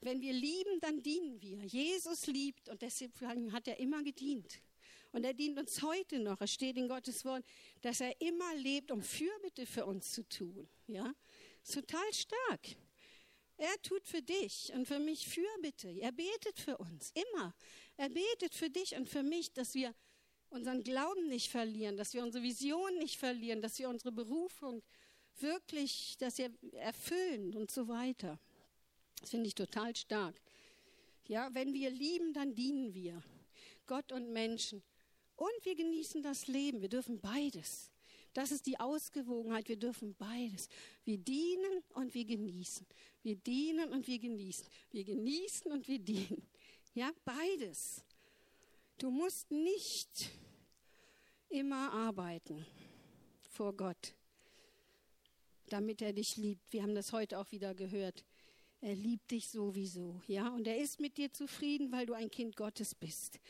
Wenn 0.00 0.20
wir 0.20 0.32
lieben, 0.32 0.80
dann 0.80 1.02
dienen 1.02 1.40
wir. 1.42 1.64
Jesus 1.64 2.26
liebt 2.26 2.68
und 2.68 2.82
deswegen 2.82 3.52
hat 3.52 3.66
er 3.66 3.78
immer 3.78 4.02
gedient. 4.02 4.60
Und 5.12 5.24
er 5.24 5.34
dient 5.34 5.58
uns 5.58 5.82
heute 5.82 6.18
noch. 6.18 6.40
Es 6.40 6.52
steht 6.52 6.76
in 6.76 6.88
Gottes 6.88 7.24
Wort, 7.24 7.44
dass 7.80 8.00
er 8.00 8.20
immer 8.20 8.54
lebt, 8.56 8.90
um 8.90 9.02
Fürbitte 9.02 9.66
für 9.66 9.86
uns 9.86 10.12
zu 10.12 10.28
tun. 10.28 10.68
Ja, 10.86 11.14
ist 11.62 11.74
total 11.74 12.12
stark. 12.12 12.76
Er 13.56 13.82
tut 13.82 14.06
für 14.06 14.22
dich 14.22 14.72
und 14.72 14.86
für 14.86 15.00
mich 15.00 15.26
Fürbitte. 15.26 15.88
Er 15.88 16.12
betet 16.12 16.60
für 16.60 16.78
uns, 16.78 17.12
immer. 17.12 17.54
Er 17.96 18.08
betet 18.08 18.54
für 18.54 18.70
dich 18.70 18.94
und 18.94 19.08
für 19.08 19.24
mich, 19.24 19.52
dass 19.52 19.74
wir 19.74 19.94
unseren 20.50 20.84
Glauben 20.84 21.28
nicht 21.28 21.50
verlieren, 21.50 21.96
dass 21.96 22.14
wir 22.14 22.22
unsere 22.22 22.44
Vision 22.44 22.96
nicht 22.98 23.18
verlieren, 23.18 23.60
dass 23.60 23.78
wir 23.78 23.88
unsere 23.88 24.12
Berufung 24.12 24.82
wirklich, 25.40 26.16
dass 26.18 26.38
wir 26.38 26.52
erfüllen 26.72 27.54
und 27.56 27.70
so 27.70 27.88
weiter. 27.88 28.38
Das 29.20 29.30
finde 29.30 29.46
ich 29.46 29.54
total 29.54 29.94
stark. 29.96 30.40
Ja, 31.26 31.50
wenn 31.52 31.74
wir 31.74 31.90
lieben, 31.90 32.32
dann 32.32 32.54
dienen 32.54 32.94
wir. 32.94 33.22
Gott 33.86 34.12
und 34.12 34.32
Menschen. 34.32 34.82
Und 35.36 35.64
wir 35.64 35.74
genießen 35.74 36.22
das 36.22 36.46
Leben. 36.46 36.80
Wir 36.80 36.88
dürfen 36.88 37.20
beides. 37.20 37.90
Das 38.32 38.50
ist 38.50 38.66
die 38.66 38.78
Ausgewogenheit. 38.78 39.68
Wir 39.68 39.76
dürfen 39.76 40.14
beides. 40.16 40.68
Wir 41.04 41.18
dienen 41.18 41.82
und 41.94 42.14
wir 42.14 42.24
genießen. 42.24 42.86
Wir 43.22 43.36
dienen 43.36 43.92
und 43.92 44.06
wir 44.06 44.18
genießen. 44.18 44.66
Wir 44.90 45.04
genießen 45.04 45.72
und 45.72 45.88
wir 45.88 45.98
dienen. 45.98 46.46
Ja, 46.94 47.12
beides. 47.24 48.02
Du 48.98 49.10
musst 49.10 49.50
nicht 49.50 50.30
immer 51.48 51.92
arbeiten 51.92 52.66
vor 53.50 53.76
Gott, 53.76 54.14
damit 55.68 56.02
er 56.02 56.12
dich 56.12 56.36
liebt. 56.36 56.72
Wir 56.72 56.82
haben 56.82 56.94
das 56.94 57.12
heute 57.12 57.38
auch 57.38 57.50
wieder 57.52 57.74
gehört. 57.74 58.24
Er 58.80 58.94
liebt 58.94 59.30
dich 59.32 59.48
sowieso, 59.48 60.22
ja, 60.28 60.48
und 60.48 60.68
er 60.68 60.78
ist 60.78 61.00
mit 61.00 61.16
dir 61.16 61.32
zufrieden, 61.32 61.90
weil 61.90 62.06
du 62.06 62.12
ein 62.14 62.30
Kind 62.30 62.56
Gottes 62.56 62.94
bist. 62.94 63.40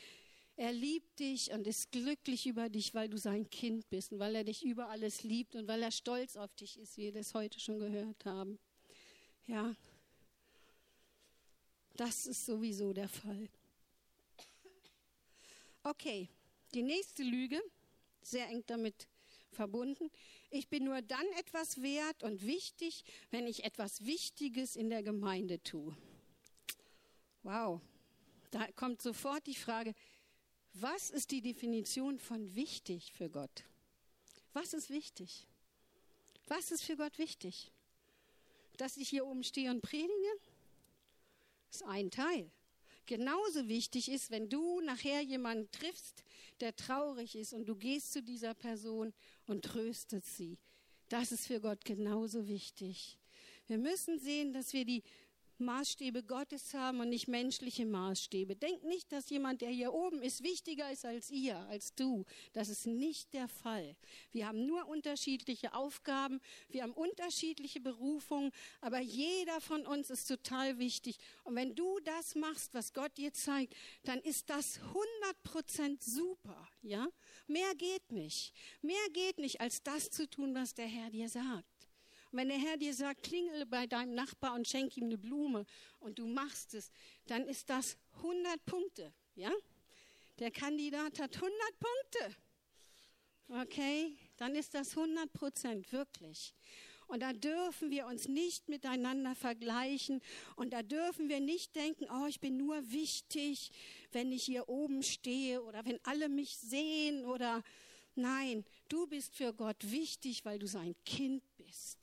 Er 0.55 0.73
liebt 0.73 1.19
dich 1.19 1.51
und 1.51 1.67
ist 1.67 1.91
glücklich 1.91 2.47
über 2.47 2.67
dich, 2.67 2.93
weil 2.93 3.07
du 3.09 3.17
sein 3.17 3.49
Kind 3.49 3.89
bist 3.89 4.11
und 4.11 4.19
weil 4.19 4.35
er 4.35 4.43
dich 4.43 4.65
über 4.65 4.89
alles 4.89 5.23
liebt 5.23 5.55
und 5.55 5.67
weil 5.67 5.83
er 5.83 5.91
stolz 5.91 6.35
auf 6.35 6.53
dich 6.55 6.77
ist, 6.79 6.97
wie 6.97 7.03
wir 7.03 7.13
das 7.13 7.33
heute 7.33 7.59
schon 7.59 7.79
gehört 7.79 8.25
haben. 8.25 8.59
Ja, 9.45 9.75
das 11.95 12.25
ist 12.25 12.45
sowieso 12.45 12.91
der 12.91 13.07
Fall. 13.07 13.49
Okay, 15.83 16.27
die 16.73 16.83
nächste 16.83 17.23
Lüge, 17.23 17.61
sehr 18.21 18.47
eng 18.49 18.63
damit 18.67 19.07
verbunden. 19.51 20.09
Ich 20.51 20.67
bin 20.67 20.85
nur 20.85 21.01
dann 21.01 21.25
etwas 21.37 21.81
wert 21.81 22.23
und 22.23 22.45
wichtig, 22.45 23.03
wenn 23.29 23.45
ich 23.45 23.65
etwas 23.65 24.05
Wichtiges 24.05 24.75
in 24.75 24.89
der 24.89 25.03
Gemeinde 25.03 25.61
tue. 25.61 25.95
Wow, 27.43 27.81
da 28.51 28.67
kommt 28.71 29.01
sofort 29.01 29.45
die 29.45 29.55
Frage, 29.55 29.93
was 30.73 31.09
ist 31.09 31.31
die 31.31 31.41
Definition 31.41 32.19
von 32.19 32.55
wichtig 32.55 33.13
für 33.13 33.29
Gott? 33.29 33.63
Was 34.53 34.73
ist 34.73 34.89
wichtig? 34.89 35.47
Was 36.47 36.71
ist 36.71 36.83
für 36.83 36.97
Gott 36.97 37.17
wichtig? 37.19 37.71
Dass 38.77 38.97
ich 38.97 39.09
hier 39.09 39.25
oben 39.25 39.43
stehe 39.43 39.69
und 39.69 39.81
predige? 39.81 40.39
ist 41.71 41.83
ein 41.83 42.09
Teil. 42.09 42.49
Genauso 43.09 43.67
wichtig 43.67 44.11
ist, 44.11 44.29
wenn 44.29 44.49
du 44.49 44.81
nachher 44.81 45.21
jemanden 45.21 45.71
triffst, 45.71 46.23
der 46.59 46.75
traurig 46.75 47.35
ist 47.35 47.53
und 47.53 47.65
du 47.65 47.75
gehst 47.75 48.13
zu 48.13 48.21
dieser 48.21 48.53
Person 48.53 49.15
und 49.47 49.65
tröstet 49.65 50.23
sie. 50.27 50.59
Das 51.07 51.31
ist 51.31 51.47
für 51.47 51.59
Gott 51.59 51.83
genauso 51.85 52.47
wichtig. 52.47 53.17
Wir 53.65 53.79
müssen 53.79 54.19
sehen, 54.19 54.53
dass 54.53 54.73
wir 54.73 54.85
die 54.85 55.01
Maßstäbe 55.59 56.23
Gottes 56.23 56.73
haben 56.73 56.99
und 56.99 57.09
nicht 57.09 57.27
menschliche 57.27 57.85
Maßstäbe. 57.85 58.55
Denkt 58.55 58.83
nicht, 58.83 59.11
dass 59.11 59.29
jemand, 59.29 59.61
der 59.61 59.69
hier 59.69 59.93
oben 59.93 60.21
ist, 60.21 60.43
wichtiger 60.43 60.91
ist 60.91 61.05
als 61.05 61.29
ihr, 61.29 61.57
als 61.69 61.93
du. 61.95 62.25
Das 62.53 62.69
ist 62.69 62.87
nicht 62.87 63.33
der 63.33 63.47
Fall. 63.47 63.95
Wir 64.31 64.47
haben 64.47 64.65
nur 64.65 64.87
unterschiedliche 64.87 65.73
Aufgaben, 65.73 66.39
wir 66.69 66.83
haben 66.83 66.93
unterschiedliche 66.93 67.79
Berufungen, 67.79 68.51
aber 68.81 68.99
jeder 68.99 69.61
von 69.61 69.85
uns 69.85 70.09
ist 70.09 70.27
total 70.27 70.79
wichtig. 70.79 71.17
Und 71.43 71.55
wenn 71.55 71.75
du 71.75 71.99
das 72.01 72.35
machst, 72.35 72.73
was 72.73 72.93
Gott 72.93 73.17
dir 73.17 73.33
zeigt, 73.33 73.75
dann 74.03 74.19
ist 74.19 74.49
das 74.49 74.79
100 74.79 75.43
Prozent 75.43 76.03
super, 76.03 76.67
ja? 76.81 77.07
Mehr 77.47 77.73
geht 77.75 78.11
nicht. 78.11 78.53
Mehr 78.81 79.09
geht 79.13 79.39
nicht, 79.39 79.61
als 79.61 79.83
das 79.83 80.09
zu 80.09 80.29
tun, 80.29 80.53
was 80.53 80.73
der 80.73 80.87
Herr 80.87 81.09
dir 81.09 81.29
sagt. 81.29 81.78
Und 82.31 82.39
wenn 82.39 82.49
der 82.49 82.59
Herr 82.59 82.77
dir 82.77 82.93
sagt, 82.93 83.23
klingele 83.23 83.65
bei 83.65 83.87
deinem 83.87 84.13
Nachbar 84.13 84.53
und 84.53 84.67
schenk 84.67 84.95
ihm 84.97 85.05
eine 85.05 85.17
Blume 85.17 85.65
und 85.99 86.19
du 86.19 86.27
machst 86.27 86.73
es, 86.73 86.91
dann 87.25 87.47
ist 87.47 87.69
das 87.69 87.97
100 88.17 88.65
Punkte, 88.65 89.13
ja? 89.35 89.51
Der 90.37 90.51
Kandidat 90.51 91.19
hat 91.19 91.35
100 91.35 91.53
Punkte. 91.79 92.35
Okay? 93.49 94.15
Dann 94.37 94.55
ist 94.55 94.73
das 94.73 94.95
100 94.95 95.33
Prozent, 95.33 95.91
wirklich. 95.91 96.53
Und 97.07 97.21
da 97.21 97.33
dürfen 97.33 97.89
wir 97.89 98.05
uns 98.05 98.27
nicht 98.27 98.69
miteinander 98.69 99.33
vergleichen. 99.33 100.21
Und 100.55 100.71
da 100.71 100.83
dürfen 100.83 101.27
wir 101.27 101.39
nicht 101.39 101.75
denken, 101.75 102.07
oh, 102.09 102.27
ich 102.27 102.39
bin 102.39 102.55
nur 102.55 102.91
wichtig, 102.91 103.71
wenn 104.11 104.31
ich 104.31 104.43
hier 104.43 104.69
oben 104.69 105.01
stehe 105.01 105.63
oder 105.63 105.83
wenn 105.85 105.99
alle 106.03 106.29
mich 106.29 106.55
sehen 106.57 107.25
oder 107.25 107.63
nein, 108.13 108.63
du 108.87 109.07
bist 109.07 109.35
für 109.35 109.53
Gott 109.53 109.91
wichtig, 109.91 110.45
weil 110.45 110.59
du 110.59 110.67
sein 110.67 110.95
Kind 111.03 111.43
bist. 111.57 111.98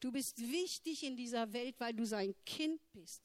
Du 0.00 0.12
bist 0.12 0.40
wichtig 0.40 1.02
in 1.02 1.16
dieser 1.16 1.52
Welt, 1.52 1.74
weil 1.78 1.92
du 1.92 2.06
sein 2.06 2.34
Kind 2.46 2.80
bist, 2.92 3.22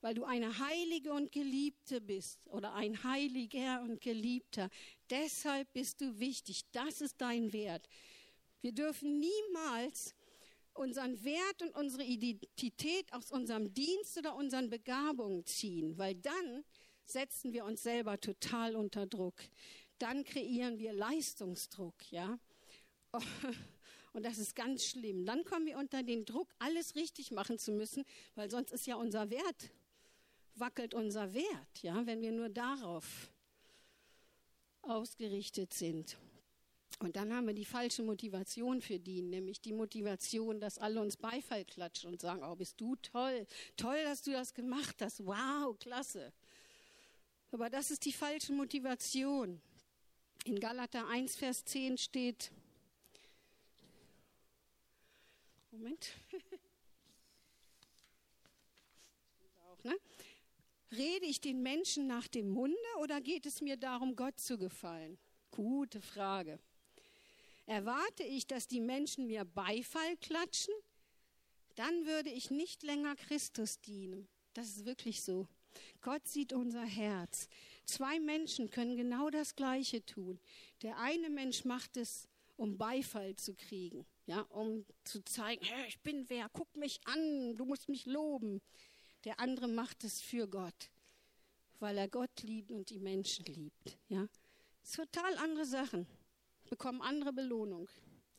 weil 0.00 0.14
du 0.14 0.24
eine 0.24 0.58
Heilige 0.58 1.12
und 1.12 1.32
Geliebte 1.32 2.00
bist 2.00 2.46
oder 2.46 2.74
ein 2.74 3.02
Heiliger 3.02 3.80
und 3.82 4.00
Geliebter. 4.00 4.68
Deshalb 5.08 5.72
bist 5.72 6.00
du 6.00 6.18
wichtig. 6.18 6.62
Das 6.72 7.00
ist 7.00 7.20
dein 7.20 7.52
Wert. 7.52 7.88
Wir 8.60 8.72
dürfen 8.72 9.20
niemals 9.20 10.14
unseren 10.74 11.22
Wert 11.24 11.62
und 11.62 11.74
unsere 11.74 12.04
Identität 12.04 13.12
aus 13.12 13.30
unserem 13.30 13.72
Dienst 13.72 14.18
oder 14.18 14.34
unseren 14.34 14.70
Begabungen 14.70 15.44
ziehen, 15.46 15.96
weil 15.98 16.14
dann 16.14 16.64
setzen 17.04 17.52
wir 17.52 17.64
uns 17.64 17.82
selber 17.82 18.20
total 18.20 18.76
unter 18.76 19.06
Druck. 19.06 19.40
Dann 19.98 20.24
kreieren 20.24 20.78
wir 20.78 20.92
Leistungsdruck, 20.92 22.10
ja. 22.10 22.38
Und 24.12 24.24
das 24.24 24.38
ist 24.38 24.54
ganz 24.54 24.84
schlimm. 24.84 25.24
Dann 25.24 25.44
kommen 25.44 25.66
wir 25.66 25.78
unter 25.78 26.02
den 26.02 26.24
Druck, 26.24 26.48
alles 26.58 26.94
richtig 26.94 27.30
machen 27.30 27.58
zu 27.58 27.72
müssen, 27.72 28.04
weil 28.34 28.50
sonst 28.50 28.72
ist 28.72 28.86
ja 28.86 28.96
unser 28.96 29.30
Wert, 29.30 29.70
wackelt 30.54 30.94
unser 30.94 31.32
Wert, 31.32 31.82
ja, 31.82 32.06
wenn 32.06 32.20
wir 32.20 32.32
nur 32.32 32.50
darauf 32.50 33.30
ausgerichtet 34.82 35.72
sind. 35.72 36.18
Und 36.98 37.16
dann 37.16 37.32
haben 37.32 37.46
wir 37.46 37.54
die 37.54 37.64
falsche 37.64 38.02
Motivation 38.02 38.80
für 38.80 38.98
die, 38.98 39.22
nämlich 39.22 39.60
die 39.60 39.72
Motivation, 39.72 40.60
dass 40.60 40.78
alle 40.78 41.00
uns 41.00 41.16
Beifall 41.16 41.64
klatschen 41.64 42.10
und 42.10 42.20
sagen, 42.20 42.42
oh, 42.44 42.54
bist 42.54 42.80
du 42.80 42.94
toll, 42.96 43.46
toll, 43.76 44.04
dass 44.04 44.22
du 44.22 44.30
das 44.30 44.54
gemacht 44.54 44.96
hast, 45.00 45.24
wow, 45.24 45.76
klasse. 45.78 46.32
Aber 47.50 47.70
das 47.70 47.90
ist 47.90 48.04
die 48.04 48.12
falsche 48.12 48.52
Motivation. 48.52 49.60
In 50.44 50.60
Galater 50.60 51.08
1, 51.08 51.36
Vers 51.36 51.64
10 51.64 51.98
steht, 51.98 52.52
Moment. 55.72 56.12
Auch, 59.66 59.82
ne? 59.84 59.96
Rede 60.90 61.24
ich 61.24 61.40
den 61.40 61.62
Menschen 61.62 62.06
nach 62.06 62.28
dem 62.28 62.50
Munde 62.50 62.76
oder 63.00 63.22
geht 63.22 63.46
es 63.46 63.62
mir 63.62 63.78
darum, 63.78 64.14
Gott 64.14 64.38
zu 64.38 64.58
gefallen? 64.58 65.18
Gute 65.50 66.02
Frage. 66.02 66.60
Erwarte 67.64 68.22
ich, 68.22 68.46
dass 68.46 68.68
die 68.68 68.82
Menschen 68.82 69.26
mir 69.26 69.46
Beifall 69.46 70.18
klatschen? 70.18 70.74
Dann 71.74 72.04
würde 72.04 72.28
ich 72.28 72.50
nicht 72.50 72.82
länger 72.82 73.16
Christus 73.16 73.80
dienen. 73.80 74.28
Das 74.52 74.68
ist 74.68 74.84
wirklich 74.84 75.22
so. 75.22 75.48
Gott 76.02 76.28
sieht 76.28 76.52
unser 76.52 76.84
Herz. 76.84 77.48
Zwei 77.86 78.20
Menschen 78.20 78.68
können 78.68 78.98
genau 78.98 79.30
das 79.30 79.56
Gleiche 79.56 80.04
tun. 80.04 80.38
Der 80.82 80.98
eine 80.98 81.30
Mensch 81.30 81.64
macht 81.64 81.96
es, 81.96 82.28
um 82.56 82.76
Beifall 82.76 83.36
zu 83.36 83.54
kriegen 83.54 84.04
ja, 84.26 84.40
um 84.42 84.84
zu 85.04 85.24
zeigen, 85.24 85.64
hey, 85.64 85.88
ich 85.88 86.00
bin 86.00 86.28
wer, 86.28 86.48
guck 86.52 86.74
mich 86.76 87.00
an, 87.06 87.56
du 87.56 87.64
musst 87.64 87.88
mich 87.88 88.06
loben. 88.06 88.60
Der 89.24 89.40
andere 89.40 89.68
macht 89.68 90.04
es 90.04 90.20
für 90.20 90.48
Gott, 90.48 90.90
weil 91.78 91.98
er 91.98 92.08
Gott 92.08 92.42
liebt 92.42 92.72
und 92.72 92.90
die 92.90 92.98
Menschen 92.98 93.44
liebt. 93.46 93.98
Ja, 94.08 94.28
total 94.94 95.36
andere 95.38 95.64
Sachen, 95.64 96.06
bekommen 96.70 97.02
andere 97.02 97.32
Belohnung, 97.32 97.88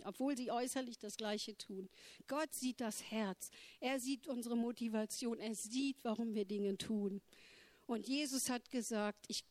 obwohl 0.04 0.36
sie 0.36 0.52
äußerlich 0.52 0.98
das 0.98 1.16
Gleiche 1.16 1.58
tun. 1.58 1.90
Gott 2.28 2.54
sieht 2.54 2.82
das 2.82 3.12
Herz, 3.12 3.50
er 3.80 4.00
sieht 4.00 4.28
unsere 4.28 4.58
Motivation, 4.58 5.40
er 5.40 5.56
sieht, 5.56 5.98
warum 6.04 6.34
wir 6.36 6.46
Dinge 6.46 6.78
tun. 6.78 7.22
Und 7.86 8.08
Jesus 8.08 8.50
hat 8.50 8.72
gesagt, 8.72 9.26
ich 9.28 9.44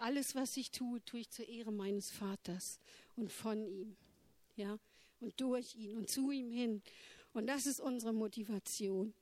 alles, 0.00 0.34
was 0.34 0.56
ich 0.56 0.70
tue, 0.70 1.04
tue 1.04 1.20
ich 1.20 1.30
zur 1.30 1.46
Ehre 1.46 1.72
meines 1.72 2.10
Vaters. 2.10 2.80
und 3.16 3.30
von 3.30 3.66
ihm. 3.66 3.96
Ja, 4.56 4.78
und 5.20 5.40
durch 5.40 5.76
ihn 5.76 5.96
und 5.96 6.08
zu 6.08 6.30
ihm 6.30 6.50
hin. 6.50 6.82
Und 7.32 7.46
das 7.46 7.66
ist 7.66 7.80
unsere 7.80 8.12
Motivation. 8.12 9.14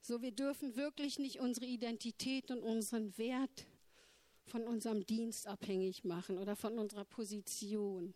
So, 0.00 0.20
wir 0.20 0.32
dürfen 0.32 0.76
wirklich 0.76 1.18
nicht 1.18 1.40
unsere 1.40 1.66
Identität 1.66 2.50
und 2.50 2.62
unseren 2.62 3.16
Wert 3.16 3.66
von 4.44 4.66
unserem 4.66 5.06
Dienst 5.06 5.46
abhängig 5.46 6.04
machen 6.04 6.38
oder 6.38 6.56
von 6.56 6.78
unserer 6.78 7.04
Position 7.04 8.12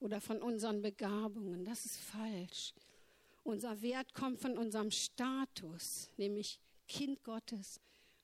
oder 0.00 0.20
von 0.20 0.40
unseren 0.40 0.82
Begabungen. 0.82 1.64
Das 1.64 1.84
ist 1.84 1.98
falsch. 1.98 2.72
Unser 3.42 3.80
Wert 3.82 4.14
kommt 4.14 4.40
von 4.40 4.56
unserem 4.56 4.90
Status, 4.90 6.10
nämlich 6.16 6.58
Kind 6.88 7.22
Gottes, 7.22 7.80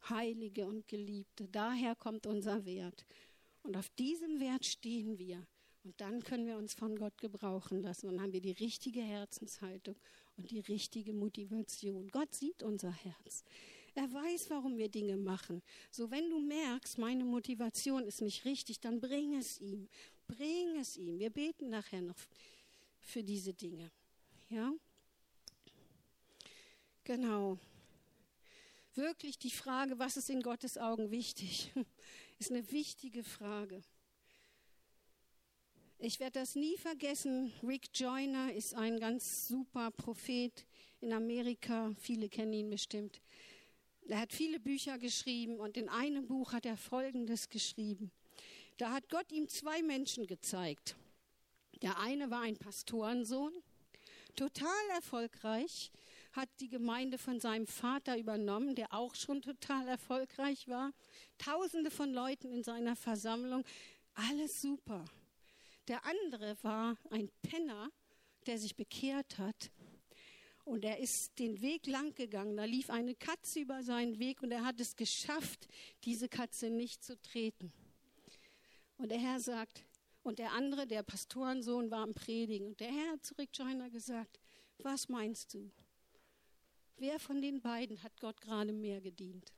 Heilige 0.09 0.67
und 0.67 0.89
Geliebte. 0.89 1.49
Daher 1.49 1.95
kommt 1.95 2.27
unser 2.27 2.65
Wert. 2.65 3.05
Und 3.63 3.77
auf 3.77 3.89
diesem 3.91 4.41
Wert 4.41 4.65
stehen 4.65 5.19
wir. 5.19 5.47
Und 5.85 6.01
dann 6.01 6.23
können 6.23 6.47
wir 6.47 6.57
uns 6.57 6.75
von 6.75 6.97
Gott 6.97 7.19
gebrauchen 7.19 7.83
lassen. 7.83 8.07
Dann 8.07 8.21
haben 8.21 8.33
wir 8.33 8.41
die 8.41 8.53
richtige 8.53 9.03
Herzenshaltung 9.03 9.97
und 10.37 10.51
die 10.51 10.61
richtige 10.61 11.13
Motivation. 11.13 12.09
Gott 12.09 12.35
sieht 12.35 12.63
unser 12.63 12.93
Herz. 12.93 13.45
Er 13.95 14.11
weiß, 14.13 14.49
warum 14.49 14.79
wir 14.79 14.89
Dinge 14.89 15.17
machen. 15.17 15.63
So, 15.91 16.11
wenn 16.11 16.31
du 16.31 16.39
merkst, 16.39 16.99
meine 16.99 17.25
Motivation 17.25 18.05
ist 18.05 18.23
nicht 18.23 18.45
richtig, 18.45 18.81
dann 18.81 19.01
bring 19.01 19.35
es 19.35 19.61
ihm. 19.61 19.89
Bring 20.29 20.79
es 20.81 20.97
ihm. 20.97 21.19
Wir 21.19 21.31
beten 21.31 21.69
nachher 21.69 22.01
noch 22.01 22.17
für 23.01 23.23
diese 23.23 23.53
Dinge. 23.53 23.91
Ja? 24.49 24.73
Genau. 27.05 27.59
Wirklich 28.95 29.39
die 29.39 29.51
Frage, 29.51 29.99
was 29.99 30.17
ist 30.17 30.31
in 30.31 30.43
Gottes 30.43 30.79
Augen 30.79 31.11
wichtig, 31.11 31.73
ist 32.39 32.51
eine 32.51 32.71
wichtige 32.71 33.25
Frage. 33.25 33.83
Ich 36.05 36.19
werde 36.19 36.41
das 36.41 36.57
nie 36.57 36.77
vergessen. 36.79 37.53
Rick 37.63 37.91
Joyner 37.95 38.53
ist 38.53 38.75
ein 38.75 38.99
ganz 38.99 39.47
super 39.47 39.93
Prophet 39.93 40.67
in 41.01 41.13
Amerika. 41.13 41.93
Viele 42.01 42.29
kennen 42.29 42.53
ihn 42.55 42.71
bestimmt. 42.71 43.21
Er 44.09 44.19
hat 44.19 44.33
viele 44.33 44.59
Bücher 44.59 44.99
geschrieben 44.99 45.61
und 45.61 45.77
in 45.77 45.89
einem 45.89 46.27
Buch 46.27 46.55
hat 46.55 46.67
er 46.67 46.77
Folgendes 46.77 47.51
geschrieben. 47.51 48.11
Da 48.79 48.91
hat 48.91 49.09
Gott 49.11 49.31
ihm 49.31 49.49
zwei 49.49 49.81
Menschen 49.85 50.27
gezeigt. 50.27 50.97
Der 51.83 52.01
eine 52.01 52.33
war 52.33 52.41
ein 52.41 52.57
Pastorensohn, 52.57 53.53
total 54.35 54.89
erfolgreich, 54.97 55.93
hat 56.33 56.49
die 56.59 56.69
Gemeinde 56.69 57.17
von 57.17 57.39
seinem 57.39 57.69
Vater 57.69 58.19
übernommen, 58.19 58.75
der 58.75 58.93
auch 58.93 59.15
schon 59.15 59.41
total 59.41 59.87
erfolgreich 59.87 60.67
war. 60.67 60.93
Tausende 61.39 61.93
von 61.93 62.13
Leuten 62.13 62.51
in 62.51 62.65
seiner 62.65 62.97
Versammlung, 62.97 63.63
alles 64.15 64.61
super. 64.61 65.05
Der 65.93 66.07
andere 66.07 66.57
war 66.63 66.97
ein 67.11 67.31
Penner, 67.43 67.93
der 68.47 68.57
sich 68.57 68.77
bekehrt 68.77 69.37
hat. 69.37 69.71
Und 70.65 70.87
er 70.87 70.99
ist 71.01 71.39
den 71.39 71.61
Weg 71.61 71.87
lang 71.87 72.15
gegangen. 72.15 72.57
Da 72.57 72.65
lief 72.65 72.89
eine 72.89 73.15
Katze 73.15 73.61
über 73.61 73.83
seinen 73.83 74.19
Weg 74.19 74.43
und 74.43 74.53
er 74.53 74.65
hat 74.65 74.81
es 74.81 74.97
geschafft, 74.97 75.69
diese 76.05 76.31
Katze 76.31 76.71
nicht 76.71 77.05
zu 77.05 77.21
treten. 77.21 77.75
Und 78.97 79.11
der 79.11 79.19
Herr 79.19 79.39
sagt, 79.39 79.85
und 80.23 80.39
der 80.39 80.53
andere, 80.53 80.87
der 80.87 81.03
Pastorensohn, 81.03 81.91
war 81.91 82.05
am 82.05 82.15
Predigen. 82.15 82.69
Und 82.69 82.81
der 82.81 82.91
Herr 82.91 83.13
hat 83.13 83.27
zu 83.27 83.35
Rick 83.35 83.51
Joyner 83.53 83.91
gesagt, 83.91 84.41
was 84.79 85.11
meinst 85.11 85.53
du? 85.53 85.71
Wer 86.97 87.19
von 87.19 87.43
den 87.43 87.61
beiden 87.61 88.03
hat 88.03 88.19
Gott 88.19 88.41
gerade 88.41 88.73
mehr 88.73 89.03
gedient? 89.03 89.53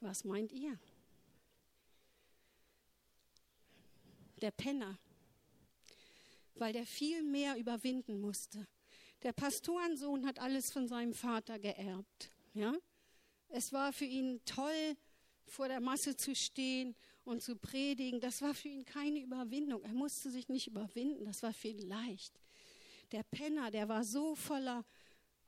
Was 0.00 0.24
meint 0.24 0.50
ihr? 0.50 0.76
Der 4.38 4.50
Penner, 4.50 4.98
weil 6.54 6.72
der 6.72 6.86
viel 6.86 7.22
mehr 7.22 7.56
überwinden 7.56 8.20
musste. 8.20 8.66
Der 9.22 9.32
Pastorensohn 9.32 10.26
hat 10.26 10.38
alles 10.38 10.70
von 10.72 10.86
seinem 10.86 11.12
Vater 11.12 11.58
geerbt. 11.58 12.30
Ja? 12.54 12.74
Es 13.48 13.72
war 13.72 13.92
für 13.92 14.04
ihn 14.04 14.40
toll, 14.44 14.96
vor 15.46 15.68
der 15.68 15.80
Masse 15.80 16.16
zu 16.16 16.34
stehen 16.34 16.94
und 17.24 17.42
zu 17.42 17.56
predigen. 17.56 18.20
Das 18.20 18.42
war 18.42 18.54
für 18.54 18.68
ihn 18.68 18.84
keine 18.84 19.20
Überwindung. 19.20 19.82
Er 19.82 19.94
musste 19.94 20.30
sich 20.30 20.48
nicht 20.48 20.68
überwinden. 20.68 21.24
Das 21.24 21.42
war 21.42 21.52
für 21.52 21.68
ihn 21.68 21.78
leicht. 21.78 22.38
Der 23.12 23.22
Penner, 23.22 23.70
der 23.70 23.88
war 23.88 24.04
so 24.04 24.34
voller 24.34 24.84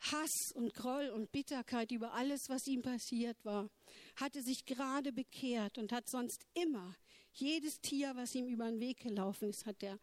Hass 0.01 0.53
und 0.55 0.73
Groll 0.75 1.11
und 1.11 1.31
Bitterkeit 1.31 1.93
über 1.93 2.15
alles, 2.15 2.49
was 2.49 2.67
ihm 2.67 2.81
passiert 2.81 3.45
war, 3.45 3.69
hatte 4.17 4.43
sich 4.43 4.65
gerade 4.65 5.13
bekehrt 5.13 5.77
und 5.77 5.93
hat 5.93 6.09
sonst 6.09 6.47
immer 6.55 6.97
jedes 7.33 7.81
Tier, 7.81 8.15
was 8.17 8.35
ihm 8.35 8.47
über 8.47 8.71
den 8.71 8.81
Weg 8.81 9.01
gelaufen 9.01 9.49
ist, 9.49 9.67
hat 9.67 9.83
er 9.83 9.99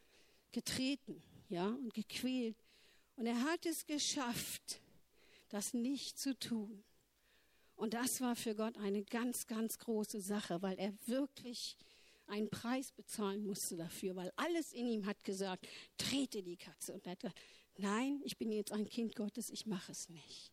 getreten, 0.52 1.22
ja, 1.50 1.68
und 1.68 1.94
gequält. 1.94 2.58
Und 3.16 3.26
er 3.26 3.42
hat 3.44 3.66
es 3.66 3.86
geschafft, 3.86 4.82
das 5.50 5.74
nicht 5.74 6.20
zu 6.20 6.38
tun. 6.38 6.84
Und 7.76 7.94
das 7.94 8.22
war 8.22 8.36
für 8.36 8.56
Gott 8.56 8.78
eine 8.78 9.04
ganz, 9.04 9.48
ganz 9.48 9.78
große 9.78 10.20
Sache, 10.20 10.62
weil 10.62 10.78
er 10.80 10.94
wirklich 11.06 11.78
einen 12.26 12.50
Preis 12.50 12.92
bezahlen 12.92 13.46
musste 13.46 13.78
dafür, 13.78 14.16
weil 14.16 14.34
alles 14.36 14.74
in 14.74 14.88
ihm 14.88 15.06
hat 15.06 15.24
gesagt, 15.24 15.68
trete 15.98 16.44
die 16.44 16.58
Katze. 16.58 16.94
Und 16.94 17.06
er 17.06 17.12
hat 17.12 17.20
gesagt, 17.20 17.40
nein, 17.78 18.22
ich 18.26 18.38
bin 18.38 18.52
jetzt 18.52 18.72
ein 18.72 18.90
Kind 18.90 19.16
Gottes, 19.16 19.50
ich 19.50 19.66
mache 19.66 19.92
es 19.92 20.10
nicht. 20.10 20.52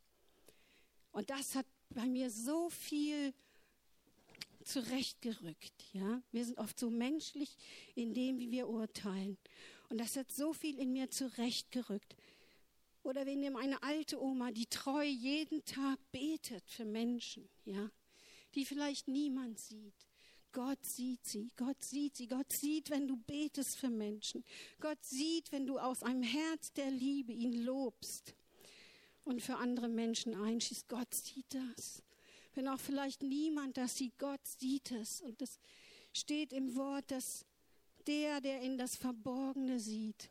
Und 1.10 1.30
das 1.30 1.54
hat 1.54 1.66
bei 1.90 2.06
mir 2.06 2.30
so 2.30 2.68
viel 2.70 3.32
zurechtgerückt. 4.64 5.84
Ja? 5.92 6.22
Wir 6.32 6.44
sind 6.44 6.58
oft 6.58 6.78
so 6.78 6.90
menschlich 6.90 7.56
in 7.94 8.14
dem, 8.14 8.38
wie 8.38 8.50
wir 8.50 8.68
urteilen. 8.68 9.38
Und 9.88 9.98
das 9.98 10.16
hat 10.16 10.32
so 10.32 10.52
viel 10.52 10.78
in 10.78 10.92
mir 10.92 11.10
zurechtgerückt. 11.10 12.16
Oder 13.02 13.26
wir 13.26 13.36
nehmen 13.36 13.56
eine 13.56 13.82
alte 13.82 14.20
Oma, 14.20 14.50
die 14.50 14.66
treu 14.66 15.04
jeden 15.04 15.64
Tag 15.64 15.98
betet 16.10 16.64
für 16.70 16.86
Menschen, 16.86 17.48
ja, 17.66 17.90
die 18.54 18.64
vielleicht 18.64 19.08
niemand 19.08 19.58
sieht. 19.58 19.94
Gott 20.52 20.84
sieht 20.86 21.26
sie, 21.26 21.50
Gott 21.56 21.82
sieht 21.82 22.16
sie, 22.16 22.28
Gott 22.28 22.50
sieht, 22.50 22.88
wenn 22.88 23.08
du 23.08 23.16
betest 23.16 23.76
für 23.76 23.90
Menschen. 23.90 24.44
Gott 24.80 25.04
sieht, 25.04 25.52
wenn 25.52 25.66
du 25.66 25.78
aus 25.78 26.02
einem 26.02 26.22
Herz 26.22 26.72
der 26.72 26.90
Liebe 26.90 27.32
ihn 27.32 27.64
lobst 27.64 28.34
und 29.24 29.42
für 29.42 29.56
andere 29.56 29.88
Menschen 29.88 30.34
einschießt. 30.34 30.88
Gott 30.88 31.12
sieht 31.12 31.52
das 31.52 32.02
wenn 32.56 32.68
auch 32.68 32.80
vielleicht 32.80 33.22
niemand 33.22 33.76
das 33.76 33.96
sieht, 33.96 34.18
Gott 34.18 34.46
sieht 34.46 34.90
es. 34.92 35.20
Und 35.20 35.40
es 35.42 35.58
steht 36.12 36.52
im 36.52 36.74
Wort, 36.76 37.10
dass 37.10 37.44
der, 38.06 38.40
der 38.40 38.60
in 38.60 38.78
das 38.78 38.96
Verborgene 38.96 39.80
sieht, 39.80 40.30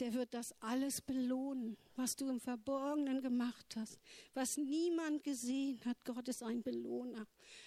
der 0.00 0.14
wird 0.14 0.32
das 0.32 0.54
alles 0.60 1.00
belohnen, 1.00 1.76
was 1.96 2.16
du 2.16 2.28
im 2.28 2.40
Verborgenen 2.40 3.20
gemacht 3.20 3.76
hast, 3.76 3.98
was 4.32 4.56
niemand 4.56 5.22
gesehen 5.22 5.80
hat. 5.84 6.02
Gott 6.04 6.28
ist 6.28 6.42
ein 6.42 6.62
Belohner. 6.62 7.26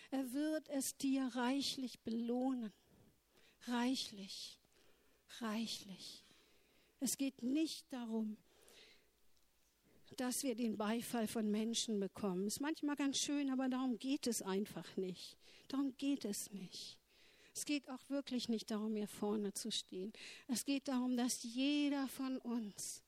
Er 0.09 0.33
wird 0.33 0.67
es 0.69 0.97
dir 0.97 1.27
reichlich 1.35 1.99
belohnen. 1.99 2.73
Reichlich, 3.67 4.59
reichlich. 5.39 6.23
Es 6.99 7.17
geht 7.17 7.43
nicht 7.43 7.91
darum, 7.93 8.37
dass 10.19 10.43
wir 10.43 10.55
den 10.55 10.77
Beifall 10.77 11.27
von 11.27 11.49
Menschen 11.49 11.99
bekommen. 11.99 12.47
Ist 12.47 12.61
manchmal 12.61 12.95
ganz 12.95 13.17
schön, 13.17 13.49
aber 13.49 13.69
darum 13.69 13.97
geht 13.97 14.27
es 14.27 14.41
einfach 14.41 14.97
nicht. 14.97 15.37
Darum 15.67 15.95
geht 15.97 16.25
es 16.25 16.51
nicht. 16.51 16.97
Es 17.53 17.65
geht 17.65 17.89
auch 17.89 18.09
wirklich 18.09 18.49
nicht 18.49 18.69
darum, 18.71 18.95
hier 18.95 19.07
vorne 19.07 19.53
zu 19.53 19.71
stehen. 19.71 20.11
Es 20.47 20.65
geht 20.65 20.87
darum, 20.87 21.15
dass 21.15 21.43
jeder 21.43 22.07
von 22.07 22.37
uns 22.39 23.01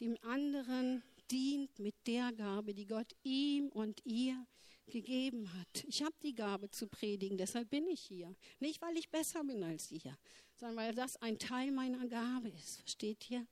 dem 0.00 0.16
anderen 0.22 1.02
dient 1.30 1.78
mit 1.78 1.94
der 2.06 2.32
Gabe, 2.32 2.72
die 2.72 2.86
Gott 2.86 3.14
ihm 3.22 3.68
und 3.68 4.00
ihr 4.06 4.46
gegeben 4.86 5.52
hat. 5.52 5.84
Ich 5.86 6.02
habe 6.02 6.14
die 6.22 6.34
Gabe 6.34 6.70
zu 6.70 6.86
predigen, 6.86 7.36
deshalb 7.36 7.68
bin 7.70 7.86
ich 7.88 8.00
hier. 8.00 8.34
Nicht, 8.58 8.80
weil 8.80 8.96
ich 8.96 9.10
besser 9.10 9.44
bin 9.44 9.62
als 9.62 9.90
ihr, 9.90 10.16
sondern 10.56 10.76
weil 10.76 10.94
das 10.94 11.16
ein 11.16 11.38
Teil 11.38 11.70
meiner 11.70 12.06
Gabe 12.08 12.48
ist. 12.48 12.80
Versteht 12.80 13.30
ihr? 13.30 13.46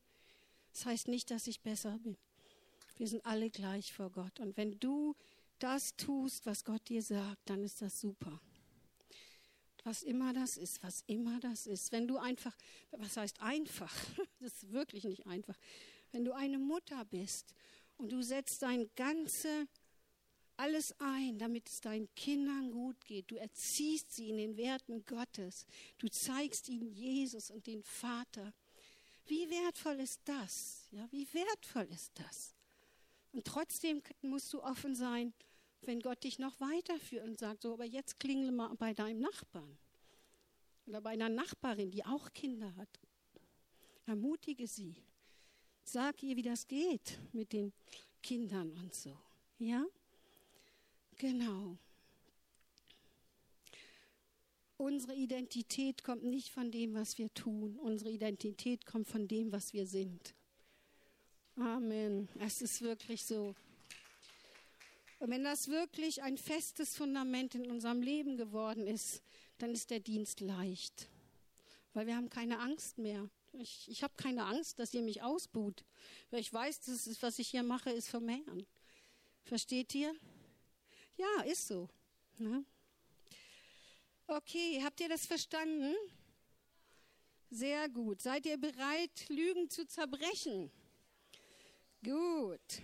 Das 0.73 0.87
heißt 0.87 1.09
nicht, 1.09 1.31
dass 1.31 1.47
ich 1.47 1.61
besser 1.61 1.99
bin. 1.99 2.17
Wir 2.97 3.09
sind 3.09 3.25
alle 3.27 3.51
gleich 3.51 3.93
vor 3.93 4.11
Gott. 4.11 4.41
Und 4.41 4.57
wenn 4.57 4.79
du 4.81 5.15
das 5.59 5.97
tust, 5.97 6.47
was 6.47 6.65
Gott 6.65 6.89
dir 6.89 7.03
sagt, 7.03 7.49
dann 7.49 7.63
ist 7.63 7.83
das 7.83 8.01
super. 8.01 8.41
Was 9.85 10.03
immer 10.03 10.33
das 10.33 10.57
ist, 10.57 10.83
was 10.83 11.05
immer 11.07 11.39
das 11.41 11.67
ist. 11.67 11.93
Wenn 11.93 12.09
du 12.09 12.17
einfach, 12.19 12.57
was 12.93 13.17
heißt 13.17 13.41
einfach? 13.41 13.95
Das 14.41 14.63
ist 14.63 14.73
wirklich 14.73 15.05
nicht 15.05 15.27
einfach. 15.27 15.57
Wenn 16.13 16.25
du 16.25 16.33
eine 16.33 16.59
Mutter 16.59 17.05
bist 17.07 17.55
und 17.97 18.13
du 18.13 18.23
setzt 18.23 18.63
dein 18.63 18.89
ganze 18.95 19.67
alles 20.57 20.95
ein, 20.99 21.39
damit 21.39 21.69
es 21.69 21.81
deinen 21.81 22.13
Kindern 22.15 22.71
gut 22.71 23.05
geht. 23.05 23.31
Du 23.31 23.37
erziehst 23.37 24.13
sie 24.13 24.31
in 24.31 24.39
den 24.39 24.57
Werten 24.57 25.05
Gottes. 25.05 25.67
Du 25.99 26.09
zeigst 26.09 26.69
ihnen 26.69 26.89
Jesus 26.89 27.51
und 27.51 27.67
den 27.67 27.83
Vater. 27.83 28.53
Wie 29.27 29.51
wertvoll 29.51 30.01
ist 30.01 30.21
das? 30.25 30.89
Ja, 30.93 31.07
wie 31.11 31.27
wertvoll 31.33 31.89
ist 31.91 32.13
das? 32.15 32.56
Und 33.37 33.47
trotzdem 33.47 34.01
musst 34.23 34.51
du 34.55 34.63
offen 34.63 34.95
sein, 34.95 35.35
wenn 35.83 36.01
Gott 36.01 36.25
dich 36.25 36.39
noch 36.39 36.59
weiterführt 36.59 37.23
und 37.29 37.39
sagt, 37.39 37.61
so, 37.61 37.75
aber 37.75 37.85
jetzt 37.85 38.19
klingle 38.19 38.51
mal 38.51 38.75
bei 38.77 38.95
deinem 38.95 39.21
Nachbarn. 39.21 39.77
oder 40.87 41.03
bei 41.03 41.11
einer 41.11 41.29
Nachbarin, 41.29 41.91
die 41.91 42.03
auch 42.03 42.33
Kinder 42.33 42.75
hat. 42.77 42.89
Ermutige 44.07 44.67
sie. 44.67 44.95
Sag 45.85 46.23
ihr, 46.23 46.35
wie 46.37 46.43
das 46.43 46.67
geht 46.67 47.19
mit 47.35 47.53
den 47.53 47.75
Kindern 48.23 48.73
und 48.73 48.95
so. 48.95 49.19
Ja? 49.59 49.85
Genau. 51.19 51.77
Unsere 54.79 55.15
Identität 55.15 56.03
kommt 56.03 56.25
nicht 56.25 56.49
von 56.49 56.71
dem, 56.71 56.95
was 56.95 57.19
wir 57.19 57.29
tun. 57.35 57.79
Unsere 57.81 58.11
Identität 58.11 58.87
kommt 58.87 59.09
von 59.09 59.29
dem, 59.29 59.53
was 59.53 59.75
wir 59.75 59.87
sind. 59.87 60.35
Amen. 61.59 62.29
Es 62.39 62.61
ist 62.61 62.83
wirklich 62.83 63.25
so. 63.25 63.55
Und 65.19 65.31
wenn 65.31 65.43
das 65.43 65.69
wirklich 65.69 66.23
ein 66.23 66.37
festes 66.37 66.95
Fundament 66.95 67.55
in 67.55 67.71
unserem 67.71 68.03
Leben 68.03 68.37
geworden 68.37 68.87
ist, 68.87 69.23
dann 69.59 69.71
ist 69.71 69.91
der 69.91 70.01
Dienst 70.01 70.41
leicht. 70.41 71.09
Weil 71.95 72.07
wir 72.07 72.17
haben 72.17 72.29
keine 72.29 72.59
Angst 72.59 72.99
mehr. 72.99 73.31
Ich, 73.55 73.89
ich 73.89 74.03
habe 74.03 74.13
keine 74.19 74.45
Angst, 74.45 74.79
dass 74.79 74.93
ihr 74.93 75.01
mich 75.01 75.23
ausbuht. 75.23 75.85
Weil 76.31 76.41
ich 76.41 76.53
weiß, 76.53 76.81
das 76.81 77.07
ist, 77.07 77.23
was 77.23 77.39
ich 77.39 77.49
hier 77.49 77.63
mache, 77.63 77.91
ist 77.91 78.09
vom 78.09 78.29
Herrn. 78.29 78.67
Versteht 79.45 79.95
ihr? 79.95 80.15
Ja, 81.17 81.43
ist 81.45 81.69
so. 81.69 81.89
Ne? 82.37 82.67
Okay, 84.27 84.83
habt 84.85 85.01
ihr 85.01 85.09
das 85.09 85.25
verstanden? 85.25 85.95
Sehr 87.51 87.89
gut. 87.89 88.21
Seid 88.21 88.45
ihr 88.45 88.59
bereit, 88.59 89.29
Lügen 89.31 89.71
zu 89.71 89.87
zerbrechen? 89.87 90.71
Gut. 92.07 92.83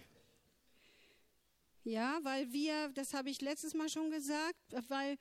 Ja, 1.84 2.18
weil 2.24 2.52
wir, 2.52 2.88
das 2.88 3.14
habe 3.14 3.30
ich 3.30 3.40
letztes 3.40 3.72
Mal 3.72 3.88
schon 3.88 4.10
gesagt, 4.10 4.58
weil 4.88 5.16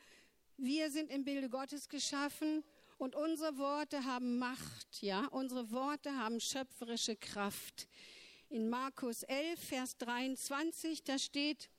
wir 0.57 0.89
sind 0.89 1.11
im 1.11 1.23
Bilde 1.23 1.49
Gottes 1.49 1.87
geschaffen 1.87 2.63
und 2.97 3.15
unsere 3.15 3.59
Worte 3.59 4.03
haben 4.03 4.39
Macht, 4.39 5.03
ja, 5.03 5.27
unsere 5.27 5.69
Worte 5.69 6.17
haben 6.17 6.39
schöpferische 6.39 7.15
Kraft. 7.15 7.87
In 8.49 8.69
Markus 8.69 9.21
11, 9.21 9.59
Vers 9.59 9.97
23, 9.97 11.03
da 11.03 11.19
steht, 11.19 11.69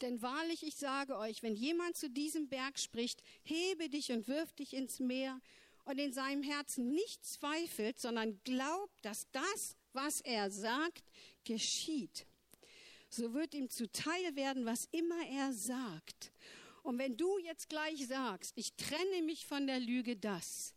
denn 0.00 0.22
wahrlich, 0.22 0.62
ich 0.62 0.76
sage 0.76 1.18
euch, 1.18 1.42
wenn 1.42 1.56
jemand 1.56 1.98
zu 1.98 2.08
diesem 2.08 2.48
Berg 2.48 2.78
spricht, 2.78 3.22
hebe 3.42 3.90
dich 3.90 4.12
und 4.12 4.28
wirf 4.28 4.54
dich 4.54 4.72
ins 4.72 4.98
Meer 4.98 5.42
und 5.84 5.98
in 5.98 6.14
seinem 6.14 6.42
Herzen 6.42 6.94
nicht 6.94 7.22
zweifelt, 7.26 8.00
sondern 8.00 8.40
glaubt, 8.44 9.04
dass 9.04 9.30
das, 9.32 9.76
was 9.92 10.20
er 10.20 10.50
sagt, 10.50 11.04
geschieht, 11.44 12.26
so 13.08 13.34
wird 13.34 13.54
ihm 13.54 13.68
zuteil 13.68 14.36
werden, 14.36 14.66
was 14.66 14.88
immer 14.92 15.26
er 15.28 15.52
sagt. 15.52 16.32
Und 16.82 16.98
wenn 16.98 17.16
du 17.16 17.38
jetzt 17.38 17.68
gleich 17.68 18.06
sagst, 18.06 18.52
ich 18.56 18.74
trenne 18.74 19.22
mich 19.24 19.46
von 19.46 19.66
der 19.66 19.80
Lüge 19.80 20.16
das, 20.16 20.74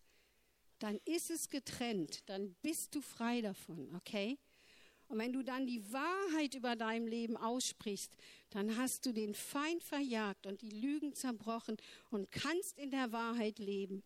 dann 0.80 0.99
ist 1.05 1.30
es 1.30 1.49
getrennt, 1.49 2.28
dann 2.28 2.55
bist 2.61 2.95
du 2.95 3.01
frei 3.01 3.41
davon, 3.41 3.95
okay? 3.95 4.38
Und 5.07 5.20
wenn 5.20 5.32
du 5.32 5.43
dann 5.43 5.68
die 5.68 5.93
Wahrheit 5.93 6.55
über 6.55 6.76
dein 6.76 7.05
Leben 7.05 7.38
aussprichst, 7.38 8.11
dann 8.49 8.78
hast 8.78 9.05
du 9.05 9.14
den 9.14 9.36
Feind 9.36 9.84
verjagt 9.84 10.47
und 10.47 10.61
die 10.61 10.72
Lügen 10.72 11.14
zerbrochen 11.14 11.78
und 12.09 12.32
kannst 12.32 12.80
in 12.80 12.89
der 12.89 13.11
Wahrheit 13.11 13.59
leben. 13.59 14.03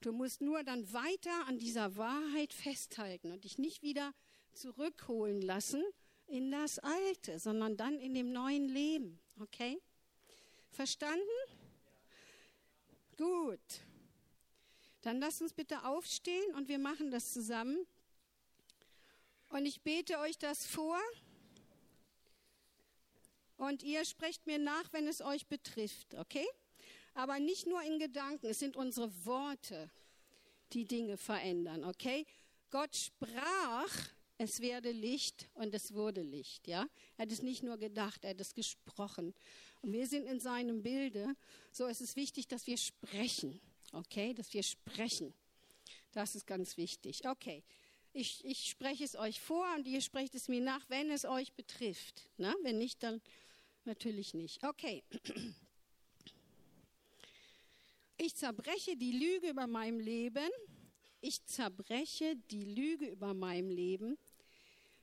Du 0.00 0.12
musst 0.12 0.40
nur 0.40 0.64
dann 0.64 0.92
weiter 0.92 1.46
an 1.46 1.58
dieser 1.58 1.96
Wahrheit 1.96 2.52
festhalten 2.52 3.32
und 3.32 3.44
dich 3.44 3.58
nicht 3.58 3.82
wieder 3.82 4.12
zurückholen 4.52 5.42
lassen 5.42 5.82
in 6.26 6.50
das 6.50 6.78
Alte, 6.78 7.38
sondern 7.38 7.76
dann 7.76 7.98
in 7.98 8.14
dem 8.14 8.32
neuen 8.32 8.68
Leben. 8.68 9.18
Okay? 9.40 9.80
Verstanden? 10.70 11.24
Gut. 13.16 13.60
Dann 15.02 15.18
lasst 15.18 15.42
uns 15.42 15.52
bitte 15.52 15.84
aufstehen 15.84 16.54
und 16.54 16.68
wir 16.68 16.78
machen 16.78 17.10
das 17.10 17.32
zusammen. 17.32 17.86
Und 19.48 19.66
ich 19.66 19.80
bete 19.80 20.18
euch 20.18 20.38
das 20.38 20.66
vor. 20.66 20.98
Und 23.56 23.82
ihr 23.82 24.04
sprecht 24.04 24.46
mir 24.46 24.58
nach, 24.58 24.92
wenn 24.92 25.06
es 25.06 25.20
euch 25.20 25.46
betrifft, 25.46 26.14
okay? 26.14 26.46
Aber 27.14 27.38
nicht 27.40 27.66
nur 27.66 27.82
in 27.82 27.98
Gedanken, 27.98 28.46
es 28.46 28.58
sind 28.58 28.76
unsere 28.76 29.10
Worte, 29.26 29.90
die 30.72 30.86
Dinge 30.86 31.16
verändern, 31.16 31.84
okay? 31.84 32.24
Gott 32.70 32.96
sprach, 32.96 33.90
es 34.40 34.60
werde 34.60 34.90
Licht 34.90 35.50
und 35.52 35.74
es 35.74 35.92
wurde 35.92 36.22
Licht, 36.22 36.66
ja? 36.66 36.88
Er 37.18 37.24
hat 37.24 37.32
es 37.32 37.42
nicht 37.42 37.62
nur 37.62 37.76
gedacht, 37.76 38.24
er 38.24 38.30
hat 38.30 38.40
es 38.40 38.54
gesprochen. 38.54 39.34
Und 39.82 39.92
wir 39.92 40.06
sind 40.06 40.24
in 40.24 40.40
seinem 40.40 40.82
Bilde, 40.82 41.36
so 41.72 41.86
es 41.86 42.00
ist 42.00 42.16
wichtig, 42.16 42.48
dass 42.48 42.66
wir 42.66 42.78
sprechen, 42.78 43.60
okay? 43.92 44.32
Dass 44.32 44.54
wir 44.54 44.62
sprechen. 44.62 45.34
Das 46.12 46.34
ist 46.34 46.46
ganz 46.46 46.78
wichtig. 46.78 47.26
Okay, 47.28 47.62
ich, 48.14 48.42
ich 48.46 48.70
spreche 48.70 49.04
es 49.04 49.14
euch 49.14 49.42
vor 49.42 49.66
und 49.76 49.86
ihr 49.86 50.00
sprecht 50.00 50.34
es 50.34 50.48
mir 50.48 50.62
nach, 50.62 50.88
wenn 50.88 51.10
es 51.10 51.26
euch 51.26 51.52
betrifft. 51.52 52.30
Na, 52.38 52.54
wenn 52.62 52.78
nicht, 52.78 53.02
dann 53.02 53.20
natürlich 53.84 54.32
nicht. 54.32 54.64
Okay. 54.64 55.04
Ich 58.16 58.34
zerbreche 58.36 58.96
die 58.96 59.12
Lüge 59.12 59.50
über 59.50 59.66
meinem 59.66 60.00
Leben. 60.00 60.48
Ich 61.20 61.44
zerbreche 61.44 62.36
die 62.50 62.64
Lüge 62.64 63.06
über 63.06 63.34
meinem 63.34 63.68
Leben, 63.68 64.16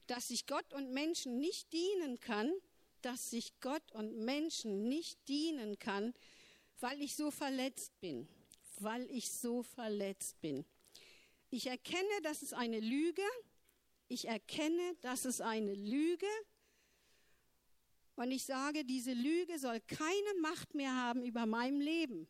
dass 0.07 0.29
ich 0.29 0.45
Gott 0.47 0.73
und 0.73 0.91
Menschen 0.91 1.39
nicht 1.39 1.71
dienen 1.73 2.19
kann, 2.19 2.51
dass 3.01 3.31
ich 3.33 3.59
Gott 3.59 3.91
und 3.91 4.17
Menschen 4.17 4.87
nicht 4.87 5.27
dienen 5.27 5.77
kann, 5.79 6.13
weil 6.79 7.01
ich 7.01 7.15
so 7.15 7.31
verletzt 7.31 7.99
bin, 7.99 8.27
weil 8.79 9.09
ich 9.11 9.31
so 9.31 9.63
verletzt 9.63 10.39
bin. 10.41 10.65
Ich 11.49 11.67
erkenne, 11.67 12.21
dass 12.23 12.41
es 12.41 12.53
eine 12.53 12.79
Lüge. 12.79 13.21
Ich 14.07 14.27
erkenne, 14.27 14.95
dass 15.01 15.25
es 15.25 15.41
eine 15.41 15.73
Lüge. 15.73 16.27
Und 18.15 18.31
ich 18.31 18.43
sage, 18.43 18.83
diese 18.83 19.13
Lüge 19.13 19.59
soll 19.59 19.79
keine 19.81 20.33
Macht 20.41 20.73
mehr 20.73 20.95
haben 20.95 21.23
über 21.23 21.45
mein 21.45 21.79
Leben. 21.79 22.27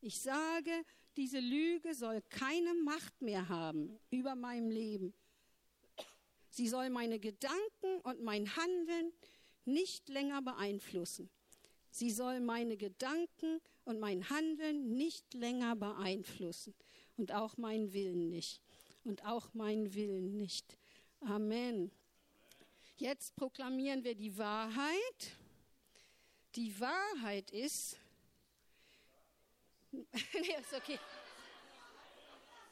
Ich 0.00 0.20
sage, 0.20 0.84
diese 1.16 1.40
Lüge 1.40 1.94
soll 1.94 2.22
keine 2.22 2.74
Macht 2.74 3.20
mehr 3.22 3.48
haben 3.48 3.98
über 4.10 4.34
mein 4.34 4.70
Leben. 4.70 5.14
Sie 6.56 6.68
soll 6.68 6.88
meine 6.88 7.18
Gedanken 7.18 8.00
und 8.02 8.22
mein 8.22 8.56
Handeln 8.56 9.12
nicht 9.66 10.08
länger 10.08 10.40
beeinflussen. 10.40 11.28
Sie 11.90 12.10
soll 12.10 12.40
meine 12.40 12.78
Gedanken 12.78 13.60
und 13.84 14.00
mein 14.00 14.30
Handeln 14.30 14.96
nicht 14.96 15.34
länger 15.34 15.76
beeinflussen 15.76 16.74
und 17.18 17.32
auch 17.32 17.58
meinen 17.58 17.92
Willen 17.92 18.30
nicht. 18.30 18.62
Und 19.04 19.26
auch 19.26 19.52
meinen 19.52 19.92
Willen 19.92 20.38
nicht. 20.38 20.78
Amen. 21.20 21.90
Jetzt 22.96 23.36
proklamieren 23.36 24.02
wir 24.02 24.14
die 24.14 24.38
Wahrheit. 24.38 25.36
Die 26.54 26.80
Wahrheit 26.80 27.50
ist. 27.50 27.98
nee, 29.92 30.06
ist 30.58 30.72
okay. 30.72 30.98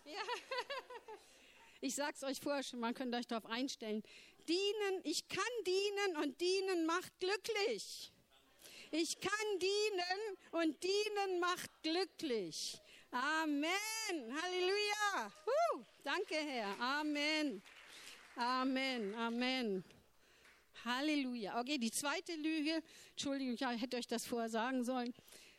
Ja. 0.07 0.22
Ich 1.85 1.97
sag's 1.97 2.24
euch 2.24 2.41
vorher 2.41 2.62
schon, 2.62 2.80
man 2.80 2.95
könnt 2.95 3.14
euch 3.14 3.26
darauf 3.26 3.45
einstellen. 3.45 4.03
Dienen, 4.49 5.01
ich 5.03 5.28
kann 5.28 5.45
dienen 5.66 6.16
und 6.22 6.41
dienen 6.41 6.87
macht 6.87 7.12
glücklich. 7.20 8.11
Ich 8.91 9.20
kann 9.20 9.59
dienen 9.61 10.39
und 10.53 10.82
dienen 10.82 11.41
macht 11.41 11.70
glücklich. 11.82 12.80
Amen. 13.11 13.70
Halleluja. 14.11 15.30
Uh, 15.47 15.82
danke, 16.03 16.37
Herr. 16.37 16.80
Amen. 16.80 17.61
Amen. 18.35 19.14
Amen. 19.16 19.85
Halleluja. 20.87 21.61
Okay, 21.61 21.76
die 21.76 21.91
zweite 21.91 22.35
Lüge, 22.35 22.82
Entschuldigung, 23.11 23.57
ich 23.74 23.82
hätte 23.82 23.99
euch 23.99 24.07
das 24.07 24.24
vorher 24.24 24.49
sagen 24.49 24.85
sollen. 24.85 25.12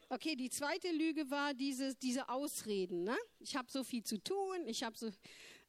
Okay, 0.08 0.36
die 0.36 0.50
zweite 0.50 0.92
Lüge 0.92 1.30
war 1.32 1.54
diese, 1.54 1.96
diese 1.96 2.30
Ausreden. 2.30 3.04
Ne? 3.04 3.18
Ich 3.40 3.56
habe 3.56 3.72
so 3.72 3.84
viel 3.84 4.04
zu 4.04 4.24
tun, 4.24 4.68
ich, 4.68 4.84
hab 4.84 4.96
so, 4.98 5.12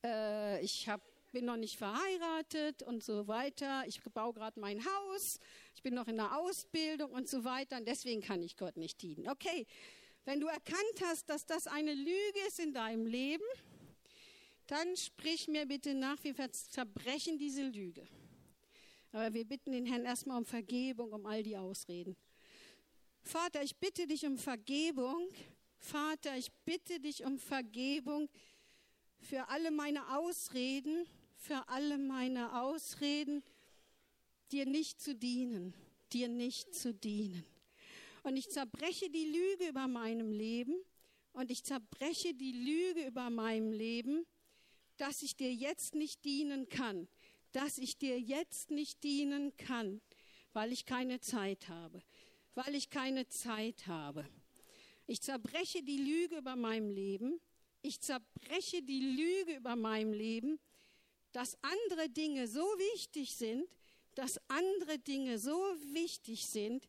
äh, 0.07 0.61
ich 0.61 0.89
hab, 0.89 1.01
bin 1.33 1.45
noch 1.45 1.57
nicht 1.57 1.77
verheiratet 1.77 2.83
und 2.83 3.03
so 3.03 3.27
weiter. 3.27 3.85
Ich 3.87 4.03
baue 4.03 4.33
gerade 4.33 4.59
mein 4.61 4.85
Haus, 4.85 5.39
ich 5.75 5.83
bin 5.83 5.95
noch 5.95 6.09
in 6.09 6.17
der 6.17 6.39
Ausbildung 6.39 7.11
und 7.11 7.29
so 7.29 7.45
weiter. 7.45 7.79
Und 7.79 7.87
deswegen 7.87 8.21
kann 8.23 8.43
ich 8.43 8.57
Gott 8.57 8.77
nicht 8.77 9.03
dienen. 9.03 9.29
Okay, 9.29 9.67
wenn 10.25 10.41
du 10.41 10.47
erkannt 10.47 11.01
hast, 11.05 11.29
dass 11.29 11.47
das 11.47 11.67
eine 11.67 11.95
Lüge 11.95 12.41
ist 12.49 12.59
in 12.59 12.73
deinem 12.73 13.07
Leben, 13.07 13.45
dann 14.67 14.97
sprich 14.97 15.47
mir 15.47 15.67
bitte 15.67 15.95
nach, 15.95 16.23
wir 16.25 16.35
zerbrechen 16.51 17.39
diese 17.39 17.63
Lüge. 17.63 18.07
Aber 19.13 19.33
wir 19.33 19.45
bitten 19.45 19.73
den 19.73 19.87
Herrn 19.87 20.05
erstmal 20.05 20.39
um 20.39 20.45
Vergebung, 20.45 21.13
um 21.13 21.27
all 21.27 21.43
die 21.43 21.57
Ausreden. 21.57 22.17
Vater, 23.23 23.63
ich 23.63 23.77
bitte 23.77 24.07
dich 24.07 24.27
um 24.27 24.37
Vergebung. 24.37 25.29
Vater, 25.79 26.37
ich 26.37 26.53
bitte 26.65 27.01
dich 27.01 27.25
um 27.25 27.39
Vergebung 27.39 28.29
für 29.21 29.49
alle 29.49 29.71
meine 29.71 30.17
Ausreden, 30.17 31.07
für 31.37 31.69
alle 31.69 31.99
meine 31.99 32.61
Ausreden, 32.61 33.43
dir 34.53 34.67
nicht 34.67 35.01
zu 35.01 35.15
dienen, 35.15 35.75
dir 36.13 36.29
nicht 36.29 36.75
zu 36.75 36.95
dienen. 36.95 37.45
Und 38.23 38.37
ich 38.37 38.51
zerbreche 38.51 39.11
die 39.11 39.27
Lüge 39.27 39.69
über 39.69 39.87
meinem 39.87 40.33
Leben 40.33 40.75
und 41.33 41.51
ich 41.51 41.65
zerbreche 41.65 42.35
die 42.35 42.53
Lüge 42.53 43.07
über 43.07 43.31
meinem 43.31 43.73
Leben, 43.73 44.27
dass 44.97 45.23
ich 45.23 45.37
dir 45.37 45.53
jetzt 45.53 45.95
nicht 45.95 46.25
dienen 46.25 46.69
kann, 46.69 47.09
dass 47.53 47.79
ich 47.79 47.99
dir 47.99 48.19
jetzt 48.19 48.71
nicht 48.71 49.03
dienen 49.05 49.57
kann, 49.57 50.01
weil 50.53 50.73
ich 50.73 50.87
keine 50.87 51.21
Zeit 51.21 51.69
habe, 51.69 52.03
weil 52.55 52.75
ich 52.75 52.91
keine 52.91 53.29
Zeit 53.29 53.87
habe. 53.87 54.27
Ich 55.07 55.21
zerbreche 55.21 55.83
die 55.83 55.99
Lüge 55.99 56.39
über 56.39 56.57
meinem 56.57 56.91
Leben. 56.91 57.41
Ich 57.87 58.01
zerbreche 58.01 58.83
die 58.83 58.99
Lüge 58.99 59.59
über 59.59 59.77
meinem 59.77 60.13
Leben, 60.13 60.59
dass 61.31 61.57
andere 61.63 62.09
Dinge 62.09 62.49
so 62.49 62.65
wichtig 62.95 63.37
sind, 63.37 63.65
dass 64.17 64.41
andere 64.49 64.99
Dinge 64.99 65.39
so 65.39 65.57
wichtig 65.93 66.47
sind, 66.47 66.89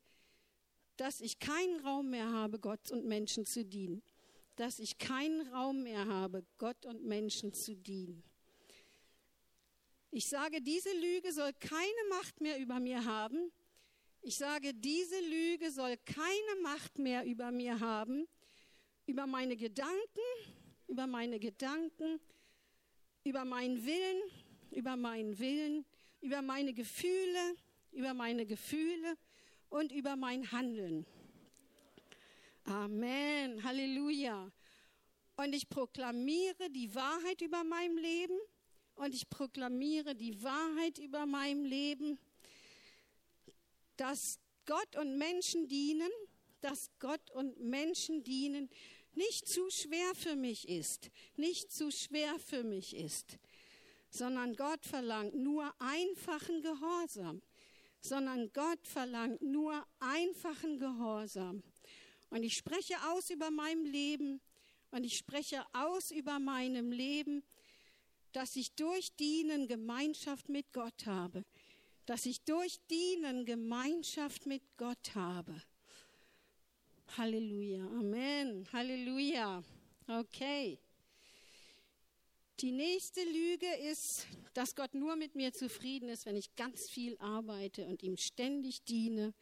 dass 0.96 1.22
ich 1.22 1.38
keinen 1.38 1.82
Raum 1.82 2.10
mehr 2.10 2.32
habe, 2.32 2.58
Gott 2.58 2.90
und 2.90 3.06
Menschen 3.06 3.46
zu 3.46 3.64
dienen. 3.64 4.02
Dass 4.56 4.80
ich 4.80 4.98
keinen 4.98 5.48
Raum 5.54 5.84
mehr 5.84 6.08
habe, 6.08 6.44
Gott 6.58 6.84
und 6.88 7.04
Menschen 7.04 7.54
zu 7.54 7.76
dienen. 7.76 8.24
Ich 10.10 10.28
sage, 10.28 10.64
diese 10.64 10.92
Lüge 10.94 11.32
soll 11.32 11.54
keine 11.60 12.10
Macht 12.10 12.42
mehr 12.42 12.58
über 12.58 12.80
mir 12.80 13.06
haben. 13.06 13.52
Ich 14.22 14.38
sage, 14.38 14.74
diese 14.74 15.20
Lüge 15.20 15.70
soll 15.70 15.96
keine 16.06 16.62
Macht 16.64 16.98
mehr 16.98 17.24
über 17.24 17.52
mir 17.52 17.80
haben, 17.80 18.28
über 19.06 19.28
meine 19.28 19.56
Gedanken, 19.56 20.57
über 20.88 21.08
meine 21.08 21.40
Gedanken, 21.40 22.20
über 23.24 23.46
meinen 23.46 23.86
Willen, 23.86 24.22
über 24.72 24.96
meinen 24.96 25.38
Willen, 25.38 25.86
über 26.22 26.42
meine 26.42 26.74
Gefühle, 26.74 27.56
über 27.92 28.14
meine 28.14 28.46
Gefühle 28.46 29.18
und 29.70 29.92
über 29.92 30.16
mein 30.16 30.52
Handeln. 30.52 31.06
Amen, 32.64 33.64
Halleluja. 33.64 34.52
Und 35.38 35.54
ich 35.54 35.70
proklamiere 35.70 36.70
die 36.70 36.94
Wahrheit 36.96 37.42
über 37.42 37.64
meinem 37.64 37.98
Leben 37.98 38.38
und 38.96 39.14
ich 39.14 39.30
proklamiere 39.30 40.16
die 40.16 40.42
Wahrheit 40.42 40.98
über 40.98 41.26
meinem 41.26 41.64
Leben, 41.64 42.18
dass 43.96 44.40
Gott 44.66 44.96
und 44.96 45.18
Menschen 45.18 45.68
dienen, 45.68 46.10
dass 46.62 46.90
Gott 47.00 47.32
und 47.32 47.60
Menschen 47.60 48.24
dienen 48.24 48.70
nicht 49.18 49.48
zu 49.48 49.70
schwer 49.70 50.14
für 50.14 50.36
mich 50.36 50.70
ist, 50.70 51.10
nicht 51.36 51.72
zu 51.72 51.92
schwer 51.92 52.38
für 52.40 52.64
mich 52.64 52.96
ist, 52.96 53.38
sondern 54.10 54.56
Gott 54.56 54.86
verlangt 54.86 55.36
nur 55.36 55.74
einfachen 55.80 56.62
Gehorsam, 56.62 57.42
sondern 58.00 58.52
Gott 58.54 58.86
verlangt 58.88 59.42
nur 59.42 59.86
einfachen 60.00 60.78
Gehorsam. 60.78 61.64
Und 62.30 62.44
ich 62.44 62.56
spreche 62.56 62.96
aus 63.10 63.30
über 63.30 63.50
meinem 63.50 63.86
Leben 63.86 64.40
und 64.92 65.04
ich 65.04 65.18
spreche 65.18 65.66
aus 65.74 66.12
über 66.12 66.40
meinem 66.40 66.92
Leben, 66.92 67.44
dass 68.34 68.56
ich 68.56 68.76
durch 68.76 69.16
Dienen 69.16 69.68
Gemeinschaft 69.68 70.48
mit 70.48 70.72
Gott 70.74 71.06
habe, 71.06 71.44
dass 72.06 72.26
ich 72.26 72.42
durch 72.44 72.80
Dienen 72.88 73.46
Gemeinschaft 73.46 74.46
mit 74.46 74.62
Gott 74.78 75.16
habe. 75.16 75.62
Halleluja, 77.16 77.86
Amen, 77.88 78.68
Halleluja. 78.74 79.64
Okay. 80.08 80.78
Die 82.60 82.72
nächste 82.72 83.24
Lüge 83.24 83.72
ist, 83.90 84.28
dass 84.54 84.76
Gott 84.76 84.94
nur 84.94 85.16
mit 85.16 85.36
mir 85.36 85.54
zufrieden 85.54 86.10
ist, 86.10 86.26
wenn 86.26 86.36
ich 86.36 86.56
ganz 86.56 86.90
viel 86.90 87.18
arbeite 87.20 87.86
und 87.86 88.04
ihm 88.04 88.18
ständig 88.18 88.84
diene. 88.84 89.34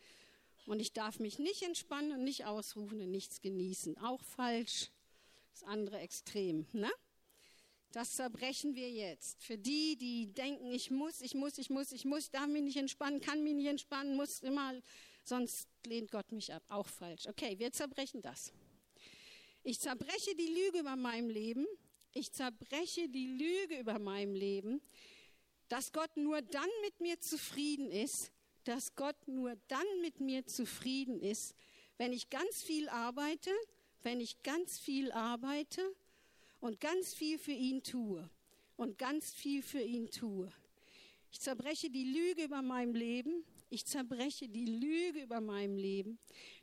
Und 0.65 0.79
ich 0.81 0.93
darf 0.93 1.19
mich 1.19 1.39
nicht 1.39 1.63
entspannen 1.63 2.11
und 2.11 2.23
nicht 2.23 2.45
ausrufen 2.45 3.01
und 3.01 3.11
nichts 3.11 3.41
genießen. 3.41 3.97
Auch 3.99 4.21
falsch. 4.21 4.91
Das 5.53 5.63
andere 5.63 5.99
Extrem. 5.99 6.65
Ne? 6.73 6.91
Das 7.93 8.11
zerbrechen 8.15 8.75
wir 8.75 8.91
jetzt. 8.91 9.41
Für 9.41 9.57
die, 9.57 9.95
die 9.95 10.33
denken, 10.33 10.71
ich 10.71 10.91
muss, 10.91 11.21
ich 11.21 11.33
muss, 11.33 11.57
ich 11.57 11.69
muss, 11.69 11.93
ich 11.93 12.03
muss, 12.03 12.29
darf 12.29 12.47
mich 12.47 12.63
nicht 12.63 12.77
entspannen, 12.77 13.21
kann 13.21 13.43
mich 13.43 13.53
nicht 13.53 13.67
entspannen, 13.67 14.17
muss 14.17 14.39
immer, 14.39 14.73
sonst 15.23 15.69
lehnt 15.85 16.11
Gott 16.11 16.31
mich 16.31 16.53
ab. 16.53 16.63
Auch 16.69 16.87
falsch. 16.87 17.27
Okay, 17.27 17.57
wir 17.59 17.71
zerbrechen 17.71 18.21
das. 18.21 18.51
Ich 19.63 19.79
zerbreche 19.79 20.35
die 20.35 20.47
Lüge 20.47 20.79
über 20.79 20.95
meinem 20.95 21.29
Leben 21.29 21.65
ich 22.17 22.31
zerbreche 22.31 23.09
die 23.09 23.27
Lüge 23.27 23.77
über 23.77 23.99
meinem 23.99 24.35
Leben, 24.35 24.81
dass 25.67 25.91
Gott 25.91 26.15
nur 26.15 26.41
dann 26.41 26.69
mit 26.81 27.01
mir 27.01 27.19
zufrieden 27.19 27.91
ist, 27.91 28.31
dass 28.63 28.95
Gott 28.95 29.27
nur 29.27 29.57
dann 29.67 29.85
mit 29.99 30.21
mir 30.21 30.45
zufrieden 30.45 31.19
ist, 31.19 31.55
wenn 31.97 32.13
ich 32.13 32.29
ganz 32.29 32.63
viel 32.63 32.87
arbeite, 32.87 33.51
wenn 34.01 34.21
ich 34.21 34.41
ganz 34.43 34.79
viel 34.79 35.11
arbeite 35.11 35.81
und 36.61 36.79
ganz 36.79 37.13
viel 37.13 37.37
für 37.37 37.51
ihn 37.51 37.83
tue 37.83 38.29
und 38.77 38.97
ganz 38.97 39.33
viel 39.33 39.61
für 39.61 39.81
ihn 39.81 40.09
tue. 40.09 40.49
Ich 41.31 41.41
zerbreche 41.41 41.89
die 41.89 42.13
Lüge 42.13 42.45
über 42.45 42.61
meinem 42.61 42.95
Leben, 42.95 43.43
ich 43.75 43.85
zerbreche 43.85 44.49
die 44.49 44.65
Lüge 44.65 45.21
über 45.21 45.39
meinem 45.39 45.77
Leben, 45.77 46.17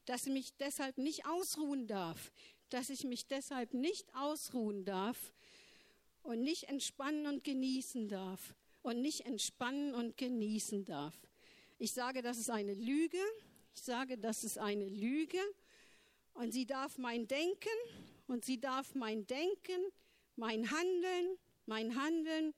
dass 0.07 0.27
ich 0.27 0.33
mich 0.33 0.57
deshalb 0.57 0.99
nicht 0.99 1.27
ausruhen 1.27 1.87
darf, 1.87 2.33
dass 2.71 2.91
ich 2.91 3.05
mich 3.05 3.27
deshalb 3.27 3.73
nicht 3.75 4.13
ausruhen 4.15 4.85
darf, 4.85 5.33
und 6.23 6.43
nicht 6.43 6.65
entspannen 6.65 7.27
und 7.27 7.45
genießen 7.45 8.09
darf. 8.09 8.55
Und 8.83 9.01
nicht 9.01 9.27
entspannen 9.27 9.95
und 9.95 10.17
genießen 10.17 10.85
darf. 10.85 11.15
Ich 11.79 11.93
sage, 11.93 12.23
das 12.23 12.39
ist 12.39 12.51
eine 12.51 12.75
Lüge. 12.75 13.19
Ich 13.75 13.83
sage, 13.83 14.19
das 14.19 14.43
ist 14.43 14.59
eine 14.59 14.89
Lüge. 14.89 15.39
Und 16.35 16.53
sie 16.53 16.67
darf 16.67 16.99
mein 16.99 17.29
Denken 17.29 17.69
und 18.27 18.45
sie 18.45 18.61
darf 18.61 18.95
mein 18.95 19.27
Denken, 19.27 19.81
mein 20.35 20.71
Handeln, 20.71 21.39
mein 21.67 21.95
Handeln 21.95 22.55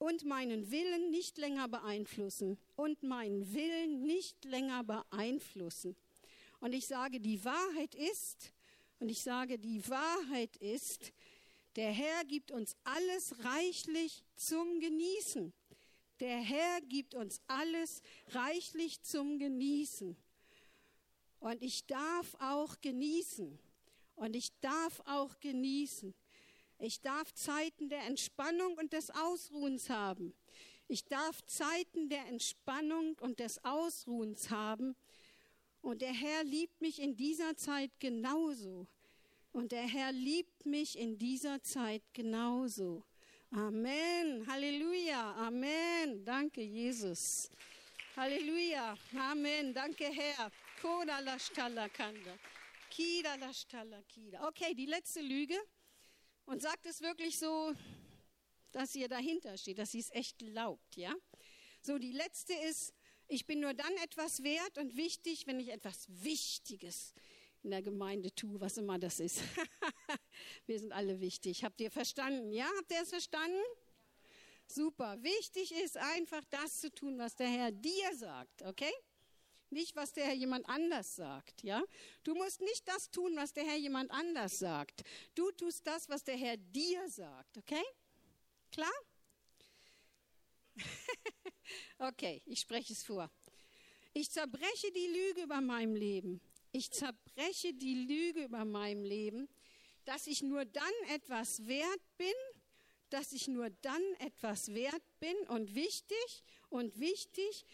und 0.00 0.24
meinen 0.24 0.70
Willen 0.70 1.10
nicht 1.10 1.36
länger 1.36 1.68
beeinflussen. 1.68 2.58
Und 2.74 3.02
meinen 3.02 3.52
Willen 3.52 4.02
nicht 4.02 4.44
länger 4.46 4.82
beeinflussen. 4.82 5.94
Und 6.60 6.72
ich 6.72 6.86
sage, 6.86 7.20
die 7.20 7.44
Wahrheit 7.44 7.94
ist, 7.94 8.52
und 8.98 9.10
ich 9.10 9.22
sage, 9.22 9.58
die 9.58 9.86
Wahrheit 9.88 10.56
ist, 10.56 11.12
der 11.76 11.92
Herr 11.92 12.24
gibt 12.24 12.50
uns 12.50 12.76
alles 12.82 13.44
reichlich 13.44 14.24
zum 14.36 14.80
Genießen. 14.80 15.52
Der 16.18 16.38
Herr 16.38 16.80
gibt 16.82 17.14
uns 17.14 17.42
alles 17.46 18.02
reichlich 18.28 19.02
zum 19.02 19.38
Genießen. 19.38 20.16
Und 21.40 21.62
ich 21.62 21.86
darf 21.86 22.34
auch 22.40 22.80
genießen. 22.80 23.58
Und 24.16 24.34
ich 24.34 24.50
darf 24.60 25.00
auch 25.06 25.38
genießen. 25.40 26.14
Ich 26.82 27.02
darf 27.02 27.34
Zeiten 27.34 27.90
der 27.90 28.06
Entspannung 28.06 28.78
und 28.78 28.94
des 28.94 29.10
Ausruhens 29.10 29.90
haben. 29.90 30.34
Ich 30.88 31.04
darf 31.04 31.44
Zeiten 31.44 32.08
der 32.08 32.26
Entspannung 32.26 33.16
und 33.20 33.38
des 33.38 33.62
Ausruhens 33.64 34.50
haben. 34.50 34.96
Und 35.82 36.00
der 36.00 36.12
Herr 36.12 36.42
liebt 36.42 36.80
mich 36.80 36.98
in 37.00 37.16
dieser 37.16 37.54
Zeit 37.56 37.90
genauso. 38.00 38.86
Und 39.52 39.72
der 39.72 39.82
Herr 39.82 40.12
liebt 40.12 40.64
mich 40.64 40.98
in 40.98 41.18
dieser 41.18 41.62
Zeit 41.62 42.02
genauso. 42.14 43.04
Amen. 43.50 44.46
Halleluja. 44.46 45.34
Amen. 45.34 46.24
Danke, 46.24 46.62
Jesus. 46.62 47.50
Halleluja. 48.16 48.96
Amen. 49.18 49.74
Danke, 49.74 50.04
Herr. 50.04 50.50
Koda 50.80 51.18
lashtala 51.20 51.88
kanda. 51.90 52.38
Kida 52.90 53.34
lashtala 53.34 54.00
kida. 54.08 54.48
Okay, 54.48 54.74
die 54.74 54.86
letzte 54.86 55.20
Lüge. 55.20 55.56
Und 56.46 56.62
sagt 56.62 56.86
es 56.86 57.00
wirklich 57.00 57.38
so, 57.38 57.74
dass 58.72 58.94
ihr 58.94 59.08
dahinter 59.08 59.56
steht, 59.56 59.78
dass 59.78 59.92
sie 59.92 60.00
es 60.00 60.10
echt 60.12 60.38
glaubt, 60.38 60.96
ja? 60.96 61.14
So, 61.82 61.98
die 61.98 62.12
letzte 62.12 62.52
ist, 62.52 62.92
ich 63.26 63.46
bin 63.46 63.60
nur 63.60 63.74
dann 63.74 63.92
etwas 64.02 64.42
wert 64.42 64.78
und 64.78 64.96
wichtig, 64.96 65.46
wenn 65.46 65.60
ich 65.60 65.68
etwas 65.68 66.06
Wichtiges 66.08 67.14
in 67.62 67.70
der 67.70 67.82
Gemeinde 67.82 68.34
tue, 68.34 68.60
was 68.60 68.76
immer 68.76 68.98
das 68.98 69.20
ist. 69.20 69.42
Wir 70.66 70.78
sind 70.78 70.92
alle 70.92 71.20
wichtig. 71.20 71.64
Habt 71.64 71.80
ihr 71.80 71.90
verstanden? 71.90 72.52
Ja, 72.52 72.68
habt 72.78 72.90
ihr 72.90 73.02
es 73.02 73.10
verstanden? 73.10 73.62
Super. 74.66 75.22
Wichtig 75.22 75.72
ist 75.72 75.96
einfach 75.96 76.44
das 76.50 76.80
zu 76.80 76.90
tun, 76.92 77.18
was 77.18 77.34
der 77.36 77.48
Herr 77.48 77.70
dir 77.70 78.14
sagt, 78.16 78.62
okay? 78.62 78.92
Nicht, 79.70 79.94
was 79.94 80.12
der 80.12 80.26
Herr 80.26 80.34
jemand 80.34 80.68
anders 80.68 81.14
sagt, 81.14 81.62
ja? 81.62 81.82
Du 82.24 82.34
musst 82.34 82.60
nicht 82.60 82.86
das 82.88 83.10
tun, 83.10 83.36
was 83.36 83.52
der 83.52 83.64
Herr 83.64 83.76
jemand 83.76 84.10
anders 84.10 84.58
sagt. 84.58 85.02
Du 85.36 85.50
tust 85.52 85.86
das, 85.86 86.08
was 86.08 86.24
der 86.24 86.36
Herr 86.36 86.56
dir 86.56 87.08
sagt, 87.08 87.56
okay? 87.56 87.84
Klar? 88.72 88.92
okay, 91.98 92.42
ich 92.46 92.60
spreche 92.60 92.92
es 92.92 93.04
vor. 93.04 93.30
Ich 94.12 94.30
zerbreche 94.30 94.90
die 94.92 95.06
Lüge 95.06 95.42
über 95.42 95.60
meinem 95.60 95.94
Leben. 95.94 96.40
Ich 96.72 96.90
zerbreche 96.90 97.72
die 97.72 98.06
Lüge 98.06 98.44
über 98.44 98.64
meinem 98.64 99.04
Leben, 99.04 99.48
dass 100.04 100.26
ich 100.26 100.42
nur 100.42 100.64
dann 100.64 100.92
etwas 101.10 101.66
wert 101.66 102.16
bin, 102.16 102.34
dass 103.10 103.32
ich 103.32 103.46
nur 103.46 103.70
dann 103.82 104.02
etwas 104.18 104.74
wert 104.74 105.02
bin 105.20 105.36
und 105.48 105.74
wichtig 105.74 106.44
und 106.70 106.98
wichtig, 106.98 107.64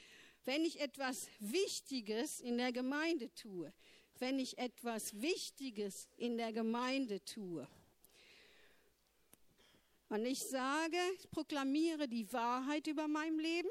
wenn 0.47 0.65
ich 0.65 0.81
etwas 0.81 1.29
Wichtiges 1.41 2.41
in 2.41 2.57
der 2.57 2.73
Gemeinde 2.73 3.33
tue. 3.35 3.73
wenn 4.19 4.39
ich 4.39 4.57
etwas 4.59 5.21
Wichtiges 5.21 6.09
in 6.17 6.39
der 6.39 6.53
Gemeinde 6.53 7.23
tue. 7.25 7.69
Und 10.09 10.25
ich 10.25 10.41
sage, 10.41 10.97
ich 11.19 11.31
proklamiere 11.31 12.09
die 12.09 12.33
Wahrheit 12.33 12.87
über 12.87 13.09
mein 13.09 13.39
Leben, 13.39 13.69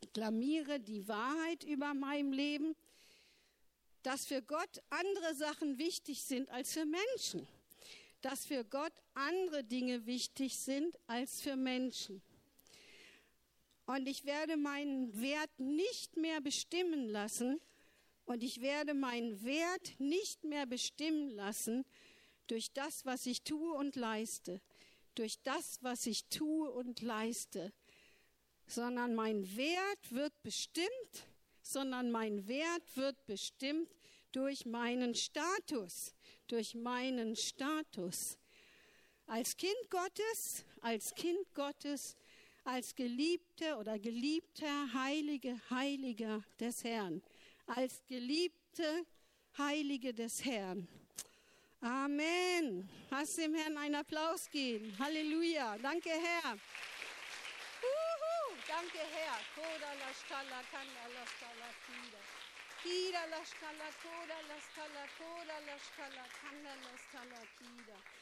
proklamiere 0.00 0.80
die 0.80 1.06
Wahrheit 1.06 1.64
über 1.64 1.94
mein 1.94 2.32
Leben, 2.32 2.74
dass 4.02 4.26
für 4.26 4.42
Gott 4.42 4.82
andere 4.90 5.34
Sachen 5.34 5.78
wichtig 5.78 6.22
sind 6.22 6.48
als 6.50 6.72
für 6.72 6.86
Menschen. 6.86 7.46
Dass 8.20 8.44
für 8.46 8.64
Gott 8.64 8.92
andere 9.14 9.62
Dinge 9.62 10.06
wichtig 10.06 10.56
sind 10.58 10.98
als 11.06 11.40
für 11.40 11.56
Menschen. 11.56 12.20
Und 13.88 14.06
ich 14.06 14.26
werde 14.26 14.58
meinen 14.58 15.18
Wert 15.18 15.58
nicht 15.58 16.18
mehr 16.18 16.42
bestimmen 16.42 17.08
lassen. 17.08 17.58
Und 18.26 18.42
ich 18.42 18.60
werde 18.60 18.92
meinen 18.92 19.42
Wert 19.42 19.98
nicht 19.98 20.44
mehr 20.44 20.66
bestimmen 20.66 21.30
lassen 21.30 21.86
durch 22.48 22.70
das, 22.74 23.06
was 23.06 23.24
ich 23.24 23.44
tue 23.44 23.72
und 23.72 23.96
leiste. 23.96 24.60
Durch 25.14 25.40
das, 25.42 25.78
was 25.80 26.04
ich 26.04 26.26
tue 26.26 26.70
und 26.70 27.00
leiste. 27.00 27.72
Sondern 28.66 29.14
mein 29.14 29.56
Wert 29.56 30.12
wird 30.12 30.34
bestimmt, 30.42 31.24
sondern 31.62 32.10
mein 32.10 32.46
Wert 32.46 32.94
wird 32.94 33.24
bestimmt 33.24 33.88
durch 34.32 34.66
meinen 34.66 35.14
Status. 35.14 36.14
Durch 36.46 36.74
meinen 36.74 37.36
Status. 37.36 38.36
Als 39.26 39.56
Kind 39.56 39.88
Gottes, 39.88 40.66
als 40.82 41.14
Kind 41.14 41.54
Gottes 41.54 42.18
als 42.68 42.94
Geliebte 42.94 43.76
oder 43.76 43.98
Geliebter, 43.98 44.92
Heilige, 44.92 45.58
Heiliger 45.70 46.42
des 46.60 46.84
Herrn. 46.84 47.22
Als 47.66 48.02
Geliebte, 48.06 49.06
Heilige 49.56 50.12
des 50.12 50.44
Herrn. 50.44 50.86
Amen. 51.80 52.86
Hast 53.10 53.38
dem 53.38 53.54
Herrn 53.54 53.78
einen 53.78 53.94
Applaus 53.94 54.50
geben. 54.50 54.94
Halleluja. 54.98 55.78
Danke, 55.78 56.10
Herr. 56.10 56.52
Uhu. 57.90 58.56
Danke, 58.68 58.98
Herr. 58.98 59.38
Koda 59.54 59.92
la 60.02 60.10
kida. 61.86 62.20
Kida 62.82 63.26
la 63.30 63.44
stalla, 63.44 63.88
koda 64.02 64.38
la 64.48 64.58
stalla, 64.60 65.04
koda 65.16 65.58
la 65.66 65.78
stalla, 65.78 66.24
kanda 66.40 66.74
la 66.84 66.94
stalla, 66.98 67.40
kida. 67.58 68.17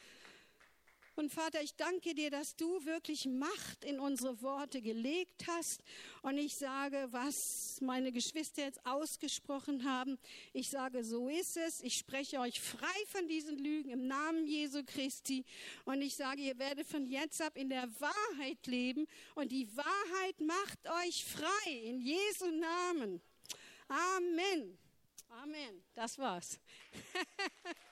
Und 1.17 1.33
Vater, 1.33 1.63
ich 1.63 1.75
danke 1.75 2.13
dir, 2.13 2.29
dass 2.29 2.55
du 2.55 2.85
wirklich 2.85 3.25
Macht 3.25 3.83
in 3.83 3.99
unsere 3.99 4.39
Worte 4.43 4.83
gelegt 4.83 5.47
hast. 5.47 5.81
Und 6.21 6.37
ich 6.37 6.55
sage, 6.55 7.07
was 7.09 7.79
meine 7.81 8.11
Geschwister 8.11 8.65
jetzt 8.65 8.85
ausgesprochen 8.85 9.83
haben, 9.83 10.19
ich 10.53 10.69
sage, 10.69 11.03
so 11.03 11.27
ist 11.27 11.57
es. 11.57 11.81
Ich 11.81 11.95
spreche 11.95 12.39
euch 12.39 12.61
frei 12.61 13.05
von 13.07 13.27
diesen 13.27 13.57
Lügen 13.57 13.89
im 13.89 14.05
Namen 14.05 14.45
Jesu 14.45 14.83
Christi. 14.85 15.43
Und 15.85 16.03
ich 16.03 16.15
sage, 16.15 16.41
ihr 16.41 16.59
werdet 16.59 16.85
von 16.85 17.07
jetzt 17.07 17.41
ab 17.41 17.57
in 17.57 17.69
der 17.69 17.89
Wahrheit 17.99 18.67
leben. 18.67 19.07
Und 19.33 19.51
die 19.51 19.75
Wahrheit 19.75 20.39
macht 20.39 20.87
euch 21.03 21.25
frei 21.25 21.71
in 21.71 21.99
Jesu 21.99 22.45
Namen. 22.51 23.21
Amen. 23.87 24.77
Amen. 25.29 25.83
Das 25.95 26.19
war's. 26.19 26.59